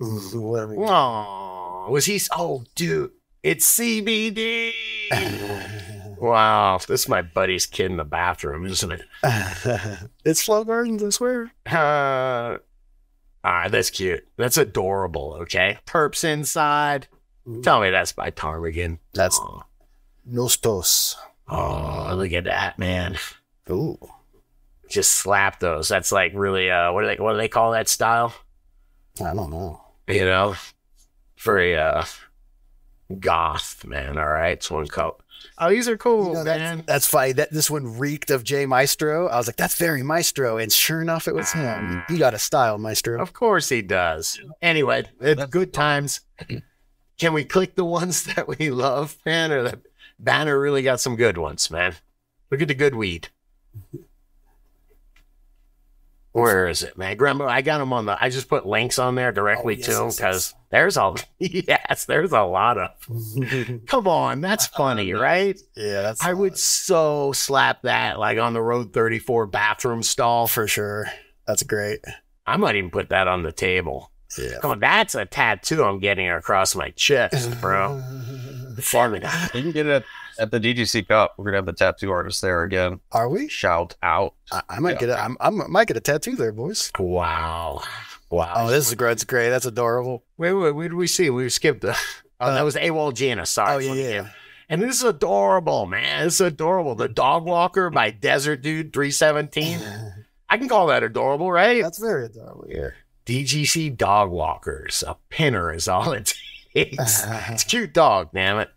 Oh, 0.00 1.88
was 1.90 2.04
he? 2.04 2.20
Oh, 2.36 2.64
dude, 2.74 3.10
it's 3.42 3.78
CBD. 3.78 4.72
wow, 6.20 6.78
this 6.86 7.02
is 7.02 7.08
my 7.08 7.22
buddy's 7.22 7.66
kid 7.66 7.90
in 7.90 7.96
the 7.96 8.04
bathroom, 8.04 8.66
isn't 8.66 8.92
it? 8.92 9.02
it's 10.24 10.42
Flow 10.42 10.64
Gardens, 10.64 11.02
I 11.02 11.10
swear. 11.10 11.52
Uh, 11.66 12.58
all 13.44 13.52
right, 13.52 13.70
that's 13.70 13.90
cute. 13.90 14.26
That's 14.36 14.56
adorable. 14.56 15.38
Okay, 15.42 15.78
perps 15.86 16.24
inside. 16.24 17.06
Tell 17.62 17.80
me 17.80 17.90
that's 17.90 18.12
by 18.12 18.30
Ptarmigan. 18.30 18.98
That's 19.14 19.38
Oh, 19.40 19.62
Nostos. 20.30 21.16
oh, 21.48 22.12
look 22.14 22.32
at 22.32 22.44
that, 22.44 22.78
man. 22.78 23.16
Ooh. 23.70 23.98
Just 24.90 25.12
slap 25.12 25.60
those. 25.60 25.88
That's 25.88 26.12
like 26.12 26.32
really. 26.34 26.70
Uh, 26.70 26.92
what 26.92 27.02
do 27.02 27.06
they? 27.08 27.16
What 27.16 27.32
do 27.32 27.38
they 27.38 27.48
call 27.48 27.72
that 27.72 27.88
style? 27.88 28.34
I 29.20 29.34
don't 29.34 29.50
know. 29.50 29.80
You 30.06 30.24
know, 30.24 30.54
very 31.38 31.76
uh, 31.76 32.04
goth, 33.18 33.84
man. 33.86 34.16
All 34.18 34.26
right, 34.28 34.52
it's 34.52 34.70
one 34.70 34.86
coat. 34.86 35.22
Oh, 35.58 35.70
these 35.70 35.88
are 35.88 35.96
cool, 35.96 36.28
You 36.28 36.34
know, 36.34 36.44
man. 36.44 36.84
That's 36.86 37.06
funny. 37.06 37.32
That 37.32 37.50
this 37.50 37.70
one 37.70 37.98
reeked 37.98 38.30
of 38.30 38.44
Jay 38.44 38.66
Maestro. 38.66 39.26
I 39.26 39.36
was 39.36 39.46
like, 39.46 39.56
that's 39.56 39.76
very 39.76 40.02
Maestro, 40.02 40.56
and 40.58 40.72
sure 40.72 41.02
enough, 41.02 41.26
it 41.26 41.34
was 41.34 41.52
him. 41.52 41.64
Mm. 41.64 42.10
He 42.10 42.18
got 42.18 42.34
a 42.34 42.38
style, 42.38 42.78
Maestro. 42.78 43.20
Of 43.20 43.32
course 43.32 43.68
he 43.68 43.82
does. 43.82 44.40
Anyway, 44.62 45.04
it's 45.20 45.44
good 45.46 45.72
times. 45.72 46.20
Can 47.18 47.32
we 47.32 47.44
click 47.44 47.74
the 47.74 47.84
ones 47.84 48.22
that 48.34 48.46
we 48.46 48.70
love, 48.70 49.16
man? 49.26 49.50
Or 49.50 49.62
the 49.62 49.80
banner 50.18 50.58
really 50.58 50.82
got 50.82 51.00
some 51.00 51.16
good 51.16 51.36
ones, 51.36 51.70
man. 51.70 51.94
Look 52.50 52.62
at 52.62 52.68
the 52.68 52.74
good 52.74 52.94
weed. 52.94 53.28
Where 56.40 56.68
is 56.68 56.82
it, 56.82 56.96
man? 56.98 57.16
Grambo, 57.16 57.48
I 57.48 57.62
got 57.62 57.78
them 57.78 57.92
on 57.92 58.06
the. 58.06 58.16
I 58.22 58.28
just 58.30 58.48
put 58.48 58.66
links 58.66 58.98
on 58.98 59.14
there 59.14 59.32
directly 59.32 59.74
Oh, 59.74 59.78
yes, 59.78 59.86
to 59.86 59.92
them 59.92 60.04
yes, 60.06 60.16
because 60.16 60.54
there's 60.70 60.96
a 60.96 61.14
yes, 61.38 62.04
there's 62.06 62.32
a 62.32 62.42
lot 62.42 62.78
of. 62.78 62.90
Come 63.86 64.08
on, 64.08 64.40
that's 64.40 64.66
funny, 64.66 65.12
right? 65.12 65.58
yeah, 65.76 66.02
that's 66.02 66.24
I 66.24 66.32
would 66.32 66.58
so 66.58 67.32
slap 67.32 67.82
that 67.82 68.18
like 68.18 68.38
on 68.38 68.52
the 68.54 68.62
Road 68.62 68.92
34 68.92 69.46
bathroom 69.46 70.02
stall. 70.02 70.46
for 70.46 70.66
sure. 70.68 71.06
That's 71.46 71.62
great. 71.62 72.00
I 72.46 72.56
might 72.56 72.76
even 72.76 72.90
put 72.90 73.08
that 73.10 73.28
on 73.28 73.42
the 73.42 73.52
table. 73.52 74.10
Yeah. 74.38 74.58
Come 74.60 74.72
on, 74.72 74.80
that's 74.80 75.14
a 75.14 75.24
tattoo 75.24 75.82
I'm 75.82 75.98
getting 76.00 76.28
across 76.30 76.74
my 76.74 76.90
chest, 76.90 77.60
bro. 77.60 78.02
Farming. 78.80 79.22
You 79.54 79.62
can 79.62 79.72
get 79.72 79.86
it 79.86 79.90
at, 79.92 80.04
at 80.38 80.50
the 80.50 80.60
DGC 80.60 81.06
Cup. 81.08 81.34
We're 81.36 81.44
gonna 81.46 81.58
have 81.58 81.66
the 81.66 81.72
tattoo 81.72 82.10
artist 82.10 82.40
there 82.42 82.62
again. 82.62 83.00
Are 83.12 83.28
we? 83.28 83.48
Shout 83.48 83.96
out. 84.02 84.34
I, 84.52 84.62
I 84.68 84.78
might 84.80 84.92
Yeah. 84.94 84.98
get 85.00 85.08
a. 85.10 85.20
I'm, 85.20 85.36
I'm, 85.40 85.62
I 85.62 85.66
might 85.66 85.88
get 85.88 85.96
a 85.96 86.00
tattoo 86.00 86.36
there, 86.36 86.52
boys. 86.52 86.90
Wow. 86.98 87.82
Wow. 88.30 88.52
Oh, 88.56 88.70
this 88.70 88.88
is 88.88 88.94
great. 88.94 89.10
That's 89.10 89.24
great. 89.24 89.48
That's 89.50 89.64
adorable. 89.66 90.24
Wait, 90.36 90.52
wait, 90.52 90.72
what 90.72 90.82
did 90.82 90.94
we 90.94 91.06
see? 91.06 91.30
We 91.30 91.48
skipped 91.48 91.80
the. 91.80 91.96
Oh, 92.40 92.46
uh, 92.46 92.54
that 92.54 92.62
was 92.62 92.76
AWOL 92.76 93.12
Gina. 93.14 93.46
Sorry. 93.46 93.88
Oh 93.88 93.92
yeah, 93.94 94.08
yeah. 94.08 94.28
And 94.68 94.82
this 94.82 94.96
is 94.96 95.02
adorable, 95.04 95.86
man. 95.86 96.24
This 96.24 96.34
is 96.34 96.40
adorable. 96.42 96.94
The 96.94 97.08
Dog 97.08 97.44
Walker 97.44 97.88
by 97.90 98.10
Desert 98.10 98.60
Dude 98.62 98.92
317. 98.92 99.80
I 100.50 100.56
can 100.58 100.68
call 100.68 100.86
that 100.88 101.02
adorable, 101.02 101.50
right? 101.50 101.82
That's 101.82 101.98
very 101.98 102.26
adorable. 102.26 102.66
Yeah. 102.68 102.90
DGC 103.26 103.96
Dog 103.96 104.30
Walkers. 104.30 105.02
A 105.06 105.16
pinner 105.30 105.72
is 105.72 105.88
all 105.88 106.12
it 106.12 106.26
takes. 106.26 106.34
It's 106.74 107.64
a 107.64 107.66
cute 107.66 107.92
dog, 107.94 108.28
damn 108.32 108.58
it. 108.60 108.68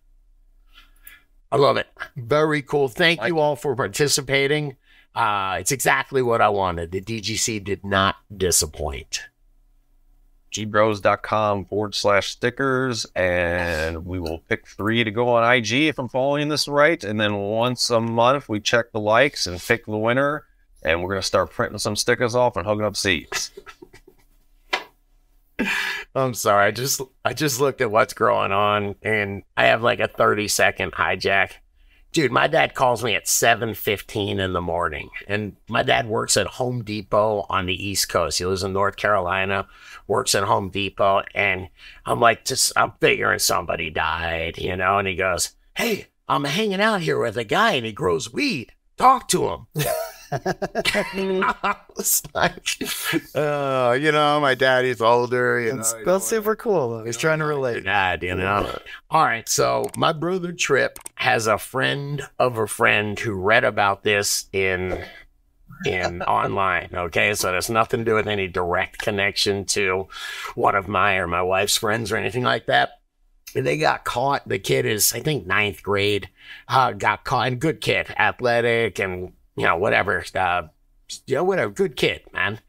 I 1.51 1.57
love 1.57 1.77
it. 1.77 1.87
Very 2.15 2.61
cool. 2.61 2.87
Thank 2.87 3.25
you 3.25 3.39
all 3.39 3.55
for 3.55 3.75
participating. 3.75 4.77
Uh, 5.13 5.57
it's 5.59 5.71
exactly 5.71 6.21
what 6.21 6.41
I 6.41 6.49
wanted. 6.49 6.91
The 6.91 7.01
DGC 7.01 7.63
did 7.63 7.83
not 7.83 8.15
disappoint. 8.35 9.21
gbros.com 10.53 11.65
forward 11.65 11.95
slash 11.95 12.29
stickers 12.29 13.05
and 13.15 14.05
we 14.05 14.19
will 14.19 14.39
pick 14.39 14.67
three 14.67 15.03
to 15.03 15.11
go 15.11 15.29
on 15.29 15.55
IG 15.55 15.71
if 15.73 15.99
I'm 15.99 16.07
following 16.07 16.47
this 16.47 16.67
right. 16.67 17.03
And 17.03 17.19
then 17.19 17.35
once 17.35 17.89
a 17.89 17.99
month 17.99 18.47
we 18.47 18.59
check 18.61 18.91
the 18.93 18.99
likes 18.99 19.47
and 19.47 19.59
pick 19.59 19.85
the 19.85 19.97
winner. 19.97 20.45
And 20.83 21.03
we're 21.03 21.09
gonna 21.09 21.21
start 21.21 21.51
printing 21.51 21.79
some 21.79 21.95
stickers 21.95 22.33
off 22.33 22.55
and 22.55 22.65
hooking 22.65 22.85
up 22.85 22.95
seats. 22.95 23.51
I'm 26.15 26.34
sorry. 26.34 26.67
I 26.67 26.71
just 26.71 27.02
I 27.24 27.34
just 27.34 27.60
looked 27.60 27.82
at 27.82 27.91
what's 27.91 28.13
going 28.13 28.52
on 28.52 28.95
and 29.02 29.43
I 29.56 29.65
have 29.65 29.82
like 29.82 30.00
a 30.00 30.08
30 30.08 30.47
second 30.47 30.93
hijack. 30.93 31.54
Dude, 32.12 32.32
my 32.32 32.47
dad 32.47 32.76
calls 32.76 33.06
me 33.06 33.15
at 33.15 33.26
7:15 33.26 34.39
in 34.39 34.52
the 34.52 34.62
morning. 34.62 35.10
And 35.28 35.56
my 35.69 35.82
dad 35.82 36.08
works 36.08 36.36
at 36.36 36.47
Home 36.47 36.84
Depot 36.84 37.45
on 37.50 37.65
the 37.65 37.88
East 37.88 38.10
Coast. 38.10 38.39
He 38.39 38.45
lives 38.45 38.63
in 38.63 38.74
North 38.74 38.97
Carolina, 38.97 39.67
works 40.08 40.36
at 40.36 40.43
Home 40.43 40.69
Depot, 40.69 41.24
and 41.34 41.69
I'm 42.06 42.19
like 42.19 42.43
just 42.43 42.74
I'm 42.76 42.91
figuring 43.00 43.39
somebody 43.39 43.89
died, 43.89 44.58
you 44.58 44.76
know, 44.76 44.97
and 44.97 45.08
he 45.08 45.15
goes, 45.15 45.56
"Hey, 45.76 46.08
I'm 46.28 46.43
hanging 46.43 46.82
out 46.82 47.02
here 47.02 47.17
with 47.17 47.38
a 47.38 47.45
guy 47.45 47.74
and 47.74 47.86
he 47.86 47.93
grows 47.93 48.34
weed. 48.34 48.74
Talk 48.97 49.30
to 49.30 49.47
him." 49.47 49.67
I 50.32 51.76
was 51.96 52.24
like, 52.34 52.80
uh, 53.36 53.98
you 54.00 54.12
know, 54.12 54.39
my 54.39 54.56
daddy's 54.56 55.02
older, 55.02 55.60
you 55.60 55.76
That's, 55.76 55.94
know. 55.94 56.06
that's 56.06 56.26
super 56.28 56.56
cool. 56.56 56.89
Though. 56.89 57.06
He's 57.06 57.17
trying 57.17 57.39
to 57.39 57.46
relate. 57.46 57.84
Dad, 57.84 58.24
you 58.24 58.36
know. 58.36 58.80
All 59.10 59.24
right, 59.24 59.48
so 59.48 59.89
my 59.98 60.13
brother 60.13 60.52
Trip 60.54 60.98
has 61.15 61.48
a 61.48 61.58
friend 61.58 62.28
of 62.39 62.58
a 62.58 62.67
friend 62.67 63.20
who 63.20 63.34
read 63.34 63.63
about 63.63 64.04
this 64.04 64.46
in 64.54 65.04
in 65.86 66.22
online. 66.24 66.89
Okay, 66.94 67.34
so 67.34 67.52
there's 67.52 67.70
nothing 67.70 68.02
to 68.02 68.06
do 68.06 68.15
with 68.15 68.28
any 68.28 68.48
direct 68.48 69.00
connection 69.00 69.65
to 69.65 70.08
one 70.56 70.76
of 70.76 70.88
my 70.88 71.15
or 71.15 71.28
my 71.28 71.41
wife's 71.41 71.78
friends 71.78 72.12
or 72.12 72.17
anything 72.17 72.44
like 72.44 72.67
that. 72.67 72.91
And 73.54 73.67
they 73.67 73.78
got 73.78 74.06
caught. 74.06 74.48
The 74.48 74.60
kid 74.60 74.86
is, 74.86 75.13
I 75.13 75.20
think, 75.20 75.46
ninth 75.46 75.84
grade. 75.84 76.30
Uh, 76.70 76.94
got 76.94 77.26
caught. 77.26 77.48
And 77.48 77.60
good 77.60 77.82
kid, 77.82 78.08
athletic, 78.17 78.98
and 78.98 79.34
you 79.55 79.65
know 79.65 79.77
whatever. 79.77 80.23
Uh, 80.33 80.63
you 81.25 81.35
know 81.35 81.43
whatever. 81.43 81.71
Good 81.71 81.95
kid, 81.95 82.21
man 82.33 82.59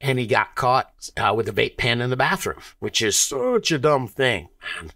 and 0.00 0.18
he 0.18 0.26
got 0.26 0.54
caught 0.54 1.10
uh, 1.16 1.32
with 1.34 1.48
a 1.48 1.52
vape 1.52 1.76
pen 1.76 2.00
in 2.00 2.10
the 2.10 2.16
bathroom, 2.16 2.60
which 2.78 3.02
is 3.02 3.18
such 3.18 3.72
a 3.72 3.78
dumb 3.78 4.06
thing, 4.06 4.48
man. 4.62 4.92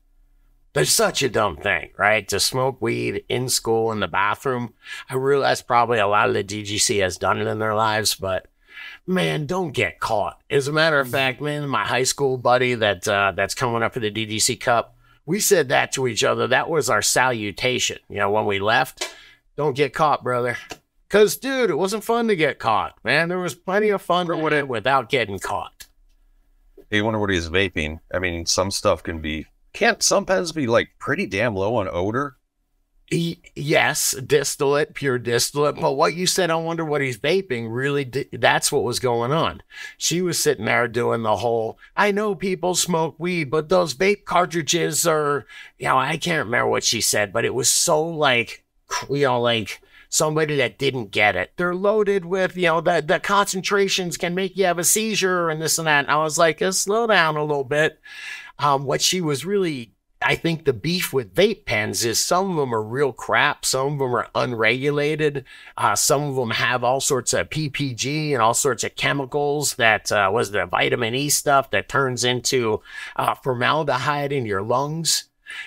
There's 0.75 0.91
such 0.91 1.23
a 1.23 1.29
dumb 1.29 1.59
thing, 1.59 1.91
right? 1.99 2.27
To 2.29 2.41
smoke 2.41 2.81
weed 2.81 3.25
in 3.29 3.51
school 3.51 3.93
in 3.93 4.01
the 4.01 4.09
bathroom. 4.09 4.73
I 5.11 5.17
realize 5.17 5.61
probably 5.61 5.99
a 5.99 6.07
lot 6.07 6.29
of 6.29 6.35
the 6.35 6.43
DGC 6.43 7.03
has 7.03 7.19
done 7.19 7.39
it 7.39 7.47
in 7.47 7.59
their 7.59 7.75
lives, 7.75 8.15
but 8.15 8.47
man, 9.07 9.45
don't 9.45 9.73
get 9.73 10.01
caught. 10.01 10.41
As 10.49 10.69
a 10.69 10.73
matter 10.73 10.99
of 10.99 11.11
fact, 11.11 11.43
man, 11.43 11.69
my 11.69 11.85
high 11.85 12.05
school 12.05 12.39
buddy 12.39 12.75
that 12.75 13.07
uh, 13.07 13.33
that's 13.37 13.55
coming 13.55 13.83
up 13.83 13.93
for 13.93 14.01
the 14.01 14.11
DGC 14.11 14.61
Cup, 14.61 14.97
we 15.27 15.41
said 15.41 15.69
that 15.69 15.93
to 15.93 16.07
each 16.07 16.25
other. 16.25 16.47
That 16.47 16.71
was 16.71 16.89
our 16.89 17.03
salutation. 17.03 17.99
You 18.09 18.19
know, 18.19 18.31
when 18.31 18.47
we 18.47 18.59
left, 18.59 19.15
don't 19.57 19.77
get 19.77 19.93
caught, 19.93 20.25
brother. 20.25 20.57
Cause, 21.13 21.37
dude, 21.37 21.69
it 21.69 21.77
wasn't 21.77 22.05
fun 22.05 22.27
to 22.29 22.37
get 22.37 22.59
caught, 22.59 22.95
man. 23.05 23.29
There 23.29 23.39
was 23.39 23.55
plenty 23.55 23.91
of 23.91 24.01
fun 24.01 24.31
it 24.55 24.67
without 24.67 25.11
getting 25.11 25.39
caught. 25.39 25.87
You 26.91 27.05
wonder 27.05 27.21
what 27.21 27.29
he's 27.29 27.51
vaping. 27.51 28.01
I 28.15 28.19
mean, 28.19 28.47
some 28.47 28.71
stuff 28.71 29.03
can 29.03 29.21
be 29.21 29.47
can't 29.75 30.03
some 30.03 30.25
pens 30.25 30.53
be 30.53 30.67
like 30.67 30.89
pretty 30.99 31.27
damn 31.27 31.55
low 31.55 31.77
on 31.77 31.89
odor? 31.89 32.37
Y- 33.11 33.37
yes, 33.55 34.13
distillate, 34.13 34.95
pure 34.95 35.19
distillate. 35.19 35.77
But 35.77 35.93
what 35.93 36.15
you 36.15 36.27
said, 36.27 36.51
I 36.51 36.57
wonder 36.57 36.85
what 36.85 37.03
he's 37.03 37.19
vaping. 37.19 37.69
Really, 37.71 38.07
di- 38.07 38.29
that's 38.33 38.73
what 38.73 38.83
was 38.83 38.99
going 38.99 39.33
on. 39.33 39.63
She 39.99 40.23
was 40.23 40.43
sitting 40.43 40.65
there 40.65 40.89
doing 40.89 41.23
the 41.23 41.37
whole. 41.37 41.79
I 41.95 42.11
know 42.11 42.35
people 42.35 42.75
smoke 42.75 43.17
weed, 43.19 43.51
but 43.51 43.69
those 43.69 43.93
vape 43.93 44.25
cartridges 44.25 45.07
are. 45.07 45.45
You 45.79 45.89
know, 45.89 45.99
I 45.99 46.17
can't 46.17 46.47
remember 46.47 46.71
what 46.71 46.85
she 46.85 47.03
said, 47.03 47.35
but 47.35 47.45
it 47.45 47.55
was 47.55 47.69
so 47.69 48.03
like, 48.03 48.65
you 49.11 49.27
know, 49.27 49.43
like 49.43 49.83
somebody 50.13 50.57
that 50.57 50.79
didn't 50.79 51.11
get 51.11 51.35
it. 51.35 51.53
They're 51.57 51.75
loaded 51.75 52.27
with, 52.27 52.57
you 52.57 52.67
know, 52.67 52.81
the 52.81 53.03
the 53.05 53.19
concentrations 53.19 54.17
can 54.17 54.35
make 54.35 54.57
you 54.57 54.67
have 54.67 54.79
a 54.79 54.85
seizure 54.85 55.49
and 55.49 55.61
this 55.61 55.79
and 55.79 55.87
that. 55.87 56.05
And 56.05 56.11
I 56.11 56.23
was 56.23 56.39
like, 56.39 56.63
slow 56.73 57.07
down 57.07 57.37
a 57.37 57.45
little 57.45 57.65
bit. 57.65 57.99
Um, 58.59 58.85
what 58.85 59.01
she 59.01 59.21
was 59.21 59.45
really 59.45 59.95
I 60.25 60.37
think 60.37 60.65
the 60.65 60.73
beef 60.73 61.13
with 61.13 61.35
vape 61.35 61.65
pens 61.65 62.05
is 62.05 62.21
some 62.21 62.51
of 62.51 62.57
them 62.57 62.75
are 62.75 62.83
real 62.83 63.13
crap. 63.13 63.65
Some 63.65 63.95
of 63.95 63.99
them 63.99 64.15
are 64.15 64.29
unregulated. 64.35 65.45
Uh, 65.77 65.97
some 65.97 66.23
of 66.23 66.37
them 66.37 66.51
have 66.51 66.85
all 66.85 67.01
sorts 67.01 67.33
of 67.33 67.51
PPG 67.51 68.33
and 68.33 68.41
all 68.41 68.55
sorts 68.55 68.85
of 68.85 68.95
chemicals 68.95 69.75
that 69.77 70.13
uh, 70.13 70.31
was 70.33 70.51
the 70.53 70.67
vitamin 70.67 71.15
E 71.15 71.29
stuff 71.29 71.71
that 71.71 71.89
turns 71.89 72.23
into 72.23 72.83
uh, 73.17 73.35
formaldehyde 73.35 74.33
in 74.33 74.47
your 74.47 74.63
lungs. 74.63 75.25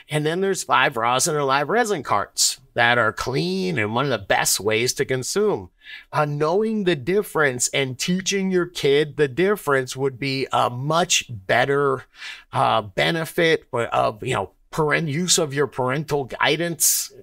And 0.10 0.26
then 0.26 0.42
there's 0.42 0.68
live 0.68 0.98
rosin 0.98 1.36
or 1.36 1.44
live 1.44 1.70
resin 1.70 2.04
carts 2.04 2.60
that 2.74 2.98
are 2.98 3.14
clean 3.14 3.78
and 3.78 3.96
one 3.96 4.06
of 4.06 4.12
the 4.12 4.18
best 4.18 4.60
ways 4.60 4.94
to 4.94 5.06
consume. 5.06 5.70
Uh, 6.12 6.26
knowing 6.26 6.84
the 6.84 6.96
difference 6.96 7.68
and 7.70 7.98
teaching 7.98 8.52
your 8.52 8.66
kid 8.66 9.18
the 9.18 9.28
difference 9.28 9.96
would 9.96 10.20
be 10.20 10.48
a 10.52 10.70
much 10.70 11.26
better 11.30 12.06
uh, 12.52 12.82
benefit 12.82 13.68
of 13.72 14.24
you 14.24 14.34
know 14.34 14.52
parent 14.72 15.08
use 15.08 15.38
of 15.38 15.54
your 15.54 15.68
parental 15.68 16.26
guidance 16.26 17.14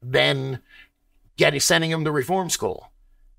than 0.00 0.60
getting 1.36 1.60
sending 1.60 1.90
them 1.90 2.04
to 2.04 2.12
reform 2.12 2.48
school. 2.48 2.90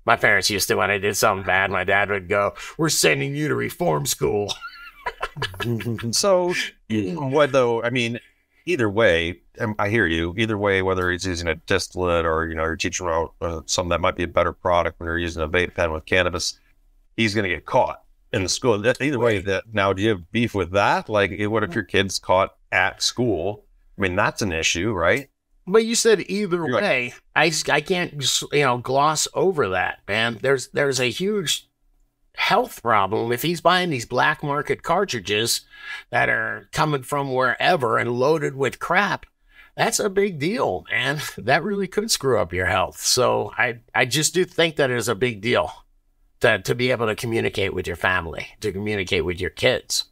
My 0.04 0.16
parents 0.16 0.50
used 0.50 0.68
to 0.68 0.74
when 0.74 0.90
I 0.90 0.98
did 0.98 1.16
something 1.16 1.46
bad, 1.46 1.70
my 1.70 1.84
dad 1.84 2.10
would 2.10 2.28
go, 2.28 2.54
"We're 2.76 2.90
sending 2.90 3.34
you 3.34 3.48
to 3.48 3.54
reform 3.54 4.06
school." 4.06 4.52
so, 6.12 6.54
what 6.88 7.52
though? 7.52 7.82
I 7.82 7.90
mean, 7.90 8.20
either 8.66 8.88
way, 8.88 9.40
um, 9.60 9.74
I 9.78 9.88
hear 9.88 10.06
you. 10.06 10.34
Either 10.36 10.58
way, 10.58 10.82
whether 10.82 11.10
he's 11.10 11.26
using 11.26 11.48
a 11.48 11.54
distillate 11.54 12.24
or 12.24 12.48
you 12.48 12.54
know 12.54 12.64
you're 12.64 12.76
teaching 12.76 13.06
about 13.06 13.34
uh, 13.40 13.60
something 13.66 13.90
that 13.90 14.00
might 14.00 14.16
be 14.16 14.24
a 14.24 14.28
better 14.28 14.52
product 14.52 14.98
when 14.98 15.06
you're 15.06 15.18
using 15.18 15.42
a 15.42 15.48
vape 15.48 15.74
pen 15.74 15.92
with 15.92 16.06
cannabis, 16.06 16.58
he's 17.16 17.34
going 17.34 17.48
to 17.48 17.54
get 17.54 17.66
caught 17.66 18.02
in 18.32 18.42
the 18.42 18.48
school. 18.48 18.78
That, 18.78 19.00
either 19.00 19.18
way, 19.18 19.38
that 19.40 19.64
now 19.72 19.92
do 19.92 20.02
you 20.02 20.10
have 20.10 20.30
beef 20.32 20.54
with 20.54 20.72
that? 20.72 21.08
Like, 21.08 21.32
what 21.40 21.62
if 21.62 21.74
your 21.74 21.84
kid's 21.84 22.18
caught 22.18 22.56
at 22.72 23.02
school? 23.02 23.64
I 23.96 24.02
mean, 24.02 24.16
that's 24.16 24.42
an 24.42 24.52
issue, 24.52 24.92
right? 24.92 25.28
But 25.66 25.84
you 25.84 25.94
said 25.94 26.20
either 26.28 26.66
you're 26.66 26.76
way. 26.76 27.14
Like, 27.34 27.70
I 27.70 27.74
I 27.74 27.80
can't 27.80 28.42
you 28.52 28.64
know 28.64 28.78
gloss 28.78 29.28
over 29.34 29.70
that, 29.70 30.00
man. 30.06 30.38
There's 30.42 30.68
there's 30.68 31.00
a 31.00 31.10
huge 31.10 31.68
health 32.36 32.82
problem 32.82 33.32
if 33.32 33.42
he's 33.42 33.60
buying 33.60 33.90
these 33.90 34.06
black 34.06 34.42
market 34.42 34.82
cartridges 34.82 35.62
that 36.10 36.28
are 36.28 36.68
coming 36.72 37.02
from 37.02 37.32
wherever 37.32 37.96
and 37.96 38.12
loaded 38.12 38.56
with 38.56 38.78
crap 38.78 39.26
that's 39.76 39.98
a 39.98 40.08
big 40.08 40.38
deal 40.38 40.84
and 40.92 41.18
that 41.38 41.62
really 41.62 41.88
could 41.88 42.10
screw 42.10 42.38
up 42.38 42.52
your 42.52 42.66
health. 42.66 43.00
So 43.00 43.52
i 43.56 43.78
i 43.94 44.04
just 44.04 44.34
do 44.34 44.44
think 44.44 44.76
that 44.76 44.90
is 44.90 45.08
a 45.08 45.14
big 45.14 45.40
deal 45.40 45.72
to, 46.40 46.58
to 46.60 46.74
be 46.74 46.90
able 46.90 47.06
to 47.06 47.16
communicate 47.16 47.74
with 47.74 47.86
your 47.86 47.96
family 47.96 48.48
to 48.60 48.72
communicate 48.72 49.24
with 49.24 49.40
your 49.40 49.50
kids. 49.50 50.04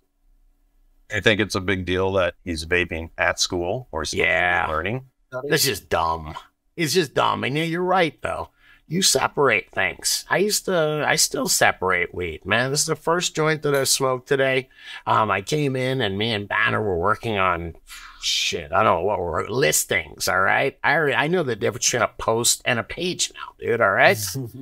I 1.12 1.20
think 1.20 1.40
it's 1.40 1.54
a 1.54 1.60
big 1.60 1.84
deal 1.84 2.12
that 2.12 2.34
he's 2.42 2.64
vaping 2.64 3.10
at 3.18 3.38
school 3.38 3.88
or 3.92 4.04
yeah. 4.12 4.66
learning. 4.66 5.04
That's 5.48 5.64
just 5.64 5.90
dumb. 5.90 6.34
It's 6.74 6.94
just 6.94 7.12
dumb. 7.12 7.44
And 7.44 7.56
yeah, 7.56 7.64
you're 7.64 7.82
right 7.82 8.20
though 8.22 8.48
you 8.92 9.02
separate 9.02 9.70
things. 9.70 10.26
I 10.28 10.36
used 10.36 10.66
to, 10.66 11.04
I 11.06 11.16
still 11.16 11.48
separate 11.48 12.14
weed, 12.14 12.44
man. 12.44 12.70
This 12.70 12.80
is 12.80 12.86
the 12.86 12.94
first 12.96 13.34
joint 13.34 13.62
that 13.62 13.74
I 13.74 13.84
smoked 13.84 14.28
today. 14.28 14.68
Um, 15.06 15.30
I 15.30 15.40
came 15.40 15.76
in 15.76 16.02
and 16.02 16.18
me 16.18 16.32
and 16.32 16.46
Banner 16.46 16.82
were 16.82 16.98
working 16.98 17.38
on 17.38 17.74
shit. 18.20 18.70
I 18.70 18.82
don't 18.82 19.00
know 19.00 19.04
what 19.04 19.18
we're 19.18 19.48
listings. 19.48 20.28
All 20.28 20.40
right. 20.40 20.78
I 20.84 20.94
already, 20.94 21.14
I 21.14 21.26
know 21.26 21.42
the 21.42 21.56
difference 21.56 21.86
between 21.86 22.02
a 22.02 22.12
post 22.18 22.60
and 22.66 22.78
a 22.78 22.84
page 22.84 23.32
now, 23.34 23.54
dude. 23.58 23.80
All 23.80 23.90
right. 23.90 24.18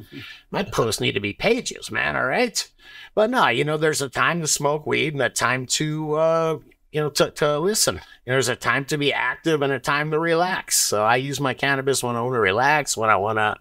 My 0.50 0.62
posts 0.62 1.00
need 1.00 1.12
to 1.12 1.20
be 1.20 1.32
pages, 1.32 1.90
man. 1.90 2.16
All 2.16 2.24
right. 2.24 2.66
But 3.14 3.30
no, 3.30 3.48
you 3.48 3.64
know, 3.64 3.76
there's 3.76 4.00
a 4.00 4.08
time 4.08 4.40
to 4.42 4.46
smoke 4.46 4.86
weed 4.86 5.12
and 5.12 5.22
a 5.22 5.28
time 5.28 5.66
to, 5.66 6.14
uh, 6.14 6.58
you 6.92 7.00
know, 7.00 7.10
to, 7.10 7.30
to 7.32 7.58
listen. 7.58 8.00
There's 8.30 8.46
a 8.46 8.54
time 8.54 8.84
to 8.84 8.96
be 8.96 9.12
active 9.12 9.60
and 9.60 9.72
a 9.72 9.80
time 9.80 10.12
to 10.12 10.18
relax. 10.20 10.78
So 10.78 11.02
I 11.02 11.16
use 11.16 11.40
my 11.40 11.52
cannabis 11.52 12.00
when 12.00 12.14
I 12.14 12.20
want 12.20 12.34
to 12.34 12.38
relax, 12.38 12.96
when 12.96 13.10
I 13.10 13.16
want 13.16 13.38
to 13.38 13.56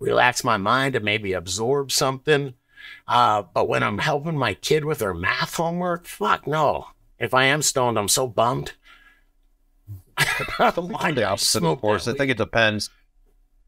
relax 0.00 0.42
my 0.42 0.56
mind 0.56 0.96
and 0.96 1.04
maybe 1.04 1.34
absorb 1.34 1.92
something. 1.92 2.54
Uh, 3.06 3.42
but 3.52 3.68
when 3.68 3.82
I'm 3.82 3.98
helping 3.98 4.38
my 4.38 4.54
kid 4.54 4.86
with 4.86 5.00
her 5.00 5.12
math 5.12 5.56
homework, 5.56 6.06
fuck 6.06 6.46
no. 6.46 6.86
If 7.18 7.34
I 7.34 7.44
am 7.44 7.60
stoned, 7.60 7.98
I'm 7.98 8.08
so 8.08 8.26
bummed. 8.26 8.72
the 10.16 11.24
opposite, 11.28 11.62
of 11.62 11.80
course. 11.82 12.08
I 12.08 12.14
think 12.14 12.30
it 12.30 12.38
depends. 12.38 12.88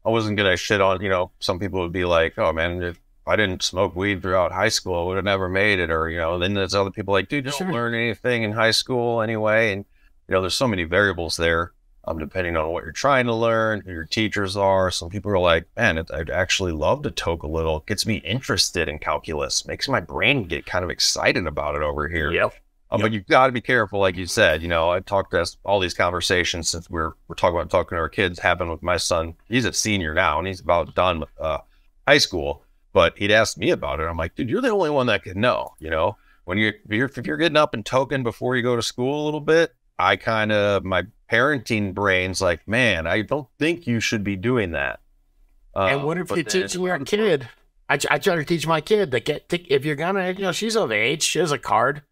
I 0.03 0.09
wasn't 0.09 0.35
gonna 0.35 0.57
shit 0.57 0.81
on, 0.81 0.99
you 1.03 1.09
know, 1.09 1.29
some 1.39 1.59
people 1.59 1.81
would 1.81 1.93
be 1.93 2.05
like, 2.05 2.39
oh 2.39 2.53
man, 2.53 2.81
if 2.81 2.99
I 3.27 3.35
didn't 3.35 3.61
smoke 3.61 3.95
weed 3.95 4.23
throughout 4.23 4.51
high 4.51 4.69
school, 4.69 4.99
I 4.99 5.03
would 5.05 5.17
have 5.17 5.25
never 5.25 5.47
made 5.47 5.77
it. 5.77 5.91
Or, 5.91 6.09
you 6.09 6.17
know, 6.17 6.39
then 6.39 6.55
there's 6.55 6.73
other 6.73 6.89
people 6.89 7.13
like, 7.13 7.29
dude, 7.29 7.45
you 7.45 7.51
don't 7.51 7.57
sure. 7.59 7.71
learn 7.71 7.93
anything 7.93 8.41
in 8.41 8.51
high 8.51 8.71
school 8.71 9.21
anyway. 9.21 9.73
And, 9.73 9.85
you 10.29 10.35
know, 10.35 10.41
there's 10.41 10.53
so 10.53 10.67
many 10.67 10.83
variables 10.83 11.37
there 11.37 11.73
um, 12.05 12.17
depending 12.17 12.55
on 12.55 12.71
what 12.71 12.83
you're 12.83 12.91
trying 12.91 13.25
to 13.25 13.33
learn, 13.33 13.81
who 13.81 13.91
your 13.91 14.05
teachers 14.05 14.55
are. 14.55 14.89
Some 14.91 15.09
people 15.09 15.31
are 15.31 15.39
like, 15.39 15.65
man, 15.75 15.97
it, 15.97 16.09
I'd 16.13 16.29
actually 16.29 16.71
love 16.71 17.03
to 17.03 17.11
toke 17.11 17.43
a 17.43 17.47
little. 17.47 17.77
It 17.77 17.87
gets 17.87 18.05
me 18.05 18.17
interested 18.17 18.87
in 18.87 18.99
calculus, 18.99 19.67
makes 19.67 19.87
my 19.87 19.99
brain 19.99 20.45
get 20.45 20.65
kind 20.65 20.83
of 20.83 20.89
excited 20.89 21.45
about 21.45 21.75
it 21.75 21.81
over 21.81 22.07
here. 22.07 22.31
Yep. 22.31 22.53
Um, 22.91 22.99
yep. 22.99 23.05
But 23.05 23.11
you've 23.11 23.27
got 23.27 23.47
to 23.47 23.51
be 23.51 23.61
careful, 23.61 23.99
like 23.99 24.17
you 24.17 24.25
said. 24.25 24.61
You 24.61 24.67
know, 24.67 24.89
I 24.89 24.99
talked 25.01 25.31
to 25.31 25.45
all 25.65 25.79
these 25.79 25.93
conversations 25.93 26.69
since 26.69 26.89
we're 26.89 27.13
we're 27.27 27.35
talking 27.35 27.55
about 27.55 27.69
talking 27.69 27.95
to 27.95 27.99
our 27.99 28.09
kids. 28.09 28.39
Happened 28.39 28.71
with 28.71 28.81
my 28.81 28.97
son. 28.97 29.35
He's 29.47 29.65
a 29.65 29.73
senior 29.73 30.13
now, 30.13 30.39
and 30.39 30.47
he's 30.47 30.61
about 30.61 30.95
done 30.95 31.19
with 31.19 31.29
uh, 31.39 31.59
high 32.07 32.17
school. 32.17 32.63
But 32.91 33.17
he'd 33.17 33.31
asked 33.31 33.59
me 33.59 33.69
about 33.69 33.99
it. 33.99 34.05
I'm 34.05 34.17
like, 34.17 34.33
dude, 34.33 34.49
you're 34.49 34.61
the 34.61 34.69
only 34.69 34.89
one 34.89 35.05
that 35.07 35.23
can 35.23 35.39
know. 35.39 35.75
You 35.79 35.91
know, 35.91 36.17
when 36.45 36.57
you're, 36.57 36.73
if 36.85 36.91
you're 36.91 37.11
if 37.15 37.27
you're 37.27 37.37
getting 37.37 37.57
up 37.57 37.75
and 37.75 37.85
token 37.85 38.23
before 38.23 38.55
you 38.55 38.63
go 38.63 38.75
to 38.75 38.81
school 38.81 39.23
a 39.23 39.25
little 39.25 39.41
bit, 39.41 39.75
I 39.99 40.15
kind 40.15 40.51
of 40.51 40.85
my 40.85 41.05
parenting 41.29 41.93
brain's 41.93 42.41
like, 42.41 42.67
man, 42.67 43.05
I 43.05 43.21
don't 43.21 43.47
think 43.59 43.85
you 43.85 43.99
should 43.99 44.23
be 44.23 44.35
doing 44.35 44.71
that. 44.71 45.01
Uh, 45.75 45.87
and 45.91 46.03
what 46.03 46.17
if 46.17 46.29
you're 46.29 46.43
teaching 46.43 46.81
your 46.81 46.99
kid? 46.99 47.47
I, 47.89 47.99
I 48.09 48.17
try 48.19 48.35
to 48.35 48.45
teach 48.45 48.65
my 48.65 48.81
kid 48.81 49.11
that 49.11 49.25
get 49.25 49.51
if 49.51 49.83
you're 49.83 49.95
gonna, 49.95 50.31
you 50.31 50.41
know, 50.41 50.51
she's 50.51 50.75
of 50.75 50.91
age, 50.91 51.23
she 51.23 51.39
has 51.39 51.51
a 51.51 51.57
card. 51.57 52.03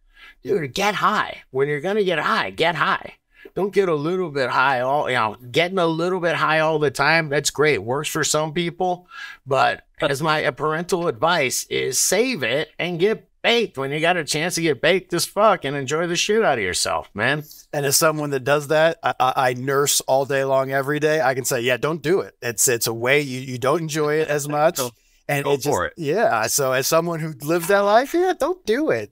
Dude, 0.43 0.73
get 0.73 0.95
high. 0.95 1.43
When 1.51 1.67
you're 1.67 1.81
gonna 1.81 2.03
get 2.03 2.19
high, 2.19 2.49
get 2.51 2.75
high. 2.75 3.13
Don't 3.55 3.73
get 3.73 3.89
a 3.89 3.95
little 3.95 4.29
bit 4.29 4.49
high 4.49 4.81
all 4.81 5.09
you 5.09 5.15
know, 5.15 5.35
getting 5.51 5.79
a 5.79 5.87
little 5.87 6.19
bit 6.19 6.35
high 6.35 6.59
all 6.59 6.77
the 6.77 6.91
time, 6.91 7.29
that's 7.29 7.49
great. 7.49 7.79
Works 7.79 8.09
for 8.09 8.23
some 8.23 8.53
people. 8.53 9.07
But 9.45 9.83
as 9.99 10.21
my 10.21 10.49
parental 10.51 11.07
advice 11.07 11.65
is 11.69 11.99
save 11.99 12.43
it 12.43 12.69
and 12.77 12.99
get 12.99 13.26
baked 13.41 13.77
when 13.77 13.91
you 13.91 13.99
got 13.99 14.17
a 14.17 14.23
chance 14.23 14.55
to 14.55 14.61
get 14.61 14.81
baked 14.81 15.13
as 15.13 15.25
fuck 15.25 15.65
and 15.65 15.75
enjoy 15.75 16.07
the 16.07 16.15
shit 16.15 16.43
out 16.43 16.57
of 16.57 16.63
yourself, 16.63 17.09
man. 17.13 17.43
And 17.73 17.85
as 17.85 17.97
someone 17.97 18.31
that 18.31 18.43
does 18.43 18.67
that, 18.67 18.99
I, 19.03 19.13
I, 19.19 19.53
nurse 19.53 20.01
all 20.01 20.25
day 20.25 20.43
long 20.43 20.71
every 20.71 20.99
day. 20.99 21.21
I 21.21 21.33
can 21.33 21.45
say, 21.45 21.61
yeah, 21.61 21.77
don't 21.77 22.01
do 22.01 22.21
it. 22.21 22.35
It's 22.41 22.67
it's 22.67 22.87
a 22.87 22.93
way 22.93 23.21
you, 23.21 23.39
you 23.41 23.57
don't 23.57 23.81
enjoy 23.81 24.15
it 24.15 24.27
as 24.27 24.47
much. 24.49 24.79
and 25.27 25.43
go 25.43 25.57
for 25.57 25.85
it. 25.85 25.93
Yeah. 25.97 26.47
So 26.47 26.71
as 26.71 26.87
someone 26.87 27.19
who 27.19 27.33
lives 27.41 27.67
that 27.67 27.79
life, 27.79 28.13
yeah, 28.13 28.33
don't 28.39 28.65
do 28.65 28.89
it. 28.91 29.11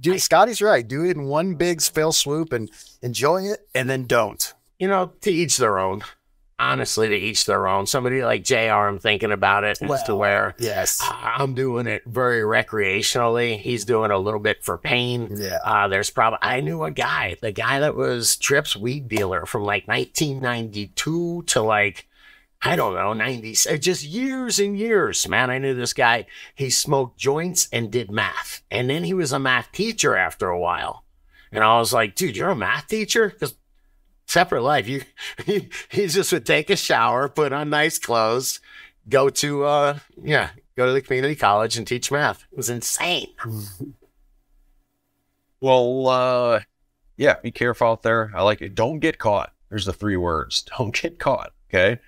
Do 0.00 0.18
Scotty's 0.18 0.62
right. 0.62 0.86
Do 0.86 1.04
it 1.04 1.16
in 1.16 1.24
one 1.24 1.54
big 1.54 1.80
spell 1.80 2.12
swoop 2.12 2.52
and 2.52 2.70
enjoy 3.02 3.42
it, 3.42 3.68
and 3.74 3.90
then 3.90 4.06
don't. 4.06 4.54
You 4.78 4.88
know, 4.88 5.12
to 5.22 5.30
each 5.30 5.56
their 5.56 5.78
own 5.78 6.02
honestly, 6.58 7.08
to 7.08 7.14
each 7.14 7.44
their 7.44 7.68
own. 7.68 7.86
Somebody 7.86 8.22
like 8.22 8.42
JR, 8.42 8.56
I'm 8.56 8.98
thinking 8.98 9.32
about 9.32 9.64
it 9.64 9.78
well, 9.80 10.02
to 10.06 10.16
where 10.16 10.54
yes, 10.58 11.00
I'm 11.02 11.54
doing 11.54 11.86
it 11.86 12.02
very 12.06 12.42
recreationally. 12.42 13.58
He's 13.58 13.84
doing 13.84 14.10
a 14.10 14.18
little 14.18 14.40
bit 14.40 14.64
for 14.64 14.76
pain. 14.78 15.28
Yeah. 15.36 15.58
Uh, 15.64 15.88
there's 15.88 16.10
probably, 16.10 16.38
I 16.42 16.60
knew 16.60 16.82
a 16.84 16.90
guy, 16.90 17.36
the 17.40 17.52
guy 17.52 17.80
that 17.80 17.94
was 17.94 18.36
Tripp's 18.36 18.76
weed 18.76 19.08
dealer 19.08 19.46
from 19.46 19.62
like 19.62 19.86
1992 19.86 21.44
to 21.46 21.62
like, 21.62 22.06
I 22.60 22.74
don't 22.74 22.94
know, 22.94 23.12
90s, 23.12 23.72
uh, 23.72 23.76
just 23.76 24.04
years 24.04 24.58
and 24.58 24.76
years, 24.76 25.28
man. 25.28 25.50
I 25.50 25.58
knew 25.58 25.74
this 25.74 25.92
guy. 25.92 26.26
He 26.56 26.70
smoked 26.70 27.18
joints 27.18 27.68
and 27.72 27.90
did 27.90 28.10
math. 28.10 28.62
And 28.68 28.90
then 28.90 29.04
he 29.04 29.14
was 29.14 29.32
a 29.32 29.38
math 29.38 29.70
teacher 29.70 30.16
after 30.16 30.48
a 30.48 30.58
while. 30.58 31.04
And 31.52 31.62
I 31.62 31.78
was 31.78 31.92
like, 31.92 32.14
dude, 32.14 32.36
you're 32.36 32.50
a 32.50 32.56
math 32.56 32.88
teacher? 32.88 33.30
Because 33.30 33.54
separate 34.28 34.62
life. 34.62 34.86
You 34.86 35.02
he, 35.44 35.68
he 35.88 36.06
just 36.06 36.32
would 36.32 36.46
take 36.46 36.70
a 36.70 36.76
shower, 36.76 37.28
put 37.28 37.52
on 37.52 37.70
nice 37.70 37.98
clothes, 37.98 38.60
go 39.08 39.28
to 39.30 39.64
uh 39.64 39.98
yeah, 40.22 40.50
go 40.76 40.86
to 40.86 40.92
the 40.92 41.02
community 41.02 41.34
college 41.34 41.76
and 41.76 41.86
teach 41.86 42.12
math. 42.12 42.44
It 42.52 42.56
was 42.56 42.70
insane. 42.70 43.28
well, 45.60 46.06
uh 46.06 46.60
yeah, 47.16 47.34
be 47.42 47.50
careful 47.50 47.88
out 47.88 48.02
there. 48.02 48.30
I 48.34 48.42
like 48.42 48.62
it. 48.62 48.76
Don't 48.76 49.00
get 49.00 49.18
caught. 49.18 49.52
There's 49.70 49.86
the 49.86 49.92
three 49.92 50.16
words. 50.16 50.64
Don't 50.78 50.94
get 50.94 51.18
caught. 51.18 51.52
Okay. 51.68 52.00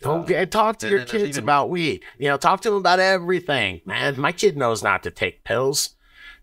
Don't 0.00 0.26
get 0.26 0.50
talk 0.50 0.78
to 0.80 0.88
your 0.88 1.04
kids 1.04 1.38
even... 1.38 1.44
about 1.44 1.70
weed. 1.70 2.02
You 2.18 2.28
know, 2.28 2.36
talk 2.36 2.60
to 2.62 2.70
them 2.70 2.78
about 2.78 2.98
everything. 2.98 3.80
Man, 3.86 4.20
my 4.20 4.32
kid 4.32 4.56
knows 4.56 4.82
not 4.82 5.02
to 5.04 5.10
take 5.10 5.44
pills 5.44 5.93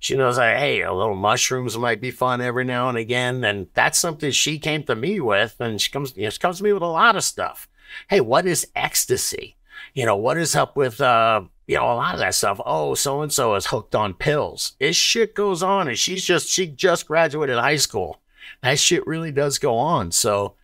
she 0.02 0.16
knows 0.16 0.38
that, 0.38 0.58
hey, 0.58 0.82
a 0.82 0.92
little 0.92 1.14
mushrooms 1.14 1.78
might 1.78 2.02
be 2.02 2.10
fun 2.10 2.42
every 2.42 2.64
now 2.64 2.90
and 2.90 2.98
again. 2.98 3.44
And 3.44 3.68
that's 3.76 4.00
something 4.00 4.32
she 4.32 4.58
came 4.58 4.82
to 4.86 4.96
me 4.96 5.20
with. 5.20 5.56
And 5.60 5.80
she 5.80 5.92
comes, 5.92 6.18
you 6.18 6.24
know, 6.24 6.32
she 6.32 6.40
comes 6.40 6.58
to 6.58 6.64
me 6.64 6.74
with 6.74 6.82
a 6.82 6.88
lot 6.88 7.16
of 7.16 7.24
stuff. 7.24 7.70
Hey, 8.10 8.20
what 8.20 8.48
is 8.48 8.68
ecstasy? 8.76 9.58
You 9.94 10.08
know, 10.08 10.16
what 10.16 10.40
is 10.40 10.56
up 10.56 10.76
with, 10.76 11.00
uh, 11.00 11.44
you 11.68 11.76
know, 11.76 11.84
a 11.84 11.94
lot 11.94 12.16
of 12.16 12.20
that 12.20 12.34
stuff. 12.34 12.60
Oh, 12.66 12.96
so 12.96 13.22
and 13.22 13.32
so 13.32 13.54
is 13.54 13.68
hooked 13.68 13.94
on 13.94 14.16
pills. 14.16 14.72
This 14.80 14.96
shit 14.96 15.36
goes 15.36 15.62
on. 15.62 15.88
And 15.88 16.00
she's 16.00 16.26
just, 16.26 16.50
she 16.50 16.66
just 16.66 17.06
graduated 17.06 17.60
high 17.60 17.76
school. 17.76 18.22
that 18.64 18.80
shit 18.80 19.06
really 19.06 19.32
does 19.32 19.60
go 19.60 19.78
on. 19.78 20.12
So, 20.12 20.56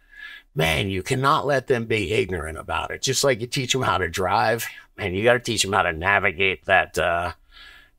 man, 0.55 0.89
you 0.89 1.03
cannot 1.03 1.45
let 1.45 1.67
them 1.67 1.85
be 1.85 2.11
ignorant 2.11 2.57
about 2.57 2.89
it. 2.89 3.03
Just 3.03 3.23
like 3.23 3.39
you 3.39 3.45
teach 3.45 3.71
them 3.71 3.83
how 3.83 3.99
to 3.99 4.09
drive, 4.09 4.65
man, 4.97 5.13
you 5.13 5.23
got 5.23 5.33
to 5.33 5.39
teach 5.39 5.61
them 5.61 5.73
how 5.73 5.83
to 5.83 5.93
navigate 5.93 6.65
that, 6.65 6.97
uh, 6.97 7.33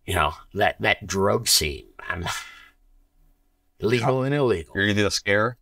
you 0.09 0.14
know, 0.14 0.32
that 0.54 0.74
that 0.80 1.06
drug 1.06 1.46
scene, 1.46 1.86
man. 2.09 2.24
Legal 3.80 4.22
and 4.24 4.34
illegal. 4.34 4.72
You're 4.74 4.86
either 4.86 5.04
the 5.04 5.11
scare. 5.11 5.56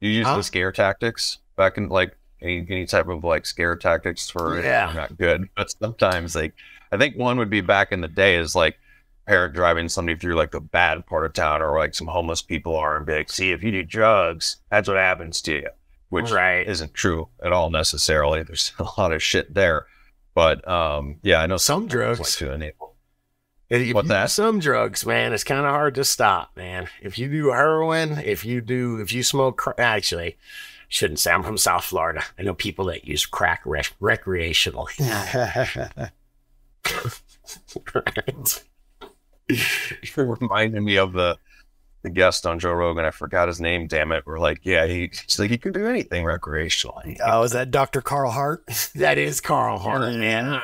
You 0.00 0.10
use 0.10 0.26
Huh? 0.26 0.36
the 0.36 0.42
scare 0.42 0.72
tactics 0.72 1.38
back 1.56 1.78
in 1.78 1.88
like 1.88 2.16
any, 2.40 2.66
any 2.68 2.86
type 2.86 3.06
of 3.08 3.22
like 3.22 3.46
scare 3.46 3.76
tactics 3.76 4.28
for. 4.28 4.60
Yeah. 4.60 4.90
Not 4.94 5.16
good. 5.16 5.48
But 5.56 5.70
sometimes 5.70 6.34
like 6.34 6.54
I 6.90 6.96
think 6.96 7.16
one 7.16 7.36
would 7.38 7.50
be 7.50 7.60
back 7.60 7.92
in 7.92 8.00
the 8.00 8.08
day 8.08 8.36
is 8.36 8.56
like 8.56 8.78
parent 9.28 9.54
driving 9.54 9.88
somebody 9.88 10.18
through 10.18 10.34
like 10.34 10.50
the 10.50 10.60
bad 10.60 11.06
part 11.06 11.24
of 11.24 11.32
town 11.34 11.62
or 11.62 11.78
like 11.78 11.94
some 11.94 12.08
homeless 12.08 12.42
people 12.42 12.74
are 12.74 12.96
and 12.96 13.06
be 13.06 13.14
like, 13.14 13.30
see 13.30 13.52
if 13.52 13.62
you 13.62 13.70
do 13.70 13.84
drugs, 13.84 14.56
that's 14.70 14.88
what 14.88 14.96
happens 14.96 15.40
to 15.42 15.52
you. 15.52 15.68
Which 16.08 16.32
Right. 16.32 16.66
isn't 16.66 16.94
true 16.94 17.28
at 17.44 17.52
all 17.52 17.70
necessarily. 17.70 18.42
There's 18.42 18.72
a 18.80 18.88
lot 19.00 19.12
of 19.12 19.22
shit 19.22 19.54
there. 19.54 19.86
But 20.34 20.66
um 20.66 21.18
yeah, 21.22 21.40
I 21.40 21.46
know 21.46 21.58
Some 21.58 21.82
like 21.82 21.90
drugs. 21.90 22.36
to 22.36 22.50
enable. 22.52 22.91
If 23.72 23.78
What's 23.78 23.86
you 23.86 23.94
do 23.94 24.08
that? 24.08 24.30
Some 24.30 24.58
drugs, 24.58 25.06
man, 25.06 25.32
it's 25.32 25.44
kind 25.44 25.64
of 25.64 25.72
hard 25.72 25.94
to 25.94 26.04
stop, 26.04 26.54
man. 26.54 26.88
If 27.00 27.18
you 27.18 27.30
do 27.30 27.52
heroin, 27.52 28.18
if 28.18 28.44
you 28.44 28.60
do, 28.60 29.00
if 29.00 29.14
you 29.14 29.22
smoke, 29.22 29.56
cra- 29.56 29.74
actually, 29.78 30.36
shouldn't 30.88 31.20
say 31.20 31.32
I'm 31.32 31.42
from 31.42 31.56
South 31.56 31.84
Florida. 31.84 32.22
I 32.38 32.42
know 32.42 32.52
people 32.52 32.84
that 32.86 33.06
use 33.06 33.24
crack 33.24 33.62
rec- 33.64 33.94
recreationally. 33.98 34.90
Right. 35.00 36.10
You're 40.16 40.36
reminding 40.38 40.84
me 40.84 40.98
of 40.98 41.14
the 41.14 41.38
the 42.02 42.10
guest 42.10 42.44
on 42.44 42.58
Joe 42.58 42.72
Rogan. 42.72 43.06
I 43.06 43.10
forgot 43.10 43.48
his 43.48 43.58
name. 43.60 43.86
Damn 43.86 44.12
it. 44.12 44.24
We're 44.26 44.38
like, 44.38 44.60
yeah, 44.64 44.86
he, 44.86 45.10
he's 45.12 45.38
like, 45.38 45.50
he 45.50 45.56
can 45.56 45.72
do 45.72 45.86
anything 45.86 46.24
recreationally. 46.24 47.16
oh, 47.24 47.42
is 47.44 47.52
that 47.52 47.70
Dr. 47.70 48.02
Carl 48.02 48.32
Hart? 48.32 48.66
that 48.96 49.16
is 49.16 49.40
Carl 49.40 49.78
Hart. 49.78 50.12
man. 50.12 50.60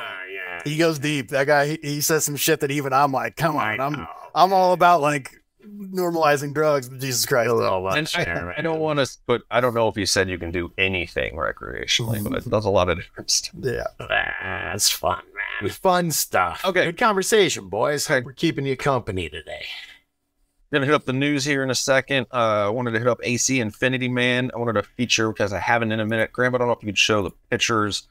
Yeah. 0.65 0.71
He 0.71 0.77
goes 0.77 0.99
deep. 0.99 1.29
That 1.29 1.47
guy, 1.47 1.67
he, 1.67 1.79
he 1.81 2.01
says 2.01 2.23
some 2.23 2.35
shit 2.35 2.59
that 2.61 2.71
even 2.71 2.93
I'm 2.93 3.11
like, 3.11 3.35
come 3.35 3.55
on, 3.55 3.79
I'm. 3.79 4.07
I'm 4.35 4.53
all 4.53 4.73
about 4.73 5.01
like 5.01 5.39
normalizing 5.65 6.53
drugs. 6.53 6.89
but 6.89 6.99
Jesus 6.99 7.25
Christ. 7.25 7.49
a 7.49 7.53
little 7.53 7.87
And 7.89 8.09
I, 8.15 8.53
I 8.57 8.61
don't 8.61 8.79
want 8.79 8.99
to, 8.99 9.09
but 9.25 9.41
I 9.51 9.61
don't 9.61 9.73
know 9.73 9.87
if 9.87 9.95
he 9.95 10.05
said 10.05 10.29
you 10.29 10.37
can 10.37 10.51
do 10.51 10.71
anything 10.77 11.35
recreationally, 11.35 12.23
but 12.23 12.45
it 12.45 12.49
does 12.49 12.65
a 12.65 12.69
lot 12.69 12.89
of 12.89 12.97
different 12.97 13.29
stuff. 13.29 13.55
Yeah. 13.59 13.83
That's 13.99 14.89
fun, 14.89 15.21
man. 15.61 15.69
Fun 15.71 16.11
stuff. 16.11 16.63
Okay. 16.65 16.85
Good 16.85 16.97
conversation, 16.97 17.69
boys. 17.69 18.09
Okay. 18.09 18.23
We're 18.23 18.33
keeping 18.33 18.65
you 18.65 18.77
company 18.77 19.29
today. 19.29 19.65
Gonna 20.71 20.85
hit 20.85 20.93
up 20.93 21.05
the 21.05 21.13
news 21.13 21.43
here 21.43 21.63
in 21.63 21.71
a 21.71 21.75
second. 21.75 22.27
Uh, 22.31 22.67
I 22.67 22.69
wanted 22.69 22.91
to 22.91 22.99
hit 22.99 23.07
up 23.07 23.19
AC 23.23 23.59
Infinity 23.59 24.07
Man. 24.07 24.51
I 24.53 24.59
wanted 24.59 24.73
to 24.73 24.83
feature 24.83 25.31
because 25.31 25.51
I 25.51 25.59
haven't 25.59 25.91
in 25.91 25.99
a 25.99 26.05
minute. 26.05 26.31
Graham, 26.31 26.53
I 26.53 26.59
don't 26.59 26.67
know 26.67 26.73
if 26.73 26.83
you 26.83 26.87
could 26.87 26.97
show 26.97 27.23
the 27.23 27.31
pictures 27.49 28.03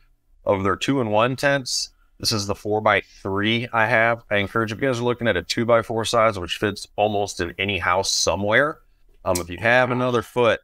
of 0.45 0.65
their 0.65 0.75
two 0.75 1.01
and 1.01 1.13
one 1.13 1.37
tents. 1.37 1.91
This 2.21 2.33
is 2.33 2.47
the 2.47 2.55
four 2.55 2.81
by 2.81 3.03
three 3.23 3.69
I 3.73 3.87
have. 3.87 4.25
I 4.31 4.37
encourage 4.37 4.73
if 4.73 4.81
you 4.81 4.89
guys 4.89 4.99
are 5.01 5.05
looking 5.05 5.29
at 5.29 5.37
a 5.37 5.43
two 5.43 5.65
by 5.65 5.83
four 5.83 6.05
size, 6.05 6.39
which 6.39 6.57
fits 6.57 6.87
almost 6.97 7.41
in 7.41 7.55
any 7.59 7.79
house 7.79 8.11
somewhere. 8.11 8.79
Um, 9.25 9.37
if 9.39 9.49
you 9.49 9.59
have 9.59 9.91
another 9.91 10.23
foot, 10.23 10.61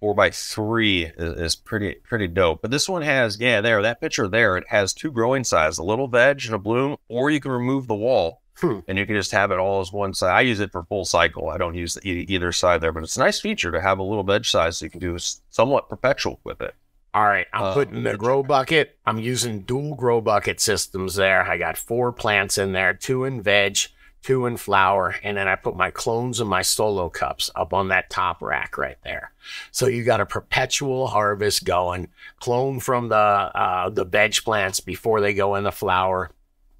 four 0.00 0.14
by 0.14 0.30
three 0.30 1.04
is, 1.06 1.40
is 1.40 1.56
pretty 1.56 1.94
pretty 2.04 2.28
dope. 2.28 2.60
But 2.60 2.70
this 2.70 2.88
one 2.88 3.02
has, 3.02 3.40
yeah, 3.40 3.60
there, 3.62 3.80
that 3.82 4.00
picture 4.00 4.28
there, 4.28 4.56
it 4.58 4.64
has 4.68 4.92
two 4.92 5.10
growing 5.10 5.44
sizes, 5.44 5.78
a 5.78 5.82
little 5.84 6.08
veg 6.08 6.44
and 6.44 6.54
a 6.54 6.58
bloom, 6.58 6.96
or 7.08 7.30
you 7.30 7.40
can 7.40 7.52
remove 7.52 7.86
the 7.86 7.94
wall 7.94 8.42
Hmm. 8.60 8.80
and 8.88 8.98
you 8.98 9.06
can 9.06 9.14
just 9.14 9.30
have 9.30 9.52
it 9.52 9.58
all 9.60 9.80
as 9.80 9.92
one 9.92 10.12
side. 10.14 10.34
I 10.36 10.40
use 10.40 10.58
it 10.58 10.72
for 10.72 10.82
full 10.82 11.04
cycle. 11.04 11.48
I 11.48 11.58
don't 11.58 11.76
use 11.76 11.96
e- 12.04 12.26
either 12.28 12.50
side 12.50 12.80
there, 12.80 12.90
but 12.92 13.04
it's 13.04 13.16
a 13.16 13.20
nice 13.20 13.40
feature 13.40 13.70
to 13.70 13.80
have 13.80 14.00
a 14.00 14.02
little 14.02 14.24
veg 14.24 14.44
size 14.44 14.78
so 14.78 14.84
you 14.86 14.90
can 14.90 14.98
do 14.98 15.16
somewhat 15.48 15.88
perpetual 15.88 16.40
with 16.42 16.60
it. 16.60 16.74
All 17.18 17.24
right, 17.26 17.48
I'm 17.52 17.64
Uh, 17.64 17.74
putting 17.74 18.04
the 18.04 18.16
grow 18.16 18.44
bucket. 18.44 18.96
I'm 19.04 19.18
using 19.18 19.62
dual 19.62 19.96
grow 19.96 20.20
bucket 20.20 20.60
systems 20.60 21.16
there. 21.16 21.42
I 21.42 21.58
got 21.58 21.76
four 21.76 22.12
plants 22.12 22.58
in 22.58 22.70
there, 22.70 22.94
two 22.94 23.24
in 23.24 23.42
veg, 23.42 23.76
two 24.22 24.46
in 24.46 24.56
flower, 24.56 25.16
and 25.24 25.36
then 25.36 25.48
I 25.48 25.56
put 25.56 25.74
my 25.74 25.90
clones 25.90 26.38
and 26.38 26.48
my 26.48 26.62
solo 26.62 27.08
cups 27.08 27.50
up 27.56 27.74
on 27.74 27.88
that 27.88 28.08
top 28.08 28.40
rack 28.40 28.78
right 28.78 28.98
there. 29.02 29.32
So 29.72 29.88
you 29.88 30.04
got 30.04 30.20
a 30.20 30.26
perpetual 30.26 31.08
harvest 31.08 31.64
going. 31.64 32.06
Clone 32.38 32.78
from 32.78 33.08
the 33.08 33.16
uh, 33.16 33.90
the 33.90 34.04
veg 34.04 34.36
plants 34.44 34.78
before 34.78 35.20
they 35.20 35.34
go 35.34 35.56
in 35.56 35.64
the 35.64 35.72
flower. 35.72 36.30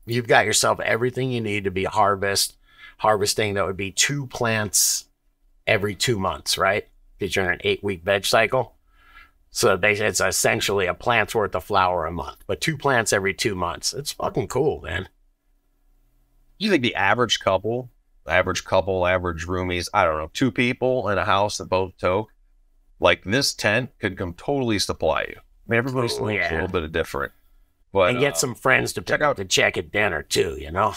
You've 0.06 0.28
got 0.28 0.46
yourself 0.46 0.78
everything 0.78 1.32
you 1.32 1.40
need 1.40 1.64
to 1.64 1.72
be 1.72 1.82
harvest 1.82 2.54
harvesting. 2.98 3.54
That 3.54 3.66
would 3.66 3.76
be 3.76 3.90
two 3.90 4.28
plants 4.28 5.06
every 5.66 5.96
two 5.96 6.20
months, 6.20 6.56
right? 6.56 6.86
Because 7.18 7.34
you're 7.34 7.46
in 7.46 7.54
an 7.54 7.60
eight 7.64 7.82
week 7.82 8.04
veg 8.04 8.24
cycle. 8.24 8.77
So 9.50 9.76
basically, 9.76 10.08
it's 10.08 10.20
essentially 10.20 10.86
a 10.86 10.94
plant's 10.94 11.34
worth 11.34 11.54
of 11.54 11.64
flower 11.64 12.06
a 12.06 12.12
month, 12.12 12.38
but 12.46 12.60
two 12.60 12.76
plants 12.76 13.12
every 13.12 13.34
two 13.34 13.54
months. 13.54 13.92
It's 13.94 14.12
fucking 14.12 14.48
cool, 14.48 14.80
man. 14.82 15.08
You 16.58 16.70
think 16.70 16.82
the 16.82 16.94
average 16.94 17.40
couple, 17.40 17.90
average 18.26 18.64
couple, 18.64 19.06
average 19.06 19.46
roomies, 19.46 19.88
I 19.94 20.04
don't 20.04 20.18
know, 20.18 20.30
two 20.32 20.50
people 20.50 21.08
in 21.08 21.18
a 21.18 21.24
house 21.24 21.58
that 21.58 21.66
both 21.66 21.96
toke, 21.98 22.30
like 23.00 23.24
this 23.24 23.54
tent 23.54 23.90
could 23.98 24.18
come 24.18 24.34
totally 24.34 24.78
supply 24.78 25.22
you. 25.22 25.36
I 25.38 25.70
mean, 25.70 25.78
everybody's 25.78 26.18
Oh, 26.18 26.28
a 26.28 26.50
little 26.52 26.68
bit 26.68 26.82
of 26.82 26.92
different. 26.92 27.32
But 27.92 28.10
and 28.10 28.20
get 28.20 28.34
uh, 28.34 28.36
some 28.36 28.54
friends 28.54 28.92
to 28.94 29.00
check 29.00 29.20
check 29.20 29.20
out 29.22 29.36
to 29.36 29.44
check 29.44 29.76
at 29.76 29.90
dinner 29.90 30.22
too. 30.22 30.56
You 30.60 30.70
know, 30.70 30.94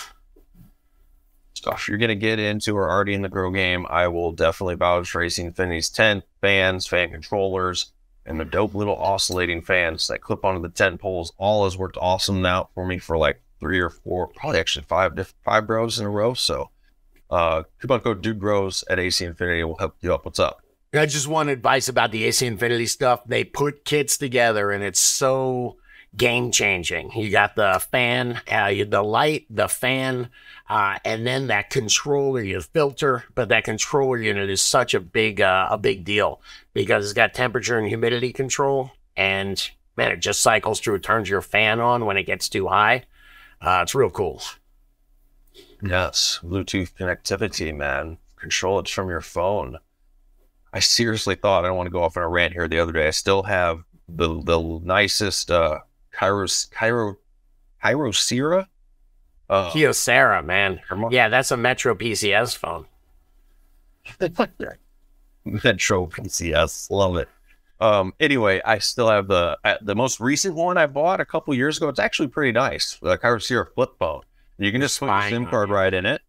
stuff 1.54 1.88
you're 1.88 1.97
going 1.97 2.10
to 2.10 2.16
get 2.16 2.39
into 2.39 2.76
or 2.76 2.89
already 2.89 3.14
in 3.14 3.22
the 3.22 3.30
grow 3.30 3.52
game, 3.52 3.86
I 3.89 4.08
will 4.08 4.32
definitely 4.32 4.76
vouch 4.76 5.10
for 5.10 5.22
AC 5.22 5.41
Infinity's 5.41 5.89
tent, 5.89 6.24
fans, 6.41 6.88
fan 6.88 7.12
controllers, 7.12 7.93
and 8.26 8.39
the 8.39 8.45
dope 8.45 8.74
little 8.74 8.95
oscillating 8.95 9.61
fans 9.61 10.07
that 10.07 10.22
clip 10.22 10.45
onto 10.45 10.61
the 10.61 10.69
tent 10.69 11.01
poles. 11.01 11.34
All 11.38 11.63
has 11.63 11.78
worked 11.78 11.97
awesome 11.99 12.41
now 12.41 12.69
for 12.74 12.86
me 12.86 12.97
for 12.97 13.17
like 13.17 13.41
three 13.59 13.80
or 13.80 13.89
four, 13.89 14.28
probably 14.28 14.59
actually 14.59 14.86
five 14.86 15.34
five 15.43 15.67
grows 15.67 15.99
in 15.99 16.05
a 16.05 16.09
row. 16.09 16.34
So, 16.34 16.69
uh, 17.30 17.63
coupon 17.80 18.01
code 18.01 18.22
Dude 18.22 18.39
Grows 18.39 18.84
at 18.89 18.99
AC 18.99 19.24
Infinity 19.24 19.63
will 19.63 19.78
help 19.78 19.95
you 20.01 20.13
up. 20.13 20.26
What's 20.26 20.39
up? 20.39 20.61
I 20.93 21.05
just 21.05 21.28
want 21.28 21.49
advice 21.49 21.88
about 21.88 22.11
the 22.11 22.26
AC 22.26 22.45
Infinity 22.45 22.88
stuff. 22.88 23.22
They 23.26 23.45
put 23.45 23.86
kits 23.86 24.17
together, 24.17 24.72
and 24.72 24.84
it's 24.84 24.99
so 24.99 25.78
game 26.15 26.51
changing. 26.51 27.11
You 27.15 27.30
got 27.30 27.55
the 27.55 27.82
fan, 27.91 28.41
uh, 28.51 28.74
the 28.88 29.01
light, 29.01 29.45
the 29.49 29.69
fan, 29.69 30.30
uh, 30.72 30.97
and 31.03 31.28
then 31.28 31.47
that 31.47 31.69
controller, 31.69 32.41
your 32.41 32.61
filter. 32.61 33.26
But 33.36 33.49
that 33.49 33.65
controller 33.65 34.17
unit 34.17 34.49
is 34.49 34.61
such 34.61 34.93
a 34.93 35.01
big, 35.01 35.41
uh, 35.41 35.67
a 35.69 35.78
big 35.78 36.05
deal 36.05 36.39
because 36.74 37.03
it's 37.03 37.13
got 37.13 37.34
temperature 37.34 37.78
and 37.78 37.89
humidity 37.89 38.32
control, 38.32 38.91
and 39.17 39.69
man, 39.97 40.13
it 40.13 40.22
just 40.22 40.39
cycles 40.39 40.80
through, 40.80 40.95
It 40.95 41.03
turns 41.03 41.28
your 41.28 41.41
fan 41.41 41.82
on 41.82 42.05
when 42.05 42.15
it 42.15 42.24
gets 42.24 42.47
too 42.47 42.69
high. 42.69 43.03
Uh, 43.59 43.82
it's 43.84 43.93
real 43.93 44.09
cool. 44.09 44.41
Yes, 45.84 46.39
Bluetooth 46.41 46.93
connectivity, 46.93 47.76
man. 47.76 48.17
Control 48.38 48.80
it 48.80 48.88
from 48.88 49.09
your 49.09 49.19
phone. 49.19 49.78
I 50.72 50.80
seriously 50.80 51.36
thought 51.36 51.65
I 51.65 51.67
don't 51.67 51.76
want 51.76 51.88
to 51.88 51.91
go 51.91 52.01
off 52.01 52.15
on 52.15 52.24
a 52.24 52.30
rant 52.30 52.53
here. 52.53 52.69
The 52.69 52.80
other 52.80 52.93
day, 52.93 53.07
I 53.07 53.11
still 53.11 53.43
have 53.43 53.84
the 54.07 54.41
the 54.41 54.80
nicest 54.82 55.51
uh, 55.51 55.80
Kairos 56.13 56.72
Cairo. 56.72 57.17
Uh, 59.52 59.70
Kyocera, 59.72 60.43
man. 60.43 60.80
Yeah, 61.12 61.28
that's 61.30 61.52
a 61.52 61.58
Metro 61.58 61.93
PCS 61.93 62.58
phone. 62.58 62.86
Metro 65.45 66.08
PCS, 66.08 66.89
love 66.89 67.18
it. 67.18 67.28
Um, 67.80 68.14
anyway, 68.20 68.62
I 68.64 68.78
still 68.78 69.10
have 69.10 69.28
the 69.28 69.58
uh, 69.66 69.76
the 69.82 69.95
most 69.95 70.20
recent 70.20 70.56
one 70.56 70.78
I 70.78 70.86
bought 70.86 71.20
a 71.20 71.26
couple 71.26 71.54
years 71.54 71.78
ago. 71.78 71.89
It's 71.89 71.99
actually 71.99 72.30
pretty 72.30 72.52
nice. 72.52 72.97
The 73.02 73.18
Kyocera 73.18 73.74
flip 73.74 73.91
phone. 73.99 74.22
You 74.58 74.72
can 74.72 74.82
just 74.82 74.99
put 74.99 75.08
your 75.08 75.30
SIM 75.30 75.47
card 75.47 75.70
right 75.70 75.91
in 75.93 76.06
it, 76.06 76.22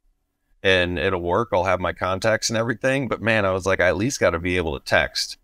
and 0.62 0.98
it'll 0.98 1.20
work. 1.20 1.50
I'll 1.52 1.64
have 1.64 1.78
my 1.78 1.92
contacts 1.92 2.48
and 2.50 2.56
everything. 2.56 3.06
But 3.06 3.20
man, 3.20 3.44
I 3.44 3.52
was 3.52 3.66
like, 3.66 3.80
I 3.80 3.88
at 3.88 3.96
least 3.98 4.18
got 4.18 4.30
to 4.30 4.38
be 4.38 4.56
able 4.56 4.78
to 4.78 4.84
text. 4.84 5.36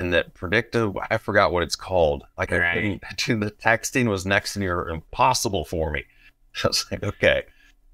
And 0.00 0.12
that 0.14 0.32
predictive, 0.32 0.96
I 1.10 1.18
forgot 1.18 1.50
what 1.52 1.64
it's 1.64 1.74
called. 1.74 2.22
Like 2.38 2.52
I 2.52 2.58
Right. 2.58 3.00
couldn't, 3.18 3.40
the 3.40 3.50
texting 3.50 4.08
was 4.08 4.24
next 4.24 4.52
to 4.52 4.60
near 4.60 4.88
impossible 4.88 5.64
for 5.64 5.90
me. 5.90 6.04
I 6.64 6.68
was 6.68 6.86
like, 6.90 7.02
okay, 7.02 7.42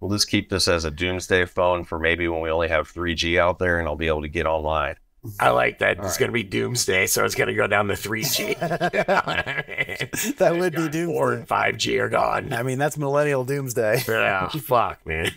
we'll 0.01 0.11
just 0.11 0.29
keep 0.29 0.51
this 0.51 0.69
as 0.69 0.85
a 0.85 0.91
doomsday 0.91 1.45
phone 1.47 1.85
for 1.85 1.99
maybe 1.99 2.29
when 2.29 2.41
we 2.41 2.51
only 2.51 2.69
have 2.69 2.93
3G 2.93 3.39
out 3.39 3.59
there, 3.59 3.79
and 3.79 3.89
I'll 3.89 3.97
be 3.97 4.09
able 4.09 4.23
to 4.23 4.29
get 4.29 4.47
online. 4.47 4.97
I 5.41 5.51
like 5.51 5.79
that. 5.79 5.99
All 5.99 6.05
it's 6.05 6.15
right. 6.15 6.21
going 6.21 6.29
to 6.29 6.35
be 6.35 6.43
doomsday, 6.43 7.07
so 7.07 7.25
it's 7.25 7.35
going 7.35 7.49
to 7.49 7.55
go 7.55 7.67
down 7.67 7.89
to 7.89 7.95
3G. 7.95 8.59
that 10.37 10.59
would 10.59 10.75
be 10.75 10.89
doomsday. 10.89 11.07
4 11.07 11.33
and 11.33 11.49
5G 11.49 12.01
are 12.01 12.09
gone. 12.11 12.53
I 12.53 12.63
mean, 12.63 12.79
that's 12.79 12.99
millennial 12.99 13.45
doomsday. 13.45 14.03
Yeah, 14.07 14.49
fuck, 14.49 15.05
man. 15.07 15.33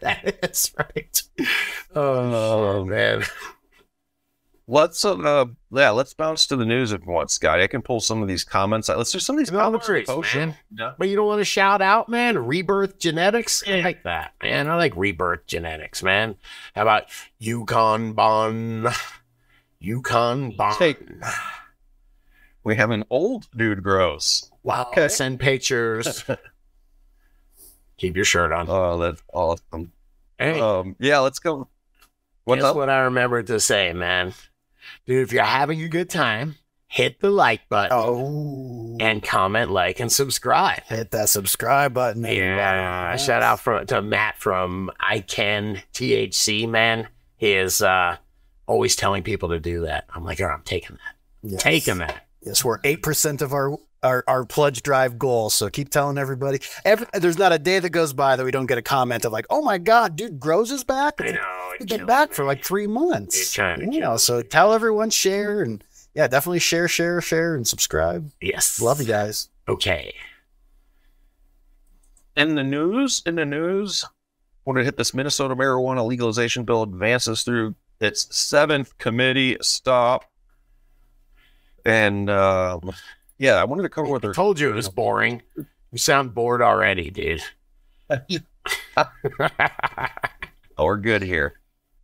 That's 0.00 0.74
right. 0.76 1.22
Oh, 1.94 2.84
man. 2.84 3.24
Let's 4.70 5.02
uh, 5.02 5.46
yeah, 5.70 5.90
let's 5.90 6.12
bounce 6.12 6.46
to 6.48 6.56
the 6.56 6.66
news 6.66 6.92
if 6.92 7.00
you 7.06 7.10
want, 7.10 7.30
Scotty. 7.30 7.62
I 7.62 7.66
can 7.68 7.80
pull 7.80 8.00
some 8.00 8.20
of 8.20 8.28
these 8.28 8.44
comments. 8.44 8.90
out. 8.90 8.98
Let's 8.98 9.10
do 9.10 9.18
some 9.18 9.36
of 9.36 9.38
these 9.38 9.50
No 9.50 9.60
comments. 9.60 9.88
worries, 9.88 10.08
man. 10.34 10.54
Yeah. 10.78 10.92
But 10.98 11.08
you 11.08 11.16
don't 11.16 11.26
want 11.26 11.40
to 11.40 11.44
shout 11.46 11.80
out, 11.80 12.10
man? 12.10 12.36
Rebirth 12.36 12.98
genetics? 12.98 13.62
I 13.66 13.80
like 13.80 14.02
that, 14.02 14.34
man. 14.42 14.68
I 14.68 14.76
like 14.76 14.94
rebirth 14.94 15.46
genetics, 15.46 16.02
man. 16.02 16.36
How 16.74 16.82
about 16.82 17.04
Yukon 17.38 18.12
Bon? 18.12 18.88
Yukon 19.80 20.50
Bon. 20.54 20.76
Take- 20.78 21.00
We 22.62 22.76
have 22.76 22.90
an 22.90 23.04
old 23.08 23.46
dude 23.56 23.82
grows. 23.82 24.50
Wow. 24.62 24.88
Okay. 24.90 25.08
Send 25.08 25.40
pictures. 25.40 26.24
Keep 27.96 28.16
your 28.16 28.24
shirt 28.26 28.52
on. 28.52 28.66
Oh, 28.68 28.98
that's 28.98 29.22
awesome. 29.32 29.92
Hey, 30.38 30.60
Um, 30.60 30.94
yeah, 30.98 31.20
let's 31.20 31.38
go. 31.38 31.68
What's 32.44 32.60
guess 32.60 32.70
up? 32.70 32.76
what 32.76 32.90
I 32.90 33.00
remembered 33.00 33.46
to 33.46 33.58
say, 33.60 33.92
man? 33.94 34.34
Dude, 35.08 35.22
if 35.22 35.32
you're 35.32 35.42
having 35.42 35.80
a 35.80 35.88
good 35.88 36.10
time, 36.10 36.56
hit 36.86 37.18
the 37.20 37.30
like 37.30 37.66
button 37.70 37.96
Oh, 37.98 38.96
and 39.00 39.22
comment, 39.22 39.70
like, 39.70 40.00
and 40.00 40.12
subscribe. 40.12 40.82
hit 40.84 41.12
that 41.12 41.30
subscribe 41.30 41.94
button. 41.94 42.22
Yeah, 42.24 43.16
shout 43.16 43.42
out 43.42 43.58
from, 43.58 43.86
to 43.86 44.02
Matt 44.02 44.36
from 44.38 44.90
I 45.00 45.20
Can 45.20 45.80
THC, 45.94 46.68
man. 46.68 47.08
He 47.38 47.54
is 47.54 47.80
uh, 47.80 48.18
always 48.66 48.96
telling 48.96 49.22
people 49.22 49.48
to 49.48 49.58
do 49.58 49.80
that. 49.86 50.04
I'm 50.14 50.24
like, 50.24 50.40
all 50.42 50.46
right, 50.48 50.54
I'm 50.54 50.62
taking 50.62 50.96
that. 50.96 51.50
Yes. 51.52 51.62
Taking 51.62 51.98
that. 51.98 52.26
Yes, 52.42 52.62
we're 52.62 52.80
eight 52.84 53.02
percent 53.02 53.40
of 53.40 53.54
our, 53.54 53.78
our 54.02 54.24
our 54.26 54.44
pledge 54.44 54.82
drive 54.82 55.18
goal. 55.18 55.50
So 55.50 55.68
keep 55.68 55.90
telling 55.90 56.18
everybody. 56.18 56.60
Every, 56.84 57.06
there's 57.14 57.38
not 57.38 57.52
a 57.52 57.58
day 57.58 57.78
that 57.78 57.90
goes 57.90 58.12
by 58.12 58.36
that 58.36 58.44
we 58.44 58.50
don't 58.50 58.66
get 58.66 58.78
a 58.78 58.82
comment 58.82 59.24
of 59.24 59.32
like, 59.32 59.46
"Oh 59.50 59.62
my 59.62 59.78
God, 59.78 60.16
dude, 60.16 60.38
Grows 60.40 60.70
is 60.70 60.84
back." 60.84 61.20
I 61.20 61.24
It's 61.24 61.32
know. 61.34 61.72
it 61.80 61.88
been 61.88 62.06
back 62.06 62.30
me. 62.30 62.34
for 62.34 62.44
like 62.44 62.64
three 62.64 62.86
months. 62.86 63.38
It's 63.40 63.54
kinda 63.56 63.84
You 63.84 64.00
know, 64.00 64.10
kills 64.10 64.24
so 64.24 64.42
tell 64.42 64.72
everyone, 64.72 65.10
share, 65.10 65.62
and 65.62 65.82
yeah, 66.14 66.26
definitely 66.28 66.58
share, 66.60 66.88
share, 66.88 67.20
share, 67.20 67.54
and 67.54 67.66
subscribe. 67.66 68.30
Yes. 68.40 68.80
Love 68.80 69.00
you 69.00 69.06
guys. 69.06 69.48
Okay. 69.68 70.14
In 72.36 72.54
the 72.54 72.62
news, 72.64 73.22
in 73.26 73.34
the 73.34 73.44
news, 73.44 74.04
when 74.64 74.76
it 74.76 74.84
hit 74.84 74.96
this 74.96 75.12
Minnesota 75.12 75.56
marijuana 75.56 76.06
legalization 76.06 76.64
bill 76.64 76.82
advances 76.82 77.42
through 77.42 77.74
its 78.00 78.34
seventh 78.36 78.96
committee 78.98 79.56
stop. 79.60 80.24
And 81.84 82.28
um, 82.30 82.92
yeah, 83.38 83.54
I 83.54 83.64
wanted 83.64 83.82
to 83.82 83.88
cover 83.88 84.08
what 84.08 84.18
I 84.18 84.26
they're 84.26 84.34
told 84.34 84.58
you 84.60 84.70
it 84.70 84.74
was 84.74 84.88
boring. 84.88 85.42
You 85.56 85.98
sound 85.98 86.34
bored 86.34 86.60
already, 86.60 87.10
dude. 87.10 87.42
Oh, 88.96 89.06
we're 90.84 90.96
good 90.96 91.22
here. 91.22 91.58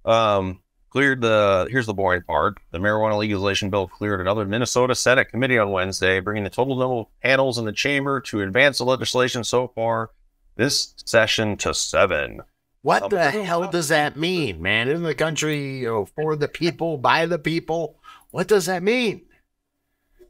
Um, 0.04 0.60
cleared 0.90 1.20
the 1.20 1.66
here's 1.70 1.86
the 1.86 1.94
boring 1.94 2.22
part. 2.22 2.58
The 2.70 2.78
marijuana 2.78 3.18
legalization 3.18 3.70
bill 3.70 3.88
cleared 3.88 4.20
another 4.20 4.44
Minnesota 4.44 4.94
Senate 4.94 5.28
committee 5.28 5.58
on 5.58 5.70
Wednesday, 5.70 6.20
bringing 6.20 6.44
the 6.44 6.50
total 6.50 6.76
number 6.76 6.94
of 7.00 7.06
panels 7.22 7.58
in 7.58 7.64
the 7.64 7.72
chamber 7.72 8.20
to 8.22 8.42
advance 8.42 8.78
the 8.78 8.84
legislation 8.84 9.44
so 9.44 9.68
far 9.68 10.10
this 10.56 10.94
session 11.04 11.56
to 11.58 11.74
seven. 11.74 12.40
what 12.82 13.02
Um, 13.04 13.08
the 13.10 13.30
hell 13.30 13.68
does 13.70 13.88
that 13.88 14.16
mean, 14.16 14.62
man? 14.62 14.88
Isn't 14.88 15.02
the 15.02 15.14
country 15.14 15.78
you 15.80 15.86
know, 15.86 16.04
for 16.04 16.36
the 16.36 16.48
people, 16.48 16.96
by 16.96 17.26
the 17.26 17.38
people? 17.38 17.98
What 18.30 18.46
does 18.46 18.66
that 18.66 18.82
mean? 18.82 19.22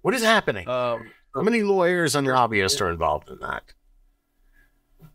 What 0.05 0.13
is 0.13 0.23
happening? 0.23 0.69
Um, 0.69 1.11
How 1.35 1.41
many 1.41 1.63
lawyers 1.63 2.15
and 2.15 2.27
lobbyists 2.27 2.79
are 2.83 2.91
involved 2.91 3.31
in 3.31 3.39
that? 3.39 3.63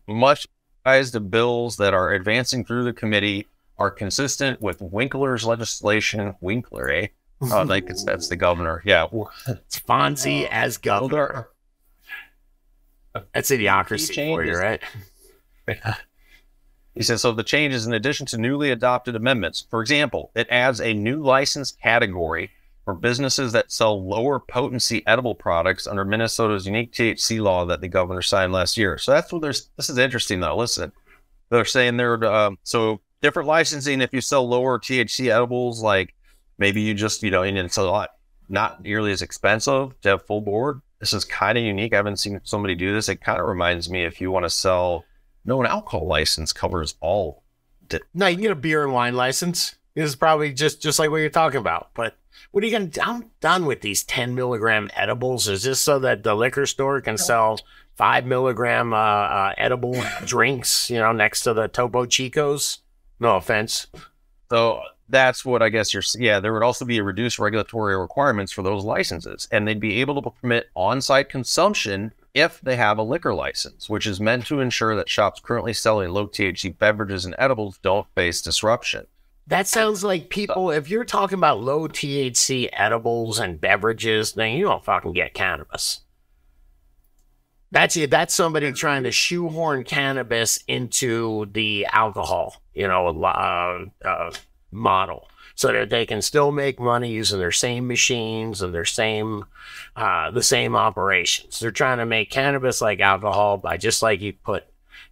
much 0.08 0.48
as 0.84 1.12
the 1.12 1.20
bills 1.20 1.76
that 1.76 1.94
are 1.94 2.12
advancing 2.12 2.64
through 2.64 2.82
the 2.82 2.92
committee 2.92 3.46
are 3.78 3.92
consistent 3.92 4.60
with 4.60 4.82
Winkler's 4.82 5.44
legislation. 5.44 6.34
Winkler, 6.40 6.90
eh? 6.90 7.06
Oh, 7.40 7.62
like 7.62 7.88
it's, 7.88 8.02
that's 8.02 8.26
the 8.26 8.34
governor. 8.34 8.82
Yeah. 8.84 9.06
It's 9.46 9.78
Fonzie 9.78 10.48
as 10.50 10.76
governor. 10.76 11.50
That's 13.32 13.52
idiocracy 13.52 14.34
for 14.34 14.44
you, 14.44 14.56
right? 14.56 14.82
He 16.96 17.04
says 17.04 17.22
so. 17.22 17.30
The 17.30 17.44
changes, 17.44 17.86
in 17.86 17.92
addition 17.92 18.26
to 18.26 18.38
newly 18.38 18.72
adopted 18.72 19.14
amendments, 19.14 19.64
for 19.70 19.82
example, 19.82 20.32
it 20.34 20.48
adds 20.50 20.80
a 20.80 20.92
new 20.94 21.22
license 21.22 21.70
category 21.70 22.50
for 22.90 22.94
businesses 22.94 23.52
that 23.52 23.70
sell 23.70 24.04
lower 24.04 24.40
potency 24.40 25.06
edible 25.06 25.34
products 25.34 25.86
under 25.86 26.04
Minnesota's 26.04 26.66
unique 26.66 26.92
THC 26.92 27.40
law 27.40 27.64
that 27.64 27.80
the 27.80 27.86
governor 27.86 28.20
signed 28.20 28.52
last 28.52 28.76
year. 28.76 28.98
So 28.98 29.12
that's 29.12 29.32
what 29.32 29.42
there's. 29.42 29.70
This 29.76 29.88
is 29.88 29.96
interesting 29.96 30.40
though. 30.40 30.56
Listen, 30.56 30.90
they're 31.50 31.64
saying 31.64 31.96
they're 31.96 32.24
um, 32.24 32.58
so 32.64 33.00
different 33.22 33.46
licensing 33.46 34.00
if 34.00 34.12
you 34.12 34.20
sell 34.20 34.48
lower 34.48 34.80
THC 34.80 35.30
edibles, 35.32 35.80
like 35.80 36.14
maybe 36.58 36.80
you 36.80 36.94
just 36.94 37.22
you 37.22 37.30
know, 37.30 37.44
and 37.44 37.56
it's 37.58 37.76
a 37.76 37.82
lot 37.82 38.10
not 38.48 38.82
nearly 38.82 39.12
as 39.12 39.22
expensive 39.22 39.94
to 40.00 40.08
have 40.08 40.26
full 40.26 40.40
board. 40.40 40.80
This 40.98 41.12
is 41.12 41.24
kind 41.24 41.56
of 41.56 41.62
unique. 41.62 41.92
I 41.92 41.96
haven't 41.98 42.16
seen 42.16 42.40
somebody 42.42 42.74
do 42.74 42.92
this. 42.92 43.08
It 43.08 43.20
kind 43.20 43.40
of 43.40 43.46
reminds 43.46 43.88
me 43.88 44.04
if 44.04 44.20
you 44.20 44.32
want 44.32 44.46
to 44.46 44.50
sell 44.50 45.04
no, 45.44 45.60
an 45.60 45.68
alcohol 45.68 46.08
license 46.08 46.52
covers 46.52 46.96
all. 47.00 47.44
No, 48.12 48.26
you 48.26 48.36
get 48.36 48.50
a 48.50 48.56
beer 48.56 48.82
and 48.82 48.92
wine 48.92 49.14
license. 49.14 49.76
Is 49.94 50.16
probably 50.16 50.52
just 50.52 50.82
just 50.82 50.98
like 50.98 51.10
what 51.10 51.18
you're 51.18 51.30
talking 51.30 51.60
about. 51.60 51.90
But 51.94 52.16
what 52.50 52.64
are 52.64 52.66
you 52.66 52.72
gonna? 52.72 52.90
I'm 53.02 53.30
done 53.40 53.66
with 53.66 53.80
these 53.80 54.02
10 54.04 54.34
milligram 54.34 54.90
edibles. 54.94 55.48
Is 55.48 55.62
this 55.62 55.80
so 55.80 55.98
that 56.00 56.22
the 56.22 56.34
liquor 56.34 56.66
store 56.66 57.00
can 57.00 57.18
sell 57.18 57.60
five 57.96 58.26
milligram 58.26 58.92
uh, 58.92 58.96
uh, 58.96 59.54
edible 59.58 60.02
drinks? 60.24 60.90
You 60.90 60.98
know, 60.98 61.12
next 61.12 61.42
to 61.42 61.54
the 61.54 61.68
Topo 61.68 62.06
Chicos. 62.06 62.78
No 63.18 63.36
offense. 63.36 63.86
So 64.50 64.80
that's 65.08 65.44
what 65.44 65.62
I 65.62 65.68
guess 65.68 65.92
you're. 65.92 66.02
Yeah, 66.16 66.40
there 66.40 66.52
would 66.52 66.62
also 66.62 66.84
be 66.84 66.98
a 66.98 67.02
reduced 67.02 67.38
regulatory 67.38 67.96
requirements 67.96 68.52
for 68.52 68.62
those 68.62 68.84
licenses, 68.84 69.48
and 69.50 69.66
they'd 69.66 69.80
be 69.80 70.00
able 70.00 70.20
to 70.22 70.30
permit 70.30 70.70
on-site 70.74 71.28
consumption 71.28 72.12
if 72.32 72.60
they 72.60 72.76
have 72.76 72.98
a 72.98 73.02
liquor 73.02 73.34
license, 73.34 73.90
which 73.90 74.06
is 74.06 74.20
meant 74.20 74.46
to 74.46 74.60
ensure 74.60 74.94
that 74.96 75.08
shops 75.08 75.40
currently 75.40 75.72
selling 75.72 76.10
low 76.10 76.26
THC 76.26 76.76
beverages 76.76 77.24
and 77.24 77.34
edibles 77.38 77.78
don't 77.78 78.06
face 78.14 78.40
disruption. 78.40 79.06
That 79.50 79.66
sounds 79.66 80.04
like 80.04 80.30
people. 80.30 80.70
If 80.70 80.88
you're 80.88 81.04
talking 81.04 81.36
about 81.36 81.60
low 81.60 81.88
THC 81.88 82.68
edibles 82.72 83.40
and 83.40 83.60
beverages, 83.60 84.32
then 84.34 84.52
you 84.56 84.64
don't 84.64 84.84
fucking 84.84 85.12
get 85.12 85.34
cannabis. 85.34 86.02
That's 87.72 87.96
it. 87.96 88.10
That's 88.10 88.32
somebody 88.32 88.70
trying 88.72 89.02
to 89.02 89.10
shoehorn 89.10 89.82
cannabis 89.82 90.60
into 90.68 91.46
the 91.52 91.84
alcohol, 91.90 92.62
you 92.74 92.86
know, 92.86 93.08
uh, 93.24 93.86
uh, 94.04 94.30
model, 94.70 95.28
so 95.56 95.72
that 95.72 95.90
they 95.90 96.06
can 96.06 96.22
still 96.22 96.52
make 96.52 96.78
money 96.78 97.10
using 97.10 97.40
their 97.40 97.50
same 97.50 97.88
machines 97.88 98.62
and 98.62 98.72
their 98.72 98.84
same, 98.84 99.46
uh, 99.96 100.30
the 100.30 100.44
same 100.44 100.76
operations. 100.76 101.58
They're 101.58 101.72
trying 101.72 101.98
to 101.98 102.06
make 102.06 102.30
cannabis 102.30 102.80
like 102.80 103.00
alcohol 103.00 103.56
by 103.56 103.78
just 103.78 104.00
like 104.00 104.20
you 104.20 104.32
put 104.32 104.64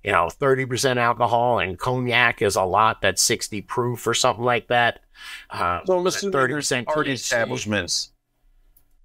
you 0.05 0.13
know, 0.13 0.29
30% 0.41 0.97
alcohol 0.97 1.59
and 1.59 1.79
cognac 1.79 2.43
is 2.43 2.57
a 2.57 2.63
lot. 2.63 3.03
That's 3.03 3.23
60 3.23 3.63
proof 3.63 4.07
or 4.07 4.15
something 4.15 4.45
like 4.45 4.69
that. 4.69 5.01
Uh, 5.51 5.81
So 5.87 5.99
I'm 5.99 6.07
assuming 6.07 6.35
30% 6.35 6.87
already 6.87 7.13
establishments. 7.13 8.13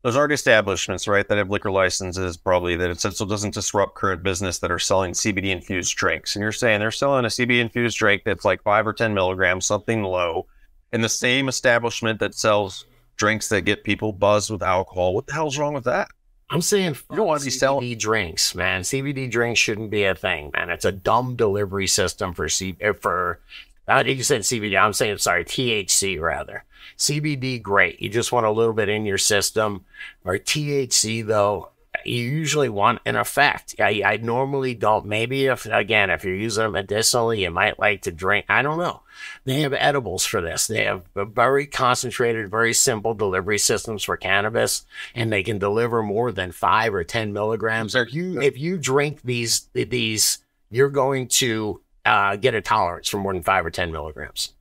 There's 0.03 0.17
already 0.17 0.33
establishments, 0.33 1.07
right, 1.07 1.25
that 1.29 1.37
have 1.37 1.49
liquor 1.49 1.71
licenses, 1.71 2.35
probably 2.35 2.75
that 2.75 2.89
it 2.89 2.99
says 2.99 3.17
so 3.17 3.25
doesn't 3.25 3.53
disrupt 3.53 3.95
current 3.95 4.21
business 4.21 4.59
that 4.59 4.69
are 4.69 4.79
selling 4.79 5.13
CBD 5.13 5.45
infused 5.45 5.95
drinks. 5.95 6.35
And 6.35 6.43
you're 6.43 6.51
saying 6.51 6.81
they're 6.81 6.91
selling 6.91 7.23
a 7.23 7.29
CBD 7.29 7.61
infused 7.61 7.97
drink 7.97 8.23
that's 8.25 8.43
like 8.43 8.61
five 8.63 8.85
or 8.85 8.91
10 8.91 9.13
milligrams, 9.13 9.65
something 9.65 10.03
low, 10.03 10.45
in 10.91 10.99
the 11.01 11.09
same 11.09 11.47
establishment 11.47 12.19
that 12.19 12.35
sells 12.35 12.85
drinks 13.15 13.47
that 13.47 13.61
get 13.61 13.85
people 13.85 14.11
buzzed 14.11 14.51
with 14.51 14.61
alcohol. 14.61 15.13
What 15.13 15.25
the 15.25 15.33
hell's 15.33 15.57
wrong 15.57 15.73
with 15.73 15.85
that? 15.85 16.09
I'm 16.53 16.61
saying 16.61 16.95
You 17.09 17.17
don't 17.17 17.27
wanna 17.27 17.39
be 17.39 17.49
CBD 17.49 17.59
selling- 17.59 17.97
drinks, 17.97 18.53
man. 18.55 18.81
CBD 18.83 19.27
drinks 19.29 19.59
shouldn't 19.59 19.89
be 19.89 20.03
a 20.03 20.13
thing, 20.15 20.51
man. 20.53 20.69
It's 20.69 20.85
a 20.85 20.91
dumb 20.91 21.35
delivery 21.35 21.87
system 21.87 22.33
for 22.33 22.47
C 22.47 22.75
uh, 22.83 22.93
for. 22.93 23.39
I 23.87 24.03
think 24.03 24.17
you 24.17 24.23
said 24.23 24.41
CBD. 24.41 24.77
I'm 24.81 24.93
saying 24.93 25.17
sorry, 25.17 25.43
THC 25.43 26.19
rather. 26.21 26.63
CBD, 26.97 27.61
great. 27.61 27.99
You 28.01 28.07
just 28.07 28.31
want 28.31 28.45
a 28.45 28.51
little 28.51 28.73
bit 28.73 28.87
in 28.87 29.05
your 29.05 29.17
system. 29.17 29.83
Or 30.23 30.37
THC 30.37 31.25
though, 31.25 31.69
you 32.05 32.23
usually 32.23 32.69
want 32.69 32.99
an 33.05 33.15
effect. 33.15 33.75
I, 33.79 34.01
I 34.05 34.17
normally 34.17 34.73
don't. 34.75 35.05
Maybe 35.05 35.45
if 35.47 35.65
again, 35.65 36.09
if 36.09 36.23
you're 36.23 36.35
using 36.35 36.63
them 36.63 36.73
medicinally, 36.73 37.43
you 37.43 37.51
might 37.51 37.79
like 37.79 38.03
to 38.03 38.11
drink. 38.11 38.45
I 38.49 38.61
don't 38.61 38.77
know. 38.77 39.01
They 39.45 39.61
have 39.61 39.73
edibles 39.73 40.25
for 40.25 40.41
this. 40.41 40.67
They 40.67 40.85
have 40.85 41.05
very 41.15 41.65
concentrated, 41.65 42.49
very 42.49 42.73
simple 42.73 43.13
delivery 43.13 43.59
systems 43.59 44.03
for 44.03 44.17
cannabis, 44.17 44.85
and 45.13 45.31
they 45.31 45.43
can 45.43 45.59
deliver 45.59 46.01
more 46.01 46.31
than 46.31 46.51
five 46.51 46.93
or 46.93 47.03
ten 47.03 47.33
milligrams. 47.33 47.95
If 47.95 48.13
you 48.13 48.41
if 48.41 48.57
you 48.57 48.77
drink 48.77 49.21
these 49.23 49.69
these, 49.73 50.39
you're 50.69 50.89
going 50.89 51.27
to 51.27 51.81
uh, 52.05 52.35
get 52.35 52.55
a 52.55 52.61
tolerance 52.61 53.09
for 53.09 53.17
more 53.17 53.33
than 53.33 53.43
five 53.43 53.65
or 53.65 53.71
ten 53.71 53.91
milligrams. 53.91 54.53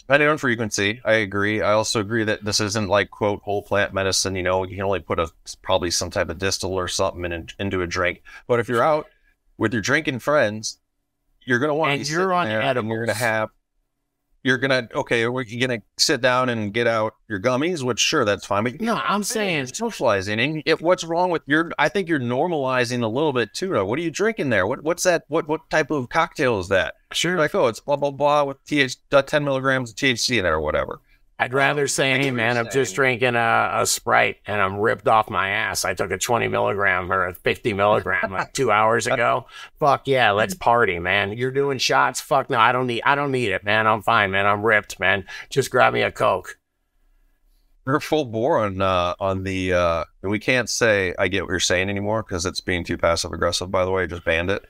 Depending 0.00 0.28
on 0.28 0.38
frequency, 0.38 1.00
I 1.04 1.12
agree. 1.14 1.62
I 1.62 1.72
also 1.72 2.00
agree 2.00 2.24
that 2.24 2.44
this 2.44 2.58
isn't 2.58 2.88
like 2.88 3.10
quote 3.10 3.42
whole 3.42 3.62
plant 3.62 3.94
medicine. 3.94 4.34
You 4.34 4.42
know, 4.42 4.64
you 4.64 4.76
can 4.76 4.84
only 4.84 5.00
put 5.00 5.20
a 5.20 5.30
probably 5.62 5.90
some 5.90 6.10
type 6.10 6.28
of 6.30 6.38
distill 6.38 6.74
or 6.74 6.88
something 6.88 7.30
in, 7.30 7.48
into 7.58 7.82
a 7.82 7.86
drink. 7.86 8.22
But 8.46 8.58
if 8.58 8.68
you're 8.68 8.82
out 8.82 9.06
with 9.56 9.72
your 9.72 9.82
drinking 9.82 10.18
friends, 10.18 10.78
you're 11.42 11.58
gonna 11.58 11.74
want 11.74 11.92
And 11.92 12.04
to 12.04 12.12
you're 12.12 12.32
on 12.32 12.48
and 12.48 12.88
You're 12.88 13.06
gonna 13.06 13.14
have. 13.14 13.50
You're 14.42 14.58
gonna 14.58 14.88
okay. 14.94 15.20
you're 15.20 15.44
gonna 15.44 15.82
sit 15.98 16.20
down 16.20 16.48
and 16.48 16.72
get 16.72 16.86
out 16.86 17.14
your 17.28 17.40
gummies, 17.40 17.82
which 17.82 17.98
sure 17.98 18.24
that's 18.24 18.46
fine. 18.46 18.64
But 18.64 18.80
No, 18.80 18.96
I'm 18.96 19.22
saying 19.22 19.66
socializing, 19.66 20.40
and 20.40 20.62
if, 20.64 20.80
what's 20.80 21.04
wrong 21.04 21.30
with 21.30 21.42
your? 21.46 21.70
I 21.78 21.90
think 21.90 22.08
you're 22.08 22.20
normalizing 22.20 23.02
a 23.02 23.06
little 23.06 23.34
bit 23.34 23.52
too. 23.52 23.68
Though. 23.68 23.84
What 23.84 23.98
are 23.98 24.02
you 24.02 24.10
drinking 24.10 24.48
there? 24.48 24.66
What 24.66 24.82
what's 24.82 25.02
that? 25.02 25.24
What 25.28 25.46
what 25.46 25.68
type 25.68 25.90
of 25.90 26.08
cocktail 26.08 26.58
is 26.58 26.68
that? 26.68 26.94
sure. 27.12 27.36
Like, 27.36 27.54
oh, 27.54 27.66
it's 27.66 27.80
blah 27.80 27.96
blah 27.96 28.10
blah 28.10 28.44
with 28.44 28.64
TH 28.64 28.96
uh, 29.12 29.22
ten 29.22 29.44
milligrams 29.44 29.90
of 29.90 29.96
THC 29.96 30.38
in 30.38 30.46
it 30.46 30.48
or 30.48 30.60
whatever. 30.60 31.00
I'd 31.40 31.54
rather 31.54 31.88
say, 31.88 32.20
hey 32.20 32.30
man, 32.30 32.58
I'm 32.58 32.68
just 32.70 32.94
drinking 32.94 33.34
a, 33.34 33.70
a 33.72 33.86
Sprite 33.86 34.36
and 34.46 34.60
I'm 34.60 34.76
ripped 34.76 35.08
off 35.08 35.30
my 35.30 35.48
ass. 35.48 35.86
I 35.86 35.94
took 35.94 36.10
a 36.10 36.18
20 36.18 36.48
milligram 36.48 37.10
or 37.10 37.28
a 37.28 37.34
50 37.34 37.72
milligram 37.72 38.30
like 38.30 38.52
two 38.52 38.70
hours 38.70 39.06
ago. 39.06 39.46
Fuck 39.78 40.06
yeah, 40.06 40.32
let's 40.32 40.52
party, 40.52 40.98
man. 40.98 41.32
You're 41.32 41.50
doing 41.50 41.78
shots. 41.78 42.20
Fuck 42.20 42.50
no, 42.50 42.58
I 42.58 42.72
don't 42.72 42.86
need. 42.86 43.00
I 43.06 43.14
don't 43.14 43.32
need 43.32 43.52
it, 43.52 43.64
man. 43.64 43.86
I'm 43.86 44.02
fine, 44.02 44.32
man. 44.32 44.44
I'm 44.44 44.62
ripped, 44.62 45.00
man. 45.00 45.24
Just 45.48 45.70
grab 45.70 45.94
me 45.94 46.02
a 46.02 46.12
coke. 46.12 46.58
We're 47.86 48.00
full 48.00 48.26
bore 48.26 48.58
on 48.58 48.82
uh, 48.82 49.14
on 49.18 49.42
the. 49.42 49.72
Uh, 49.72 50.04
and 50.22 50.30
we 50.30 50.38
can't 50.38 50.68
say 50.68 51.14
I 51.18 51.28
get 51.28 51.44
what 51.44 51.48
you're 51.52 51.60
saying 51.60 51.88
anymore 51.88 52.22
because 52.22 52.44
it's 52.44 52.60
being 52.60 52.84
too 52.84 52.98
passive 52.98 53.32
aggressive. 53.32 53.70
By 53.70 53.86
the 53.86 53.90
way, 53.90 54.06
just 54.06 54.26
banned 54.26 54.50
it. 54.50 54.66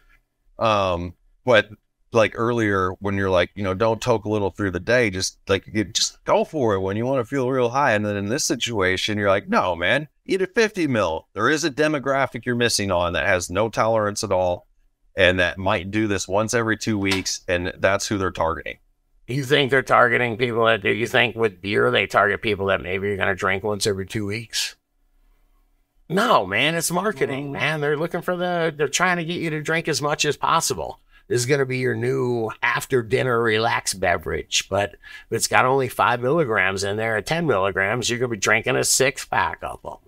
Um, 0.56 1.14
but 1.44 1.68
like 2.12 2.32
earlier 2.34 2.92
when 3.00 3.16
you're 3.16 3.30
like, 3.30 3.50
you 3.54 3.62
know, 3.62 3.74
don't 3.74 4.00
toke 4.00 4.24
a 4.24 4.28
little 4.28 4.50
through 4.50 4.72
the 4.72 4.80
day, 4.80 5.10
just 5.10 5.38
like 5.48 5.64
you 5.72 5.84
just 5.84 6.22
go 6.24 6.44
for 6.44 6.74
it 6.74 6.80
when 6.80 6.96
you 6.96 7.06
want 7.06 7.20
to 7.20 7.24
feel 7.24 7.50
real 7.50 7.70
high. 7.70 7.92
And 7.92 8.04
then 8.04 8.16
in 8.16 8.28
this 8.28 8.44
situation, 8.44 9.18
you're 9.18 9.28
like, 9.28 9.48
no, 9.48 9.76
man, 9.76 10.08
eat 10.26 10.42
a 10.42 10.46
50 10.46 10.86
mil. 10.86 11.28
There 11.34 11.48
is 11.48 11.64
a 11.64 11.70
demographic 11.70 12.44
you're 12.44 12.54
missing 12.54 12.90
on 12.90 13.12
that 13.12 13.26
has 13.26 13.50
no 13.50 13.68
tolerance 13.68 14.24
at 14.24 14.32
all, 14.32 14.66
and 15.16 15.38
that 15.38 15.58
might 15.58 15.90
do 15.90 16.06
this 16.06 16.26
once 16.26 16.54
every 16.54 16.76
two 16.76 16.98
weeks, 16.98 17.42
and 17.48 17.72
that's 17.78 18.06
who 18.06 18.18
they're 18.18 18.30
targeting. 18.30 18.78
You 19.26 19.44
think 19.44 19.70
they're 19.70 19.82
targeting 19.82 20.36
people 20.36 20.64
that 20.64 20.82
do 20.82 20.90
you 20.90 21.06
think 21.06 21.36
with 21.36 21.62
beer 21.62 21.92
they 21.92 22.08
target 22.08 22.42
people 22.42 22.66
that 22.66 22.82
maybe 22.82 23.06
you're 23.06 23.16
gonna 23.16 23.36
drink 23.36 23.62
once 23.62 23.86
every 23.86 24.06
two 24.06 24.26
weeks? 24.26 24.74
No, 26.08 26.44
man, 26.44 26.74
it's 26.74 26.90
marketing, 26.90 27.52
man. 27.52 27.80
They're 27.80 27.96
looking 27.96 28.22
for 28.22 28.36
the 28.36 28.74
they're 28.76 28.88
trying 28.88 29.18
to 29.18 29.24
get 29.24 29.40
you 29.40 29.50
to 29.50 29.62
drink 29.62 29.86
as 29.86 30.02
much 30.02 30.24
as 30.24 30.36
possible. 30.36 30.98
This 31.30 31.42
is 31.42 31.46
gonna 31.46 31.64
be 31.64 31.78
your 31.78 31.94
new 31.94 32.50
after 32.60 33.04
dinner 33.04 33.40
relax 33.40 33.94
beverage, 33.94 34.68
but 34.68 34.94
if 34.94 35.30
it's 35.30 35.46
got 35.46 35.64
only 35.64 35.88
five 35.88 36.20
milligrams 36.20 36.82
in 36.82 36.96
there 36.96 37.16
or 37.16 37.22
ten 37.22 37.46
milligrams, 37.46 38.10
you're 38.10 38.18
gonna 38.18 38.30
be 38.30 38.36
drinking 38.36 38.74
a 38.74 38.82
six 38.82 39.24
pack 39.24 39.60
of 39.62 39.80
them. 39.82 39.98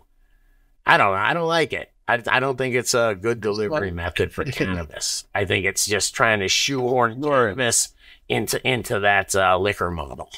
I 0.85 0.97
don't 0.97 1.13
know. 1.13 1.19
I 1.19 1.33
don't 1.33 1.47
like 1.47 1.73
it. 1.73 1.93
I, 2.09 2.21
I 2.27 2.41
don't 2.41 2.59
think 2.59 2.75
it's 2.75 2.93
a 2.93 3.17
good 3.19 3.41
delivery 3.41 3.93
method 3.93 4.33
for 4.33 4.45
cannabis. 4.45 5.23
I 5.33 5.45
think 5.45 5.65
it's 5.65 5.87
just 5.87 6.13
trying 6.13 6.41
to 6.41 6.49
shoehorn 6.49 7.23
cannabis 7.23 7.91
into 8.29 8.61
into 8.67 8.99
that 8.99 9.37
uh, 9.37 9.57
liquor 9.61 9.93
model. 9.93 10.29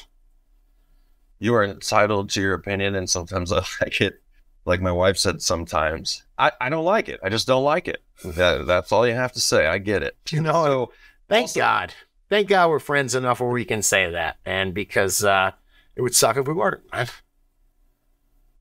you 1.39 1.55
are 1.55 1.63
entitled 1.63 2.29
to 2.29 2.41
your 2.41 2.53
opinion, 2.53 2.93
and 2.93 3.09
sometimes 3.09 3.51
I 3.51 3.65
like 3.81 4.01
it. 4.01 4.21
Like 4.65 4.81
my 4.81 4.91
wife 4.91 5.17
said, 5.17 5.41
sometimes 5.41 6.23
I, 6.37 6.51
I 6.59 6.69
don't 6.69 6.85
like 6.85 7.07
it. 7.07 7.19
I 7.23 7.29
just 7.29 7.47
don't 7.47 7.63
like 7.63 7.87
it. 7.87 8.01
That, 8.23 8.65
that's 8.65 8.91
all 8.91 9.07
you 9.07 9.13
have 9.13 9.31
to 9.33 9.39
say. 9.39 9.67
I 9.67 9.77
get 9.77 10.03
it. 10.03 10.15
You 10.31 10.41
know, 10.41 10.51
So 10.65 10.91
Thank 11.29 11.43
Also- 11.43 11.59
God. 11.59 11.93
Thank 12.27 12.47
God 12.49 12.69
we're 12.71 12.79
friends 12.79 13.13
enough 13.13 13.39
where 13.39 13.49
we 13.51 13.65
can 13.65 13.83
say 13.83 14.09
that, 14.09 14.37
and 14.45 14.73
because 14.73 15.23
uh, 15.23 15.51
it 15.95 16.01
would 16.01 16.15
suck 16.15 16.37
if 16.37 16.47
we 16.47 16.53
weren't. 16.55 16.81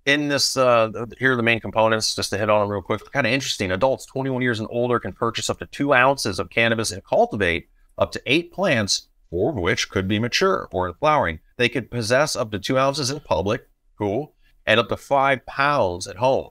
in 0.06 0.28
this, 0.28 0.54
uh, 0.58 0.90
here 1.18 1.32
are 1.32 1.36
the 1.36 1.42
main 1.42 1.60
components, 1.60 2.14
just 2.14 2.28
to 2.30 2.36
hit 2.38 2.50
on 2.50 2.60
them 2.60 2.70
real 2.70 2.82
quick. 2.82 3.10
Kind 3.12 3.26
of 3.26 3.32
interesting. 3.32 3.72
Adults 3.72 4.04
21 4.04 4.42
years 4.42 4.60
and 4.60 4.68
older 4.70 5.00
can 5.00 5.12
purchase 5.14 5.48
up 5.48 5.58
to 5.60 5.66
two 5.66 5.94
ounces 5.94 6.38
of 6.38 6.50
cannabis 6.50 6.90
and 6.90 7.02
cultivate 7.04 7.68
up 7.96 8.12
to 8.12 8.20
eight 8.26 8.52
plants, 8.52 9.08
four 9.30 9.50
of 9.50 9.56
which 9.56 9.88
could 9.88 10.06
be 10.06 10.18
mature 10.18 10.68
or 10.70 10.92
flowering. 10.94 11.40
They 11.56 11.70
could 11.70 11.90
possess 11.90 12.36
up 12.36 12.50
to 12.50 12.58
two 12.58 12.76
ounces 12.78 13.10
in 13.10 13.20
public, 13.20 13.66
cool, 13.96 14.33
and 14.66 14.80
up 14.80 14.88
to 14.88 14.96
five 14.96 15.44
pounds 15.46 16.06
at 16.06 16.16
home. 16.16 16.50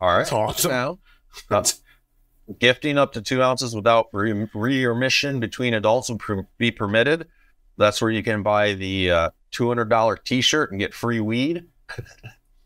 All 0.00 0.08
right. 0.08 0.18
That's 0.18 0.32
awesome. 0.32 0.70
Now, 0.70 0.98
uh, 1.50 1.64
gifting 2.58 2.98
up 2.98 3.12
to 3.14 3.22
two 3.22 3.42
ounces 3.42 3.74
without 3.74 4.08
re- 4.12 4.32
remission 4.86 5.40
between 5.40 5.74
adults 5.74 6.10
would 6.10 6.18
per- 6.18 6.46
be 6.58 6.70
permitted. 6.70 7.26
That's 7.76 8.00
where 8.02 8.10
you 8.10 8.22
can 8.22 8.42
buy 8.42 8.74
the 8.74 9.10
uh, 9.10 9.30
$200 9.52 10.24
t 10.24 10.40
shirt 10.40 10.70
and 10.70 10.78
get 10.80 10.94
free 10.94 11.20
weed. 11.20 11.64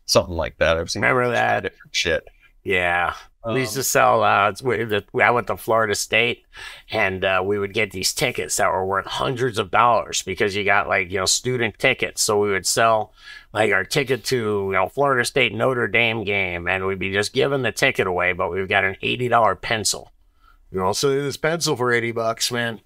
Something 0.05 0.35
like 0.35 0.57
that. 0.57 0.77
I've 0.77 0.89
seen 0.89 1.01
Remember 1.01 1.31
that? 1.31 1.63
different 1.63 1.95
shit. 1.95 2.27
Yeah. 2.63 3.13
we 3.45 3.61
used 3.61 3.71
Um, 3.73 3.79
to 3.79 3.83
sell. 3.83 4.23
Uh, 4.23 4.49
it's- 4.49 4.61
we, 4.61 4.83
the, 4.83 5.03
I 5.23 5.31
went 5.31 5.47
to 5.47 5.57
Florida 5.57 5.95
State, 5.95 6.43
and 6.91 7.23
uh, 7.23 7.41
we 7.45 7.57
would 7.59 7.73
get 7.73 7.91
these 7.91 8.13
tickets 8.13 8.57
that 8.57 8.71
were 8.71 8.85
worth 8.85 9.05
hundreds 9.05 9.57
of 9.59 9.71
dollars 9.71 10.23
because 10.23 10.55
you 10.55 10.63
got 10.65 10.87
like 10.87 11.09
you 11.11 11.19
know 11.19 11.25
student 11.25 11.77
tickets. 11.79 12.21
So 12.21 12.39
we 12.39 12.49
would 12.49 12.65
sell 12.65 13.13
like 13.53 13.71
our 13.71 13.83
ticket 13.83 14.23
to 14.25 14.35
you 14.67 14.71
know 14.73 14.89
Florida 14.89 15.25
State 15.25 15.53
Notre 15.53 15.87
Dame 15.87 16.23
game, 16.23 16.67
and 16.67 16.85
we'd 16.85 16.99
be 16.99 17.11
just 17.11 17.33
giving 17.33 17.61
the 17.61 17.71
ticket 17.71 18.07
away, 18.07 18.33
but 18.33 18.51
we've 18.51 18.69
got 18.69 18.83
an 18.83 18.95
eighty 19.01 19.27
dollar 19.27 19.55
pencil. 19.55 20.11
You 20.71 20.79
know, 20.79 20.93
so 20.93 21.09
this 21.09 21.37
pencil 21.37 21.75
for 21.75 21.91
eighty 21.91 22.11
bucks, 22.11 22.51
man. 22.51 22.81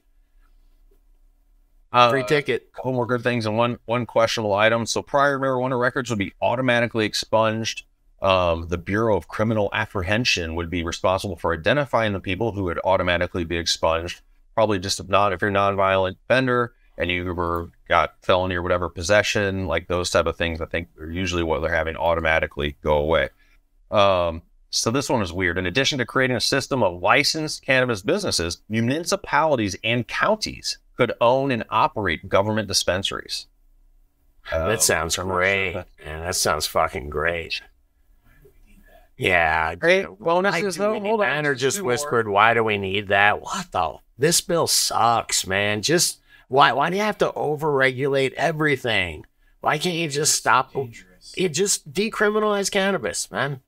uh, 1.92 2.10
Free 2.10 2.24
ticket. 2.24 2.70
A 2.72 2.76
couple 2.76 2.94
more 2.94 3.06
good 3.06 3.24
things 3.24 3.46
and 3.46 3.58
one 3.58 3.78
one 3.86 4.06
questionable 4.06 4.54
item. 4.54 4.86
So 4.86 5.02
prior 5.02 5.38
marijuana 5.38 5.80
records 5.80 6.10
would 6.10 6.20
be 6.20 6.34
automatically 6.42 7.06
expunged. 7.06 7.84
Um, 8.22 8.70
the 8.70 8.78
Bureau 8.78 9.18
of 9.18 9.28
Criminal 9.28 9.70
Apprehension 9.74 10.56
would 10.56 10.70
be 10.70 10.82
responsible 10.84 11.36
for 11.36 11.54
identifying 11.54 12.14
the 12.14 12.22
people 12.22 12.54
who 12.54 12.64
would 12.64 12.80
automatically 12.86 13.44
be 13.44 13.58
expunged. 13.58 14.22
Probably 14.56 14.80
just 14.80 15.02
if 15.02 15.10
not 15.10 15.34
if 15.34 15.42
you're 15.42 15.50
a 15.50 15.54
nonviolent 15.54 16.16
offender 16.24 16.74
and 16.98 17.10
you 17.10 17.34
were 17.34 17.70
got 17.88 18.16
felony 18.22 18.56
or 18.56 18.62
whatever 18.62 18.90
possession, 18.90 19.66
like 19.68 19.88
those 19.88 20.10
type 20.10 20.26
of 20.26 20.36
things. 20.38 20.62
I 20.62 20.66
think 20.66 20.90
are 21.00 21.10
usually 21.10 21.44
what 21.44 21.62
they're 21.62 21.74
having 21.74 21.96
automatically 21.96 22.76
go 22.84 22.98
away. 22.98 23.30
Um, 23.92 24.42
so 24.70 24.90
this 24.90 25.10
one 25.10 25.22
is 25.22 25.32
weird. 25.32 25.58
In 25.58 25.66
addition 25.68 26.00
to 26.00 26.06
creating 26.06 26.36
a 26.36 26.42
system 26.42 26.82
of 26.84 27.02
licensed 27.02 27.64
cannabis 27.64 28.02
businesses, 28.02 28.62
municipalities 28.70 29.76
and 29.84 30.08
counties 30.08 30.78
could 30.98 31.12
own 31.22 31.52
and 31.52 31.64
operate 31.70 32.28
government 32.30 32.68
dispensaries. 32.68 33.48
That 34.52 34.70
Um, 34.72 34.80
sounds 34.80 35.16
great. 35.16 35.74
Man, 35.74 35.86
that 36.22 36.36
sounds 36.36 36.66
fucking 36.68 37.10
great. 37.10 37.62
Yeah. 39.18 39.76
Great 39.76 40.08
bonuses 40.20 40.76
though. 40.76 41.00
Hold 41.00 41.22
on. 41.22 41.28
Banner 41.28 41.56
just 41.56 41.78
Two 41.78 41.84
more. 41.84 41.92
whispered, 41.92 42.28
"Why 42.28 42.54
do 42.54 42.64
we 42.64 42.78
need 42.78 43.08
that? 43.10 43.42
What 43.42 43.72
the? 43.72 43.98
This 44.18 44.42
bill 44.42 44.68
sucks, 44.68 45.46
man. 45.48 45.82
Just 45.82 46.20
why? 46.48 46.72
Why 46.74 46.90
do 46.90 46.96
you 46.98 47.02
have 47.04 47.18
to 47.20 47.32
overregulate 47.32 48.34
everything? 48.34 49.26
Why 49.62 49.78
can't 49.78 49.96
you 49.96 50.10
just 50.10 50.36
stop? 50.36 50.74
You 51.36 51.50
just 51.50 51.92
decriminalize 51.92 52.70
cannabis, 52.72 53.32
man. 53.32 53.62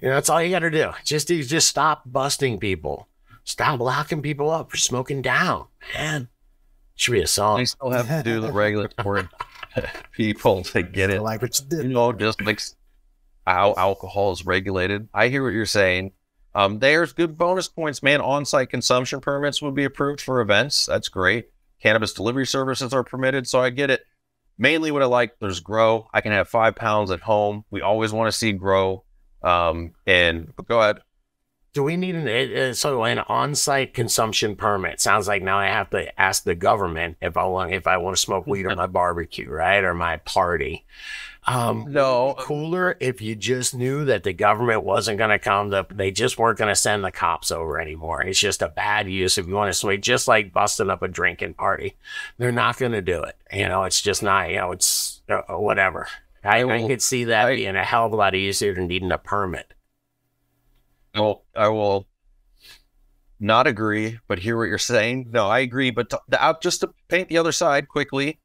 You 0.00 0.08
know 0.08 0.14
that's 0.14 0.28
all 0.28 0.42
you 0.42 0.50
got 0.50 0.60
to 0.60 0.70
do. 0.70 0.92
Just 1.04 1.28
just 1.28 1.68
stop 1.68 2.02
busting 2.06 2.58
people. 2.58 3.08
Stop 3.44 3.80
locking 3.80 4.22
people 4.22 4.50
up 4.50 4.70
for 4.70 4.76
smoking 4.76 5.22
down, 5.22 5.66
man. 5.94 6.28
Should 6.96 7.12
be 7.12 7.18
a 7.18 7.22
They 7.22 7.26
song. 7.26 7.66
still 7.66 7.90
have 7.90 8.08
to 8.08 8.22
do 8.22 8.40
the 8.40 8.50
regulatory 8.64 9.28
people 10.12 10.62
to 10.64 10.82
get 10.82 11.10
it. 11.10 11.22
like 11.22 11.42
what 11.42 11.58
you 11.70 11.78
You 11.82 11.88
know, 11.88 12.12
just 12.12 12.40
like 12.42 12.60
how 13.46 13.74
alcohol 13.76 14.32
is 14.32 14.44
regulated. 14.44 15.08
I 15.14 15.28
hear 15.28 15.44
what 15.44 15.52
you're 15.52 15.66
saying. 15.66 16.12
Um, 16.54 16.78
there's 16.78 17.12
good 17.12 17.36
bonus 17.36 17.68
points, 17.68 18.02
man. 18.02 18.20
On-site 18.22 18.70
consumption 18.70 19.20
permits 19.20 19.60
would 19.60 19.74
be 19.74 19.84
approved 19.84 20.22
for 20.22 20.40
events. 20.40 20.86
That's 20.86 21.08
great. 21.08 21.50
Cannabis 21.86 22.12
delivery 22.12 22.46
services 22.46 22.92
are 22.92 23.04
permitted, 23.04 23.46
so 23.46 23.60
I 23.60 23.70
get 23.70 23.90
it. 23.90 24.04
Mainly, 24.58 24.90
what 24.90 25.02
I 25.02 25.06
like 25.06 25.38
there's 25.38 25.60
grow. 25.60 26.08
I 26.12 26.20
can 26.20 26.32
have 26.32 26.48
five 26.48 26.74
pounds 26.74 27.12
at 27.12 27.20
home. 27.20 27.64
We 27.70 27.80
always 27.80 28.12
want 28.12 28.26
to 28.26 28.36
see 28.36 28.50
grow. 28.50 29.04
Um, 29.40 29.92
and 30.04 30.52
go 30.66 30.80
ahead. 30.80 30.98
Do 31.74 31.84
we 31.84 31.96
need 31.96 32.16
an 32.16 32.26
uh, 32.26 32.74
so 32.74 33.04
an 33.04 33.20
on-site 33.20 33.94
consumption 33.94 34.56
permit? 34.56 35.00
Sounds 35.00 35.28
like 35.28 35.42
now 35.42 35.58
I 35.58 35.66
have 35.66 35.90
to 35.90 36.20
ask 36.20 36.42
the 36.42 36.56
government 36.56 37.18
if 37.22 37.36
I 37.36 37.44
want 37.44 37.72
if 37.72 37.86
I 37.86 37.98
want 37.98 38.16
to 38.16 38.20
smoke 38.20 38.48
weed 38.48 38.66
on 38.66 38.78
my 38.78 38.88
barbecue, 38.88 39.48
right, 39.48 39.84
or 39.84 39.94
my 39.94 40.16
party. 40.16 40.86
Um, 41.48 41.86
No. 41.92 42.34
be 42.36 42.42
cooler 42.42 42.96
if 42.98 43.20
you 43.22 43.36
just 43.36 43.74
knew 43.74 44.04
that 44.06 44.24
the 44.24 44.32
government 44.32 44.82
wasn't 44.82 45.18
going 45.18 45.30
to 45.30 45.38
come 45.38 45.70
to, 45.70 45.86
they 45.90 46.10
just 46.10 46.38
weren't 46.38 46.58
going 46.58 46.70
to 46.70 46.74
send 46.74 47.04
the 47.04 47.12
cops 47.12 47.50
over 47.52 47.80
anymore. 47.80 48.22
It's 48.22 48.38
just 48.40 48.62
a 48.62 48.68
bad 48.68 49.08
use 49.08 49.38
if 49.38 49.46
you 49.46 49.54
want 49.54 49.68
to 49.72 49.78
smoke, 49.78 50.00
just 50.00 50.26
like 50.26 50.52
busting 50.52 50.90
up 50.90 51.02
a 51.02 51.08
drinking 51.08 51.54
party. 51.54 51.96
They're 52.38 52.50
not 52.52 52.78
going 52.78 52.92
to 52.92 53.02
do 53.02 53.22
it. 53.22 53.36
You 53.52 53.68
know, 53.68 53.84
it's 53.84 54.02
just 54.02 54.22
not. 54.24 54.50
You 54.50 54.56
know, 54.56 54.72
it's 54.72 55.22
uh, 55.28 55.42
whatever. 55.56 56.08
I, 56.42 56.60
I 56.60 56.64
will- 56.64 56.88
could 56.88 57.02
see 57.02 57.24
that 57.24 57.46
I- 57.46 57.54
being 57.56 57.76
a 57.76 57.84
hell 57.84 58.06
of 58.06 58.12
a 58.12 58.16
lot 58.16 58.34
easier 58.34 58.74
than 58.74 58.88
needing 58.88 59.12
a 59.12 59.18
permit. 59.18 59.72
I 61.14 61.20
will, 61.20 61.44
I 61.54 61.68
will 61.68 62.06
not 63.38 63.66
agree, 63.66 64.18
but 64.28 64.38
hear 64.40 64.56
what 64.56 64.64
you're 64.68 64.78
saying. 64.78 65.28
No, 65.30 65.46
I 65.48 65.60
agree. 65.60 65.90
But 65.90 66.10
to, 66.10 66.20
the, 66.28 66.42
out 66.42 66.60
just 66.62 66.80
to 66.80 66.90
paint 67.08 67.28
the 67.28 67.38
other 67.38 67.52
side 67.52 67.88
quickly, 67.88 68.38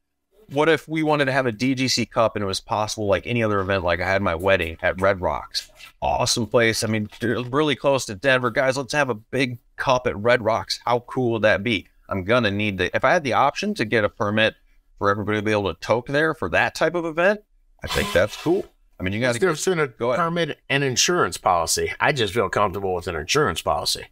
what 0.51 0.69
if 0.69 0.87
we 0.87 1.03
wanted 1.03 1.25
to 1.25 1.31
have 1.31 1.45
a 1.45 1.51
DGC 1.51 2.09
Cup 2.11 2.35
and 2.35 2.43
it 2.43 2.47
was 2.47 2.59
possible, 2.59 3.07
like 3.07 3.25
any 3.25 3.43
other 3.43 3.59
event, 3.59 3.83
like 3.83 4.01
I 4.01 4.07
had 4.07 4.21
my 4.21 4.35
wedding 4.35 4.77
at 4.81 4.99
Red 5.01 5.21
Rocks, 5.21 5.69
awesome 6.01 6.45
place. 6.47 6.83
I 6.83 6.87
mean, 6.87 7.09
really 7.21 7.75
close 7.75 8.05
to 8.05 8.15
Denver, 8.15 8.51
guys. 8.51 8.77
Let's 8.77 8.93
have 8.93 9.09
a 9.09 9.15
big 9.15 9.59
cup 9.77 10.07
at 10.07 10.17
Red 10.17 10.41
Rocks. 10.43 10.79
How 10.85 10.99
cool 11.01 11.31
would 11.33 11.41
that 11.43 11.63
be? 11.63 11.87
I'm 12.09 12.23
gonna 12.23 12.51
need 12.51 12.77
the. 12.77 12.95
If 12.95 13.05
I 13.05 13.13
had 13.13 13.23
the 13.23 13.33
option 13.33 13.73
to 13.75 13.85
get 13.85 14.03
a 14.03 14.09
permit 14.09 14.55
for 14.97 15.09
everybody 15.09 15.39
to 15.39 15.41
be 15.41 15.51
able 15.51 15.73
to 15.73 15.79
toke 15.79 16.07
there 16.07 16.33
for 16.33 16.49
that 16.49 16.75
type 16.75 16.95
of 16.95 17.05
event, 17.05 17.41
I 17.83 17.87
think 17.87 18.11
that's 18.11 18.35
cool. 18.35 18.65
I 18.99 19.03
mean, 19.03 19.13
you 19.13 19.21
guys. 19.21 19.39
What's 19.39 19.63
to 19.63 19.75
the 19.75 19.83
a 19.83 19.87
Go 19.87 20.11
ahead. 20.11 20.19
permit 20.23 20.59
and 20.69 20.83
insurance 20.83 21.37
policy? 21.37 21.91
I 21.99 22.11
just 22.11 22.33
feel 22.33 22.49
comfortable 22.49 22.93
with 22.93 23.07
an 23.07 23.15
insurance 23.15 23.61
policy. 23.61 24.05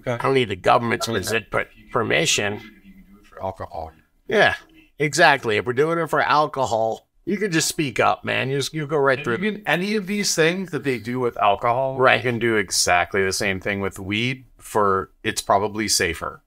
Okay. 0.00 0.12
I 0.12 0.16
don't 0.16 0.34
need 0.34 0.48
the 0.48 0.56
government's 0.56 1.08
I 1.08 1.12
mean, 1.12 1.20
visit, 1.20 1.50
but 1.50 1.68
permission. 1.92 2.60
for 3.24 3.42
alcohol. 3.42 3.92
Yeah, 4.28 4.54
exactly. 4.98 5.56
If 5.56 5.66
we're 5.66 5.72
doing 5.72 5.98
it 5.98 6.08
for 6.08 6.20
alcohol, 6.20 7.08
you 7.24 7.36
can 7.36 7.52
just 7.52 7.68
speak 7.68 8.00
up, 8.00 8.24
man. 8.24 8.48
You 8.50 8.58
just 8.58 8.72
you 8.74 8.86
go 8.86 8.96
right 8.96 9.22
through. 9.22 9.38
You 9.38 9.52
can- 9.52 9.62
any 9.66 9.94
of 9.96 10.06
these 10.06 10.34
things 10.34 10.70
that 10.70 10.84
they 10.84 10.98
do 10.98 11.20
with 11.20 11.36
alcohol, 11.38 11.96
Right. 11.98 12.16
you 12.16 12.22
can 12.30 12.38
do 12.38 12.56
exactly 12.56 13.24
the 13.24 13.32
same 13.32 13.60
thing 13.60 13.80
with 13.80 13.98
weed. 13.98 14.46
For 14.58 15.10
it's 15.24 15.42
probably 15.42 15.88
safer. 15.88 16.42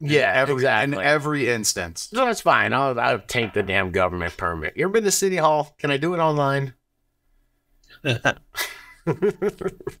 In 0.00 0.08
Yeah, 0.08 0.32
every, 0.34 0.54
exactly. 0.54 0.96
In 0.96 1.02
every 1.02 1.48
instance. 1.48 2.08
So 2.12 2.24
that's 2.24 2.40
fine. 2.40 2.72
I'll, 2.72 2.98
I'll 2.98 3.20
take 3.20 3.52
the 3.52 3.62
damn 3.62 3.90
government 3.92 4.36
permit. 4.36 4.76
You 4.76 4.84
ever 4.86 4.92
been 4.94 5.04
to 5.04 5.10
City 5.12 5.36
Hall? 5.36 5.74
Can 5.78 5.90
I 5.90 5.96
do 5.96 6.12
it 6.14 6.18
online? 6.18 6.74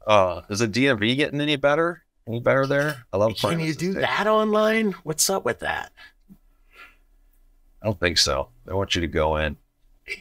Uh, 0.06 0.42
is 0.50 0.58
the 0.60 0.68
DMV 0.68 1.16
getting 1.16 1.40
any 1.40 1.56
better? 1.56 2.02
Any 2.28 2.38
better 2.40 2.66
there? 2.66 3.06
I 3.12 3.16
love. 3.16 3.34
Can 3.36 3.58
you 3.58 3.74
do 3.74 3.94
that 3.94 4.26
online? 4.26 4.92
What's 5.04 5.28
up 5.30 5.44
with 5.44 5.60
that? 5.60 5.90
I 7.82 7.86
don't 7.86 7.98
think 7.98 8.18
so. 8.18 8.48
I 8.68 8.74
want 8.74 8.94
you 8.94 9.00
to 9.00 9.06
go 9.06 9.36
in. 9.36 9.56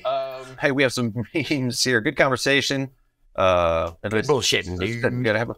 Um, 0.06 0.46
hey, 0.62 0.72
we 0.72 0.84
have 0.84 0.94
some 0.94 1.14
memes 1.50 1.84
here. 1.84 2.00
Good 2.02 2.16
conversation. 2.18 2.90
Uh, 3.36 3.92
and 4.04 4.14
it's- 4.14 4.28
Bullshitting, 4.28 4.82
it's- 4.82 5.02
dude. 5.02 5.14
You 5.14 5.24
gotta 5.24 5.40
have 5.40 5.50
a 5.50 5.56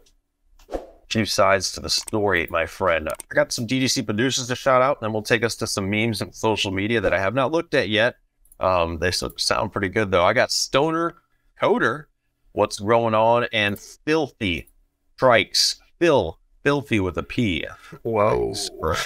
two 1.08 1.24
sides 1.26 1.72
to 1.72 1.80
the 1.80 1.90
story, 1.90 2.46
my 2.50 2.64
friend. 2.64 3.08
I 3.08 3.34
got 3.34 3.52
some 3.52 3.66
DGC 3.66 4.04
producers 4.06 4.46
to 4.48 4.56
shout 4.56 4.80
out, 4.80 4.96
and 4.98 5.06
then 5.06 5.12
we'll 5.12 5.22
take 5.22 5.44
us 5.44 5.56
to 5.56 5.66
some 5.66 5.90
memes 5.90 6.22
and 6.22 6.34
social 6.34 6.70
media 6.70 7.00
that 7.02 7.12
I 7.12 7.18
have 7.18 7.34
not 7.34 7.52
looked 7.52 7.74
at 7.74 7.88
yet. 7.90 8.16
Um, 8.60 8.98
they 8.98 9.10
so- 9.10 9.32
sound 9.36 9.72
pretty 9.72 9.88
good 9.90 10.10
though. 10.10 10.24
I 10.24 10.32
got 10.32 10.50
Stoner 10.50 11.16
Coder, 11.60 12.04
what's 12.52 12.78
going 12.78 13.14
on, 13.14 13.46
and 13.52 13.78
Filthy 13.78 14.68
Strikes. 15.16 15.76
Phil, 16.00 16.38
Filthy 16.64 16.98
with 17.00 17.16
a 17.18 17.22
P. 17.22 17.66
Whoa, 18.02 18.54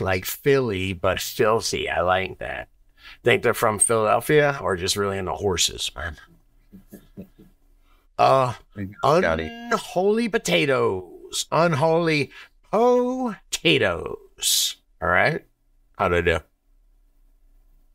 like 0.00 0.24
Philly, 0.24 0.92
but 0.92 1.20
filthy. 1.20 1.88
I 1.90 2.00
like 2.02 2.38
that. 2.38 2.68
Think 3.22 3.42
they're 3.42 3.54
from 3.54 3.78
Philadelphia 3.78 4.58
or 4.60 4.76
just 4.76 4.96
really 4.96 5.18
into 5.18 5.32
horses, 5.32 5.90
man? 5.94 6.16
Uh, 8.18 8.54
unholy 9.02 10.28
potatoes, 10.28 11.46
unholy 11.52 12.30
potatoes. 12.70 14.76
All 15.02 15.08
right, 15.08 15.44
how 15.98 16.08
do 16.08 16.16
I 16.16 16.20
do? 16.22 16.38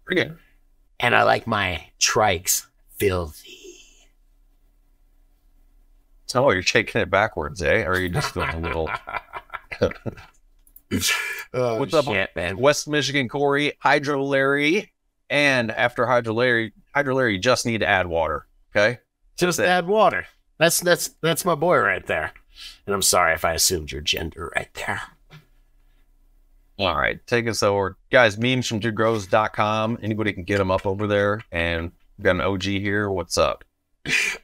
Pretty 0.05 0.23
good. 0.23 0.37
And 0.99 1.15
I 1.15 1.23
like 1.23 1.47
my 1.47 1.87
trikes 1.99 2.67
filthy. 2.97 3.57
Oh, 6.33 6.51
you're 6.51 6.61
shaking 6.61 7.01
it 7.01 7.09
backwards, 7.09 7.61
eh? 7.61 7.83
Or 7.83 7.93
are 7.93 7.99
you 7.99 8.09
just 8.09 8.33
doing 8.33 8.49
a 8.49 8.59
little 8.59 8.89
Oh, 11.53 11.79
What's 11.79 11.93
up, 11.93 12.05
shit, 12.05 12.29
man? 12.35 12.57
West 12.57 12.87
Michigan 12.87 13.27
Corey, 13.27 13.73
Hydro 13.79 14.23
Larry, 14.23 14.93
and 15.31 15.71
after 15.71 16.05
Hydro 16.05 16.33
Larry, 16.33 16.73
Hydro 16.93 17.15
Larry, 17.15 17.33
you 17.33 17.39
just 17.39 17.65
need 17.65 17.79
to 17.79 17.87
add 17.87 18.05
water. 18.05 18.45
Okay. 18.75 18.99
Just 19.37 19.59
add 19.59 19.87
water. 19.87 20.27
That's 20.59 20.79
that's 20.81 21.07
that's 21.21 21.45
my 21.45 21.55
boy 21.55 21.79
right 21.79 22.05
there. 22.05 22.33
And 22.85 22.93
I'm 22.93 23.01
sorry 23.01 23.33
if 23.33 23.45
I 23.45 23.53
assumed 23.53 23.91
your 23.91 24.01
gender 24.01 24.51
right 24.55 24.71
there. 24.73 25.01
All 26.77 26.95
right. 26.95 27.25
Take 27.25 27.47
us 27.47 27.63
over. 27.63 27.97
Guys, 28.11 28.37
memes 28.37 28.67
from 28.67 28.79
dudegrows.com. 28.79 29.99
Anybody 30.01 30.33
can 30.33 30.43
get 30.43 30.57
them 30.57 30.69
up 30.69 30.85
over 30.85 31.07
there. 31.07 31.41
And 31.51 31.91
we 32.17 32.23
got 32.23 32.35
an 32.35 32.41
OG 32.41 32.63
here. 32.63 33.09
What's 33.09 33.37
up? 33.37 33.63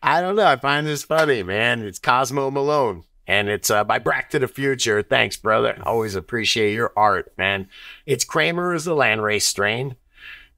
I 0.03 0.21
don't 0.21 0.35
know. 0.35 0.45
I 0.45 0.55
find 0.55 0.87
this 0.87 1.03
funny, 1.03 1.43
man. 1.43 1.81
It's 1.81 1.99
Cosmo 1.99 2.49
Malone. 2.49 3.03
And 3.25 3.49
it's 3.49 3.69
uh, 3.69 3.83
by 3.83 3.99
Brack 3.99 4.29
to 4.29 4.39
the 4.39 4.47
Future. 4.47 5.01
Thanks, 5.01 5.35
brother. 5.35 5.77
Always 5.83 6.15
appreciate 6.15 6.73
your 6.73 6.93
art, 6.95 7.33
man. 7.37 7.67
It's 8.05 8.23
Kramer 8.23 8.73
is 8.73 8.85
the 8.85 8.95
landrace 8.95 9.41
strain. 9.41 9.95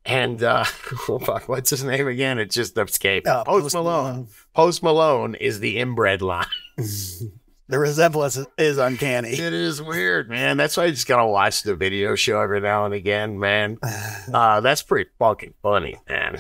And 0.10 0.42
uh, 0.42 0.66
oh, 1.10 1.20
fuck, 1.20 1.48
what's 1.48 1.70
his 1.70 1.84
name 1.84 2.08
again? 2.08 2.40
It 2.40 2.50
just 2.50 2.76
escaped. 2.78 3.28
Uh, 3.28 3.44
Post, 3.44 3.76
Malone. 3.76 4.28
Post 4.56 4.82
Malone 4.82 5.36
is 5.36 5.60
the 5.60 5.78
inbred 5.78 6.24
line. 6.24 6.48
the 6.78 7.78
resemblance 7.78 8.36
is, 8.36 8.48
is 8.58 8.78
uncanny. 8.80 9.34
It 9.34 9.54
is 9.54 9.84
weird, 9.84 10.28
man. 10.28 10.58
That's 10.58 10.76
why 10.78 10.86
I 10.86 10.90
just 10.90 11.08
gotta 11.08 11.28
watch 11.28 11.62
the 11.62 11.76
video 11.76 12.16
show 12.16 12.42
every 12.42 12.60
now 12.60 12.86
and 12.86 12.94
again, 12.94 13.40
man. 13.40 13.78
Uh, 14.32 14.62
that's 14.62 14.84
pretty 14.84 15.10
fucking 15.18 15.56
funny, 15.64 15.98
man. 16.08 16.38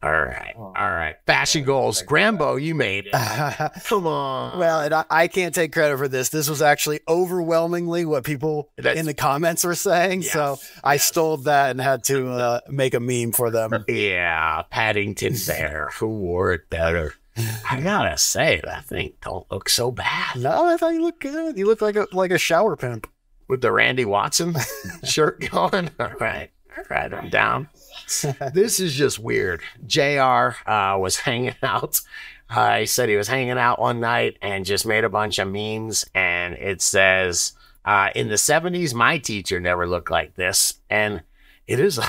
All 0.00 0.12
right, 0.12 0.54
all 0.56 0.72
right. 0.72 1.16
Fashion 1.26 1.64
goals, 1.64 2.04
Grambo, 2.04 2.60
you 2.62 2.74
made 2.74 3.08
it. 3.12 3.82
Come 3.86 4.06
on. 4.06 4.56
well, 4.58 4.80
and 4.80 4.94
I, 4.94 5.04
I 5.10 5.26
can't 5.28 5.52
take 5.52 5.72
credit 5.72 5.98
for 5.98 6.06
this. 6.06 6.28
This 6.28 6.48
was 6.48 6.62
actually 6.62 7.00
overwhelmingly 7.08 8.04
what 8.04 8.22
people 8.24 8.70
That's- 8.76 8.96
in 8.96 9.06
the 9.06 9.14
comments 9.14 9.64
were 9.64 9.74
saying. 9.74 10.22
So 10.22 10.50
Yes, 10.60 10.80
I 10.84 10.92
yes. 10.94 11.04
stole 11.04 11.36
that 11.38 11.70
and 11.72 11.80
had 11.80 12.04
to 12.04 12.28
uh, 12.30 12.60
make 12.68 12.94
a 12.94 13.00
meme 13.00 13.32
for 13.32 13.50
them. 13.50 13.84
yeah, 13.88 14.62
Paddington 14.70 15.34
Bear. 15.48 15.90
Who 15.98 16.06
wore 16.08 16.52
it 16.52 16.70
better? 16.70 17.14
I 17.70 17.80
gotta 17.80 18.18
say, 18.18 18.60
that 18.64 18.84
thing 18.86 19.12
don't 19.22 19.48
look 19.50 19.68
so 19.68 19.92
bad 19.92 20.36
no, 20.36 20.64
I 20.66 20.76
thought 20.76 20.92
you 20.94 21.02
looked 21.02 21.20
good. 21.20 21.56
You 21.56 21.66
look 21.66 21.80
like 21.80 21.94
a 21.94 22.06
like 22.12 22.32
a 22.32 22.38
shower 22.38 22.74
pimp. 22.76 23.06
with 23.46 23.60
the 23.60 23.70
Randy 23.70 24.04
Watson 24.04 24.56
shirt 25.04 25.48
going. 25.50 25.90
All 26.00 26.10
right, 26.20 26.50
all 26.76 26.84
right, 26.90 27.12
I'm 27.14 27.30
down. 27.30 27.68
this 28.54 28.80
is 28.80 28.94
just 28.94 29.18
weird. 29.18 29.62
JR 29.86 30.56
uh, 30.68 30.98
was 30.98 31.16
hanging 31.16 31.54
out. 31.62 32.00
Uh, 32.50 32.78
he 32.78 32.86
said 32.86 33.08
he 33.08 33.16
was 33.16 33.28
hanging 33.28 33.58
out 33.58 33.80
one 33.80 34.00
night 34.00 34.38
and 34.40 34.64
just 34.64 34.86
made 34.86 35.04
a 35.04 35.10
bunch 35.10 35.38
of 35.38 35.48
memes. 35.48 36.06
And 36.14 36.54
it 36.54 36.80
says, 36.80 37.52
uh, 37.84 38.10
in 38.14 38.28
the 38.28 38.36
70s, 38.36 38.94
my 38.94 39.18
teacher 39.18 39.60
never 39.60 39.86
looked 39.86 40.10
like 40.10 40.34
this. 40.34 40.74
And 40.88 41.22
it 41.66 41.80
is 41.80 41.98
a. 41.98 42.08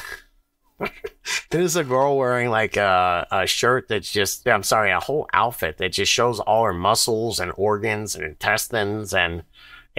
it 0.82 1.60
is 1.60 1.76
a 1.76 1.84
girl 1.84 2.18
wearing 2.18 2.50
like 2.50 2.78
a, 2.78 3.28
a 3.32 3.46
shirt 3.46 3.90
that's 3.90 4.10
just, 4.10 4.48
I'm 4.48 4.64
sorry, 4.64 4.92
a 4.92 5.00
whole 5.02 5.28
outfit 5.34 5.78
that 5.78 5.92
just 5.92 6.10
shows 6.10 6.40
all 6.40 6.64
her 6.64 6.74
muscles 6.74 7.42
and 7.42 7.52
organs 7.58 8.16
and 8.16 8.24
intestines 8.24 9.14
and 9.14 9.44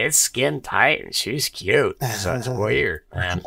it's 0.00 0.16
skin 0.16 0.60
tight 0.60 1.04
and 1.04 1.14
she's 1.14 1.48
cute. 1.48 2.02
So 2.02 2.34
it's 2.34 2.48
weird, 2.48 3.02
man. 3.14 3.42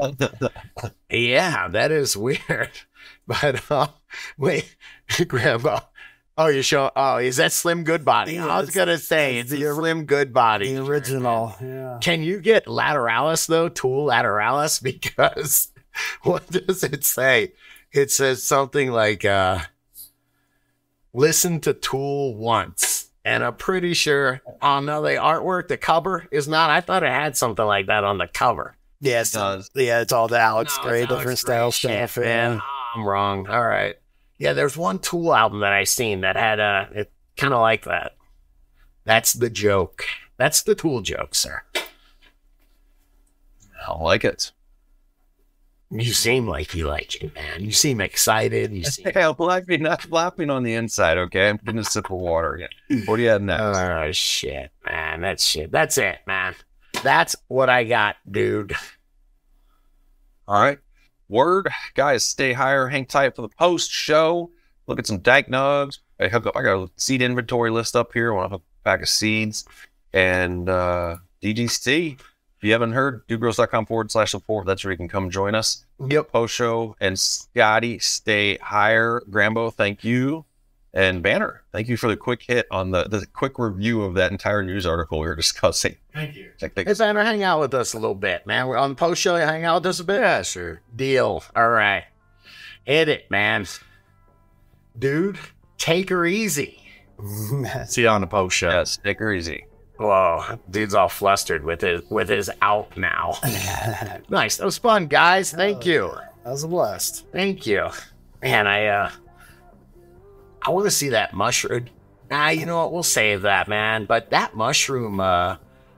Yeah, 1.10 1.68
that 1.70 1.92
is 1.92 2.16
weird. 2.18 2.70
But 3.28 3.70
uh, 3.72 3.88
wait, 4.38 4.76
Grambo. 5.10 5.84
Oh, 6.36 6.48
you 6.48 6.64
show. 6.64 6.90
Oh, 6.96 7.18
is 7.18 7.38
that 7.38 7.52
Slim 7.52 7.84
Goodbody? 7.84 8.34
Yeah, 8.34 8.48
I 8.48 8.60
was 8.60 8.72
gonna 8.72 8.98
say 8.98 9.38
it's 9.38 9.52
the- 9.52 9.62
Slim 9.74 10.06
Goodbody. 10.06 10.74
The 10.74 10.84
original. 10.84 11.56
Yeah. 11.62 12.00
Can 12.02 12.24
you 12.24 12.40
get 12.42 12.66
Lateralus 12.66 13.48
though? 13.48 13.70
Tool 13.70 14.08
Lateralus 14.08 14.82
because 14.82 15.72
what 16.24 16.48
does 16.50 16.84
it 16.84 17.04
say? 17.06 17.54
It 17.92 18.10
says 18.10 18.42
something 18.42 18.92
like 18.92 19.24
uh, 19.26 19.60
"Listen 21.14 21.60
to 21.62 21.74
Tool 21.74 22.36
once." 22.36 23.03
And 23.26 23.44
I'm 23.44 23.56
pretty 23.56 23.94
sure, 23.94 24.42
oh 24.62 24.80
no, 24.82 25.02
the 25.02 25.12
artwork, 25.12 25.70
the 25.70 25.78
cover 25.78 26.28
is 26.32 26.48
not. 26.48 26.70
I 26.70 26.82
thought 26.82 27.04
it 27.04 27.10
had 27.12 27.38
something 27.38 27.66
like 27.66 27.88
that 27.88 28.04
on 28.04 28.18
the 28.18 28.28
cover. 28.28 28.76
Yes. 29.00 29.34
It 29.34 29.38
does. 29.38 29.72
Yeah, 29.76 30.02
it's 30.02 30.12
all 30.12 30.28
the 30.28 30.40
Alex 30.40 30.78
No, 30.78 30.84
Grey, 30.84 31.04
it's 31.04 31.12
Alex 31.12 31.22
different 31.22 31.40
Grey 31.46 31.54
style 31.56 31.72
shit, 31.72 32.10
stuff. 32.10 32.24
man. 32.24 32.52
Yeah. 32.54 32.60
Oh, 32.62 32.92
I'm 33.00 33.06
wrong. 33.06 33.48
All 33.48 33.66
right. 33.66 33.96
Yeah, 34.38 34.54
there's 34.54 34.76
one 34.76 35.00
Tool 35.00 35.34
album 35.34 35.62
that 35.62 35.72
I 35.72 35.86
seen 35.86 36.22
that 36.22 36.36
had 36.36 36.60
a 36.60 36.90
it 36.94 37.12
kind 37.38 37.54
of 37.54 37.62
like 37.62 37.86
that. 37.86 38.14
That's 39.06 39.34
the 39.34 39.50
joke. 39.50 40.06
That's 40.38 40.62
the 40.64 40.76
Tool 40.76 41.02
joke, 41.02 41.34
sir. 41.36 41.62
I 43.88 43.98
like 44.02 44.24
it. 44.26 44.52
You 45.96 46.14
seem 46.14 46.48
like 46.48 46.74
you 46.74 46.88
like 46.88 47.22
it, 47.22 47.36
man. 47.36 47.64
You 47.64 47.72
seem 47.72 48.02
excited. 48.02 48.72
You 48.72 48.84
seem. 48.86 49.12
I'm 49.16 49.36
laughing, 49.38 49.84
not 49.84 50.10
laughing 50.12 50.50
on 50.50 50.64
the 50.64 50.74
inside, 50.74 51.18
okay? 51.18 51.50
I'm 51.50 51.58
getting 51.58 51.80
a 51.80 51.84
sip 51.84 52.06
of 52.06 52.18
water. 52.20 52.60
Yeah. 52.90 53.02
What 53.06 53.18
do 53.18 53.22
you 53.22 53.30
have 53.30 53.42
next? 53.42 53.62
Oh 53.78 54.12
shit, 54.12 54.72
man. 54.86 55.22
That's 55.22 55.46
shit. 55.46 55.72
That's 55.72 55.98
it, 55.98 56.20
man. 56.26 56.56
That's 57.04 57.36
what 57.48 57.70
I 57.70 57.84
got, 57.84 58.16
dude. 58.30 58.74
All 60.48 60.62
right. 60.62 60.80
Word, 61.30 61.70
guys, 61.96 62.26
stay 62.26 62.54
higher, 62.54 62.88
hang 62.88 63.06
tight 63.06 63.36
for 63.36 63.44
the 63.44 63.50
post 63.50 63.92
show. 63.92 64.52
Look 64.88 65.00
at 65.00 65.08
some 65.08 65.20
dank 65.20 65.48
nugs. 65.48 66.00
I 66.20 66.28
hook 66.28 66.46
up. 66.46 66.58
I 66.58 66.62
got 66.64 66.84
a 66.84 66.92
seed 66.98 67.22
inventory 67.22 67.72
list 67.72 67.96
up 67.96 68.14
here. 68.14 68.34
I 68.34 68.36
want 68.36 68.46
to 68.48 68.56
hook 68.56 68.64
a 68.82 68.84
pack 68.84 69.02
of 69.02 69.10
seeds 69.10 69.66
and 70.12 70.70
uh, 70.70 71.18
DGC. 71.42 72.20
If 72.64 72.68
you 72.68 72.72
haven't 72.72 72.94
heard, 72.94 73.28
dudegrows.com 73.28 73.88
forward 73.88 74.10
slash 74.10 74.32
support. 74.32 74.66
That's 74.66 74.86
where 74.86 74.92
you 74.92 74.98
can 74.98 75.10
come 75.10 75.30
join 75.30 75.54
us. 75.54 75.84
Yep. 76.00 76.32
Post 76.32 76.54
show 76.56 76.96
and 77.02 77.20
Scotty, 77.20 78.00
stay 78.00 78.56
higher. 78.56 79.22
Grambo, 79.30 79.74
thank 79.74 80.06
you. 80.06 80.46
And 80.94 81.22
Banner, 81.22 81.64
thank 81.74 81.90
you 81.90 81.98
for 81.98 82.08
the 82.08 82.16
quick 82.16 82.42
hit 82.42 82.66
on 82.72 82.92
the 82.92 83.04
the 83.04 83.26
quick 83.34 83.60
review 83.60 84.04
of 84.04 84.14
that 84.14 84.32
entire 84.32 84.64
news 84.64 84.86
article 84.86 85.20
we 85.20 85.28
were 85.28 85.36
discussing. 85.44 85.98
Thank 86.14 86.38
you. 86.38 86.52
Check 86.58 86.74
the- 86.76 86.86
Hey, 86.86 86.94
Banner, 86.94 87.22
hang 87.22 87.44
out 87.44 87.60
with 87.60 87.74
us 87.74 87.94
a 87.96 87.98
little 88.00 88.16
bit, 88.16 88.48
man. 88.48 88.68
We're 88.68 88.78
on 88.78 88.92
the 88.92 88.96
post 88.96 89.22
show. 89.22 89.36
You 89.36 89.42
hang 89.42 89.66
out 89.66 89.82
with 89.82 89.88
us 89.88 90.00
a 90.00 90.06
bit? 90.06 90.22
Yeah, 90.22 90.42
sure. 90.44 90.80
Deal. 90.96 91.44
All 91.58 91.68
right. 91.68 92.06
Hit 92.86 93.10
it, 93.10 93.30
man. 93.30 93.66
Dude, 94.98 95.38
take 95.78 96.10
her 96.12 96.26
easy. 96.26 96.80
See 97.88 98.04
you 98.04 98.08
on 98.08 98.22
the 98.22 98.28
post 98.28 98.56
show. 98.56 98.70
Yes, 98.70 98.96
take 99.04 99.20
her 99.20 99.34
easy. 99.34 99.66
Whoa, 100.04 100.60
dude's 100.70 100.94
all 100.94 101.08
flustered 101.10 101.64
with 101.64 101.82
his 101.82 102.02
with 102.10 102.30
his 102.30 102.52
out 102.62 102.96
now. 102.98 103.38
nice. 104.30 104.58
That 104.58 104.66
was 104.66 104.78
fun, 104.78 105.08
guys. 105.08 105.52
Thank 105.52 105.86
you. 105.86 106.12
That 106.44 106.52
was 106.52 106.64
a 106.64 106.68
blast. 106.68 107.26
Thank 107.32 107.66
you. 107.66 107.90
Man, 108.42 108.68
I 108.68 108.88
uh 108.88 109.12
I 110.62 110.70
want 110.72 110.86
to 110.86 110.92
see 110.92 111.10
that 111.10 111.34
mushroom. 111.34 111.86
Ah, 112.32 112.50
you 112.50 112.66
know 112.66 112.78
what? 112.78 112.92
We'll 112.94 113.04
save 113.04 113.44
that, 113.44 113.68
man. 113.68 114.06
But 114.06 114.30
that 114.32 114.56
mushroom 114.56 115.20
uh 115.20 115.58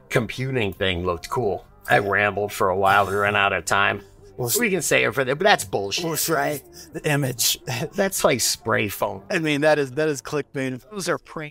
computing 0.09 0.71
thing 0.73 1.05
looked 1.05 1.29
cool. 1.29 1.65
I 1.89 1.99
rambled 1.99 2.51
for 2.51 2.69
a 2.69 2.77
while. 2.77 3.07
We 3.07 3.13
ran 3.15 3.35
out 3.35 3.53
of 3.53 3.65
time. 3.65 4.01
Well, 4.37 4.51
We 4.59 4.69
can 4.69 4.81
say 4.81 5.05
it 5.05 5.13
for 5.13 5.23
that, 5.23 5.35
but 5.37 5.45
that's 5.45 5.63
bullshit. 5.63 6.27
right. 6.27 6.61
The 6.91 7.09
image. 7.09 7.57
That's 7.93 8.21
like 8.25 8.41
spray 8.41 8.89
foam. 8.89 9.23
I 9.29 9.39
mean, 9.39 9.61
that 9.61 9.79
is 9.79 9.91
that 9.91 10.09
is 10.09 10.21
clickbait. 10.21 10.81
Those 10.91 11.07
are 11.07 11.17
prank 11.17 11.43